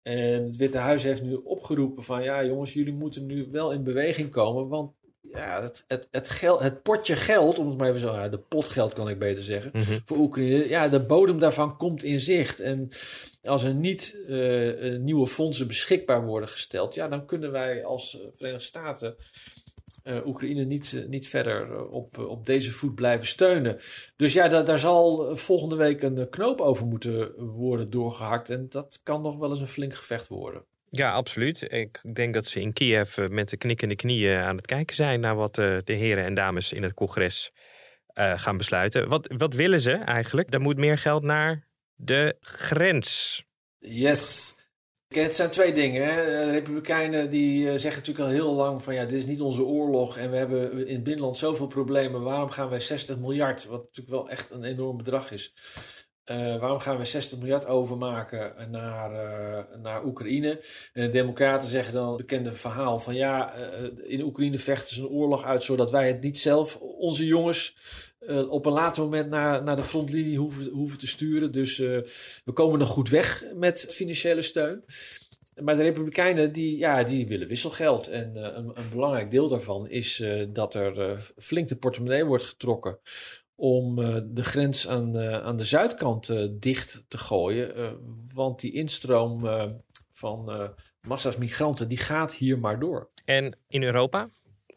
En 0.02 0.44
het 0.44 0.56
Witte 0.56 0.78
Huis 0.78 1.02
heeft 1.02 1.22
nu 1.22 1.34
opgeroepen 1.34 2.04
van 2.04 2.22
ja 2.22 2.44
jongens, 2.44 2.72
jullie 2.72 2.92
moeten 2.92 3.26
nu 3.26 3.48
wel 3.50 3.72
in 3.72 3.82
beweging 3.84 4.30
komen, 4.30 4.68
want 4.68 4.92
ja, 5.32 5.62
het, 5.62 5.84
het, 5.86 6.08
het, 6.10 6.28
geld, 6.28 6.60
het 6.60 6.82
potje 6.82 7.16
geld, 7.16 7.58
om 7.58 7.68
het 7.68 7.78
maar 7.78 7.88
even 7.88 8.00
zo, 8.00 8.12
ja, 8.12 8.28
de 8.28 8.38
potgeld 8.38 8.92
kan 8.92 9.08
ik 9.08 9.18
beter 9.18 9.44
zeggen, 9.44 9.70
Mhm. 9.74 9.98
voor 10.04 10.16
Oekraïne, 10.16 10.68
ja, 10.68 10.88
de 10.88 11.00
bodem 11.00 11.38
daarvan 11.38 11.76
komt 11.76 12.02
in 12.02 12.20
zicht. 12.20 12.60
En 12.60 12.88
als 13.42 13.62
er 13.62 13.74
niet 13.74 14.16
eh, 14.28 14.94
eh, 14.94 15.00
nieuwe 15.00 15.26
fondsen 15.26 15.66
beschikbaar 15.66 16.24
worden 16.26 16.48
gesteld, 16.48 16.94
ja, 16.94 17.08
dan 17.08 17.26
kunnen 17.26 17.50
wij 17.52 17.84
als 17.84 18.18
Verenigde 18.34 18.64
Staten 18.64 19.16
eh, 20.02 20.26
Oekraïne 20.26 20.64
niet, 20.64 20.92
eh, 20.96 21.08
niet 21.08 21.28
verder 21.28 21.72
eh, 21.72 21.92
op, 21.92 22.18
op 22.18 22.46
deze 22.46 22.72
voet 22.72 22.94
blijven 22.94 23.26
steunen. 23.26 23.78
Dus 24.16 24.32
ja, 24.32 24.48
da- 24.48 24.62
daar 24.62 24.78
zal 24.78 25.36
volgende 25.36 25.76
week 25.76 26.02
een 26.02 26.28
knoop 26.30 26.60
over 26.60 26.86
moeten 26.86 27.44
worden 27.44 27.90
doorgehakt. 27.90 28.50
En 28.50 28.66
dat 28.68 29.00
kan 29.02 29.22
nog 29.22 29.38
wel 29.38 29.50
eens 29.50 29.60
een 29.60 29.66
flink 29.66 29.94
gevecht 29.94 30.28
worden. 30.28 30.64
Ja, 30.90 31.12
absoluut. 31.12 31.72
Ik 31.72 32.00
denk 32.14 32.34
dat 32.34 32.46
ze 32.46 32.60
in 32.60 32.72
Kiev 32.72 33.18
met 33.28 33.48
de 33.50 33.56
knikkende 33.56 33.96
knieën 33.96 34.36
aan 34.36 34.56
het 34.56 34.66
kijken 34.66 34.94
zijn 34.96 35.20
naar 35.20 35.36
wat 35.36 35.54
de 35.54 35.82
heren 35.84 36.24
en 36.24 36.34
dames 36.34 36.72
in 36.72 36.82
het 36.82 36.94
congres 36.94 37.52
gaan 38.14 38.56
besluiten. 38.56 39.08
Wat, 39.08 39.32
wat 39.36 39.54
willen 39.54 39.80
ze 39.80 39.92
eigenlijk? 39.92 40.54
Er 40.54 40.60
moet 40.60 40.76
meer 40.76 40.98
geld 40.98 41.22
naar 41.22 41.68
de 41.94 42.36
grens. 42.40 43.42
Yes. 43.78 44.54
Het 45.10 45.34
zijn 45.34 45.50
twee 45.50 45.72
dingen. 45.72 46.16
De 46.16 46.50
Republikeinen 46.50 47.30
die 47.30 47.70
eh, 47.70 47.78
zeggen 47.78 48.00
natuurlijk 48.00 48.26
al 48.26 48.34
heel 48.34 48.52
lang 48.54 48.82
van 48.82 48.94
ja, 48.94 49.04
dit 49.04 49.18
is 49.18 49.26
niet 49.26 49.40
onze 49.40 49.64
oorlog 49.64 50.16
en 50.16 50.30
we 50.30 50.36
hebben 50.36 50.86
in 50.86 50.94
het 50.94 51.02
binnenland 51.02 51.36
zoveel 51.36 51.66
problemen. 51.66 52.22
Waarom 52.22 52.50
gaan 52.50 52.68
wij 52.68 52.80
60 52.80 53.18
miljard, 53.18 53.66
wat 53.66 53.82
natuurlijk 53.82 54.16
wel 54.16 54.28
echt 54.28 54.50
een 54.50 54.64
enorm 54.64 54.96
bedrag 54.96 55.30
is, 55.30 55.54
waarom 56.24 56.78
gaan 56.78 56.98
we 56.98 57.04
60 57.04 57.38
miljard 57.38 57.66
overmaken 57.66 58.70
naar, 58.70 59.10
naar 59.82 60.04
Oekraïne? 60.04 60.60
En 60.92 61.02
de 61.02 61.08
Democraten 61.08 61.68
zeggen 61.68 61.92
dan 61.92 62.08
het 62.08 62.16
bekende 62.16 62.54
verhaal 62.54 62.98
van 62.98 63.14
ja, 63.14 63.54
in 64.02 64.22
Oekraïne 64.22 64.58
vechten 64.58 64.96
ze 64.96 65.02
een 65.02 65.08
oorlog 65.08 65.44
uit 65.44 65.62
zodat 65.62 65.90
wij 65.90 66.08
het 66.08 66.20
niet 66.20 66.38
zelf, 66.38 66.76
onze 66.80 67.26
jongens, 67.26 67.76
op 68.48 68.66
een 68.66 68.72
later 68.72 69.02
moment 69.02 69.30
naar, 69.30 69.62
naar 69.62 69.76
de 69.76 69.82
frontlinie 69.82 70.38
hoeven, 70.38 70.70
hoeven 70.70 70.98
te 70.98 71.06
sturen. 71.06 71.52
Dus 71.52 71.78
we 71.78 72.52
komen 72.52 72.78
nog 72.78 72.88
goed 72.88 73.08
weg 73.08 73.44
met 73.54 73.86
financiële 73.88 74.42
steun. 74.42 74.84
Maar 75.62 75.76
de 75.76 75.82
Republikeinen 75.82 76.52
die, 76.52 76.78
ja, 76.78 77.02
die 77.02 77.26
willen 77.26 77.48
wisselgeld. 77.48 78.08
En 78.08 78.32
uh, 78.36 78.42
een, 78.42 78.70
een, 78.74 78.90
belangrijk 78.92 79.30
deel 79.30 79.48
daarvan 79.48 79.88
is 79.88 80.24
dat 80.52 80.74
er 80.74 81.10
uh, 81.10 81.18
flink 81.36 81.68
de 81.68 81.76
portemonnee 81.76 82.24
wordt 82.24 82.44
getrokken 82.44 82.98
om 83.54 83.96
de 84.34 84.44
grens 84.44 84.88
aan, 84.88 85.18
aan 85.18 85.56
de 85.56 85.64
zuidkant 85.64 86.32
dicht 86.62 87.04
te 87.08 87.18
gooien. 87.18 87.98
want 88.34 88.60
die 88.60 88.72
instroom 88.72 89.46
van 90.12 90.72
massa's 91.00 91.36
migranten 91.36 91.88
die 91.88 91.98
gaat 91.98 92.34
hier 92.34 92.58
maar 92.58 92.80
door. 92.80 93.10
En 93.24 93.56
in 93.68 93.82
Europa? 93.82 94.28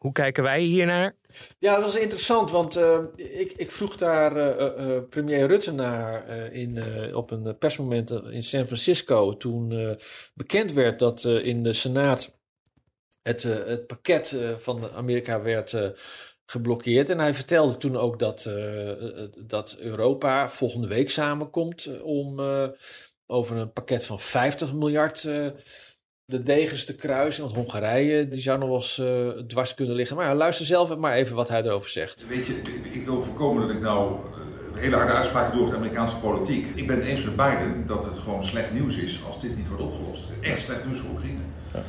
Hoe 0.04 0.12
kijken 0.12 0.44
wij 0.44 0.62
hier 0.62 0.86
naar? 0.86 1.16
Ja, 1.60 1.74
dat 1.74 1.84
was 1.84 1.96
interessant, 1.96 2.52
want 2.52 2.78
uh, 2.78 3.00
ik, 3.16 3.52
ik, 3.52 3.72
vroeg 3.72 3.98
daar 3.98 4.38
uh, 4.38 4.88
uh, 4.88 4.98
premier 5.10 5.48
Rutte 5.48 5.72
naar 5.72 6.28
in, 6.52 6.84
op 7.16 7.32
een 7.32 7.58
persmoment 7.58 8.12
in 8.12 8.44
San 8.44 8.66
Francisco. 8.66 9.38
Toen 9.38 9.98
bekend 10.34 10.74
werd 10.74 11.00
dat 11.00 11.26
in 11.26 11.64
de 11.64 11.74
Senaat 11.74 12.38
het, 13.22 13.44
het 13.44 13.88
pakket 13.88 14.38
van 14.58 14.90
Amerika 14.90 15.42
werd 15.42 15.78
geblokkeerd. 16.46 17.10
En 17.10 17.20
hij 17.20 17.34
vertelde 17.34 17.78
toen 17.78 17.98
ook 17.98 18.20
dat, 18.20 18.50
dat 19.38 19.76
Europa 19.80 20.50
volgende 20.50 20.88
week 20.88 21.10
samenkomt 21.10 22.02
om 22.02 22.40
over 23.26 23.58
een 23.58 23.74
pakket 23.74 24.06
van 24.06 24.20
50 24.20 24.74
miljard 24.74 25.28
de 26.34 26.44
degens 26.44 26.86
te 26.86 26.96
kruisen. 26.96 27.44
Want 27.44 27.56
Hongarije 27.56 28.28
die 28.28 28.42
zou 28.42 28.60
nog 28.60 28.68
wel 28.68 28.78
eens 28.78 28.98
uh, 28.98 29.30
dwars 29.48 29.74
kunnen 29.74 29.96
liggen. 29.96 30.16
Maar 30.16 30.26
ja, 30.26 30.36
luister 30.36 30.66
zelf 30.66 30.98
maar 30.98 31.14
even 31.14 31.36
wat 31.36 31.50
hij 31.50 31.64
erover 31.64 31.90
zegt. 31.90 32.26
Weet 32.28 32.48
je, 32.48 32.62
ik 32.92 33.06
wil 33.06 33.24
voorkomen 33.24 33.68
dat 33.68 33.76
ik 33.76 33.82
nou 33.82 34.14
uh, 34.14 34.82
hele 34.82 34.96
harde 34.96 35.12
uitspraken 35.12 35.52
doe 35.52 35.62
over 35.62 35.74
de 35.74 35.80
Amerikaanse 35.80 36.18
politiek. 36.18 36.68
Ik 36.76 36.88
ben 36.88 36.96
het 36.96 37.06
eens 37.06 37.24
met 37.24 37.36
Biden 37.36 37.84
dat 37.86 38.06
het 38.06 38.18
gewoon 38.18 38.44
slecht 38.44 38.72
nieuws 38.72 38.98
is 38.98 39.22
als 39.28 39.42
dit 39.42 39.58
niet 39.58 39.68
wordt 39.68 39.84
opgelost. 39.84 40.24
Echt 40.42 40.62
slecht 40.62 40.86
nieuws 40.86 41.00
voor 41.00 41.10
Oekraïne. 41.10 41.40
Ja. 41.74 41.80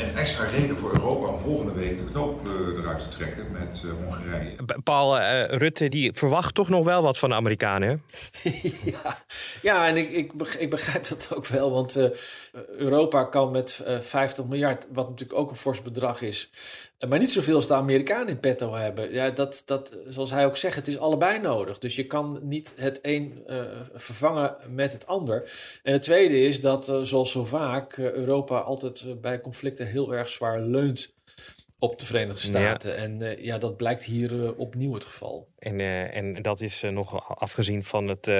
En 0.00 0.16
extra 0.16 0.44
reden 0.44 0.76
voor 0.76 0.92
Europa 0.92 1.26
om 1.26 1.38
volgende 1.38 1.72
week 1.72 1.96
de 1.96 2.04
knoop 2.04 2.46
uh, 2.46 2.78
eruit 2.78 3.00
te 3.00 3.08
trekken 3.08 3.52
met 3.52 3.82
uh, 3.84 3.92
Hongarije. 4.04 4.56
Paul 4.84 5.18
uh, 5.18 5.44
Rutte 5.44 5.88
die 5.88 6.12
verwacht 6.12 6.54
toch 6.54 6.68
nog 6.68 6.84
wel 6.84 7.02
wat 7.02 7.18
van 7.18 7.28
de 7.28 7.34
Amerikanen. 7.34 8.02
ja. 8.84 9.18
ja, 9.62 9.86
en 9.86 9.96
ik, 9.96 10.10
ik, 10.10 10.32
ik, 10.58 10.70
begrijp 10.70 11.08
dat 11.08 11.28
ook 11.34 11.46
wel. 11.46 11.70
Want 11.70 11.96
Europa 12.76 13.24
kan 13.24 13.50
met 13.50 13.82
50 14.00 14.44
miljard, 14.44 14.86
wat 14.92 15.08
natuurlijk 15.08 15.38
ook 15.38 15.50
een 15.50 15.56
fors 15.56 15.82
bedrag 15.82 16.22
is, 16.22 16.50
maar 17.08 17.18
niet 17.18 17.32
zoveel 17.32 17.54
als 17.54 17.68
de 17.68 17.74
Amerikanen 17.74 18.28
in 18.28 18.40
petto 18.40 18.74
hebben. 18.74 19.12
Ja, 19.12 19.30
dat, 19.30 19.62
dat, 19.64 19.98
zoals 20.06 20.30
hij 20.30 20.46
ook 20.46 20.56
zegt, 20.56 20.76
het 20.76 20.88
is 20.88 20.98
allebei 20.98 21.40
nodig. 21.40 21.78
Dus 21.78 21.96
je 21.96 22.06
kan 22.06 22.38
niet 22.42 22.72
het 22.76 22.98
een 23.02 23.44
uh, 23.46 23.56
vervangen 23.94 24.56
met 24.68 24.92
het 24.92 25.06
ander. 25.06 25.50
En 25.82 25.92
het 25.92 26.02
tweede 26.02 26.40
is 26.40 26.60
dat, 26.60 26.88
uh, 26.88 27.00
zoals 27.00 27.32
zo 27.32 27.44
vaak, 27.44 27.96
uh, 27.96 28.10
Europa 28.12 28.58
altijd 28.58 29.20
bij 29.20 29.40
conflicten 29.40 29.86
heel 29.86 30.14
erg 30.14 30.28
zwaar 30.28 30.60
leunt 30.60 31.14
op 31.78 31.98
de 31.98 32.06
Verenigde 32.06 32.40
Staten. 32.40 32.90
Ja. 32.90 32.96
En 32.96 33.42
ja, 33.42 33.58
dat 33.58 33.76
blijkt 33.76 34.04
hier 34.04 34.56
opnieuw 34.56 34.94
het 34.94 35.04
geval. 35.04 35.48
En, 35.58 35.80
en 36.12 36.42
dat 36.42 36.60
is 36.60 36.82
nog 36.90 37.38
afgezien 37.38 37.84
van 37.84 38.08
het 38.08 38.32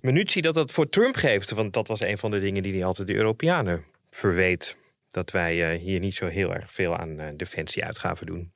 munitie 0.00 0.42
dat 0.42 0.54
dat 0.54 0.70
voor 0.70 0.88
Trump 0.88 1.16
geeft. 1.16 1.50
Want 1.50 1.72
dat 1.72 1.88
was 1.88 2.02
een 2.02 2.18
van 2.18 2.30
de 2.30 2.38
dingen 2.38 2.62
die 2.62 2.72
hij 2.72 2.84
altijd 2.84 3.08
de 3.08 3.14
Europeanen 3.14 3.84
verweet 4.10 4.76
dat 5.10 5.30
wij 5.30 5.74
uh, 5.74 5.80
hier 5.80 6.00
niet 6.00 6.14
zo 6.14 6.26
heel 6.26 6.54
erg 6.54 6.72
veel 6.72 6.96
aan 6.96 7.20
uh, 7.20 7.26
defensieuitgaven 7.36 8.26
doen. 8.26 8.52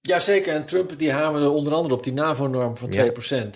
Jazeker, 0.00 0.54
en 0.54 0.64
Trump 0.64 0.98
die 0.98 1.12
hamerde 1.12 1.48
onder 1.48 1.72
andere 1.72 1.94
op 1.94 2.04
die 2.04 2.12
NAVO-norm 2.12 2.76
van 2.76 2.92
2%. 2.92 2.94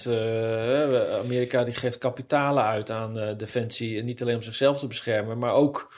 Uh, 0.09 1.18
Amerika 1.18 1.64
die 1.64 1.74
geeft 1.74 1.99
kapitalen 1.99 2.64
uit 2.64 2.91
aan 2.91 3.37
defensie, 3.37 3.99
en 3.99 4.05
niet 4.05 4.22
alleen 4.22 4.37
om 4.37 4.43
zichzelf 4.43 4.78
te 4.78 4.87
beschermen, 4.87 5.39
maar 5.39 5.53
ook 5.53 5.95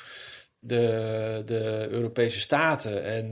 de, 0.58 1.42
de 1.44 1.86
Europese 1.90 2.40
staten. 2.40 3.04
En 3.04 3.28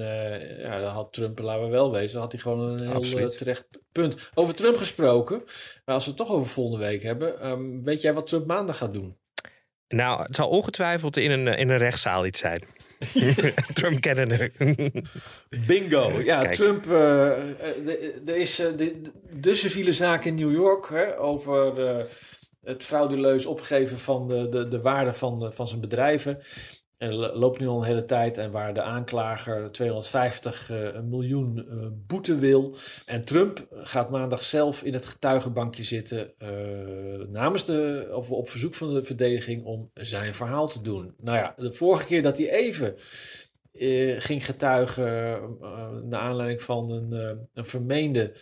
ja, 0.58 0.80
dat 0.80 0.90
had 0.90 1.12
Trump, 1.12 1.38
laten 1.38 1.64
we 1.64 1.70
wel 1.70 1.92
wezen, 1.92 2.20
had 2.20 2.32
hij 2.32 2.40
gewoon 2.40 2.60
een 2.60 3.02
heel 3.02 3.30
terecht 3.30 3.66
punt. 3.92 4.30
Over 4.34 4.54
Trump 4.54 4.76
gesproken, 4.76 5.42
maar 5.84 5.94
als 5.94 6.04
we 6.04 6.10
het 6.10 6.18
toch 6.18 6.30
over 6.30 6.48
volgende 6.48 6.86
week 6.86 7.02
hebben, 7.02 7.46
um, 7.50 7.84
weet 7.84 8.00
jij 8.00 8.14
wat 8.14 8.26
Trump 8.26 8.46
maandag 8.46 8.78
gaat 8.78 8.92
doen? 8.92 9.16
Nou, 9.88 10.22
het 10.22 10.36
zal 10.36 10.48
ongetwijfeld 10.48 11.16
in 11.16 11.30
een, 11.30 11.46
in 11.46 11.68
een 11.68 11.78
rechtszaal 11.78 12.26
iets 12.26 12.40
zijn. 12.40 12.64
Trump 13.74 14.00
kennen 14.00 14.52
Bingo. 15.66 16.20
Ja, 16.20 16.40
Kijk. 16.40 16.54
Trump. 16.54 16.86
Er 16.86 18.36
is 18.36 18.60
uh, 18.60 18.66
de, 18.76 19.00
de, 19.40 19.54
civiele 19.54 19.92
zaak 19.92 20.24
in 20.24 20.34
New 20.34 20.52
York 20.52 20.88
hè, 20.88 21.18
over 21.18 21.72
het 22.64 22.84
frauduleus 22.84 23.46
opgeven 23.46 23.98
van 23.98 24.28
de, 24.28 24.48
de, 24.48 24.68
de 24.68 24.80
waarde 24.80 25.12
van, 25.12 25.52
van 25.52 25.68
zijn 25.68 25.80
bedrijven. 25.80 26.42
En 26.98 27.14
loopt 27.14 27.60
nu 27.60 27.66
al 27.66 27.78
een 27.78 27.86
hele 27.86 28.04
tijd 28.04 28.38
en 28.38 28.50
waar 28.50 28.74
de 28.74 28.82
aanklager 28.82 29.72
250 29.72 30.70
uh, 30.70 31.00
miljoen 31.00 31.66
uh, 31.68 31.86
boete 32.06 32.38
wil. 32.38 32.76
En 33.06 33.24
Trump 33.24 33.66
gaat 33.70 34.10
maandag 34.10 34.42
zelf 34.42 34.82
in 34.82 34.92
het 34.92 35.06
getuigenbankje 35.06 35.84
zitten 35.84 36.32
uh, 36.38 37.28
namens 37.28 37.64
de, 37.64 38.08
of 38.12 38.30
op 38.30 38.48
verzoek 38.48 38.74
van 38.74 38.94
de 38.94 39.02
verdediging 39.02 39.64
om 39.64 39.90
zijn 39.94 40.34
verhaal 40.34 40.68
te 40.68 40.82
doen. 40.82 41.14
Nou 41.20 41.38
ja, 41.38 41.54
de 41.56 41.72
vorige 41.72 42.06
keer 42.06 42.22
dat 42.22 42.38
hij 42.38 42.50
even 42.50 42.94
ging 44.18 44.44
getuigen 44.44 45.40
naar 46.08 46.20
aanleiding 46.20 46.62
van 46.62 46.90
een, 46.90 47.38
een 47.54 47.66
vermeende 47.66 48.32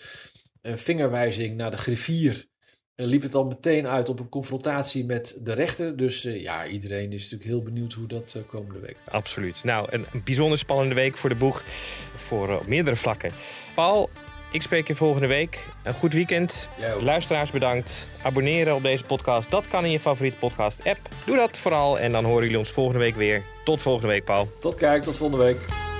vingerwijzing 0.62 1.56
naar 1.56 1.70
de 1.70 1.76
griffier 1.76 2.46
liep 3.06 3.22
het 3.22 3.34
al 3.34 3.44
meteen 3.44 3.86
uit 3.86 4.08
op 4.08 4.18
een 4.18 4.28
confrontatie 4.28 5.04
met 5.04 5.36
de 5.40 5.52
rechter. 5.52 5.96
Dus 5.96 6.24
uh, 6.24 6.42
ja, 6.42 6.66
iedereen 6.66 7.12
is 7.12 7.22
natuurlijk 7.22 7.50
heel 7.50 7.62
benieuwd 7.62 7.92
hoe 7.92 8.06
dat 8.06 8.34
uh, 8.36 8.42
komende 8.46 8.78
week. 8.78 8.96
Absoluut. 9.10 9.64
Nou, 9.64 9.86
een, 9.90 10.06
een, 10.12 10.22
bijzonder 10.24 10.58
spannende 10.58 10.94
week 10.94 11.16
voor 11.16 11.28
de 11.28 11.34
boeg. 11.34 11.62
Voor 12.16 12.48
uh, 12.48 12.54
op 12.54 12.66
meerdere 12.66 12.96
vlakken. 12.96 13.30
Paul, 13.74 14.10
ik 14.52 14.62
spreek 14.62 14.86
je 14.86 14.94
volgende 14.94 15.26
week. 15.26 15.66
Een 15.82 15.94
goed 15.94 16.12
weekend. 16.12 16.68
Luisteraars 17.00 17.50
bedankt. 17.50 18.06
Abonneren 18.22 18.74
op 18.74 18.82
deze 18.82 19.04
podcast. 19.04 19.50
Dat 19.50 19.68
kan 19.68 19.84
in 19.84 19.90
je 19.90 20.00
favoriete 20.00 20.38
podcast 20.38 20.80
app. 20.84 20.98
Doe 21.26 21.36
dat 21.36 21.58
vooral. 21.58 21.98
En 21.98 22.12
dan 22.12 22.24
horen 22.24 22.42
jullie 22.42 22.58
ons 22.58 22.70
volgende 22.70 23.00
week 23.00 23.16
weer. 23.16 23.42
Tot 23.64 23.80
volgende 23.80 24.08
week, 24.08 24.24
Paul. 24.24 24.48
Tot 24.60 24.74
kijk, 24.74 25.02
tot 25.02 25.16
volgende 25.16 25.44
week. 25.44 25.91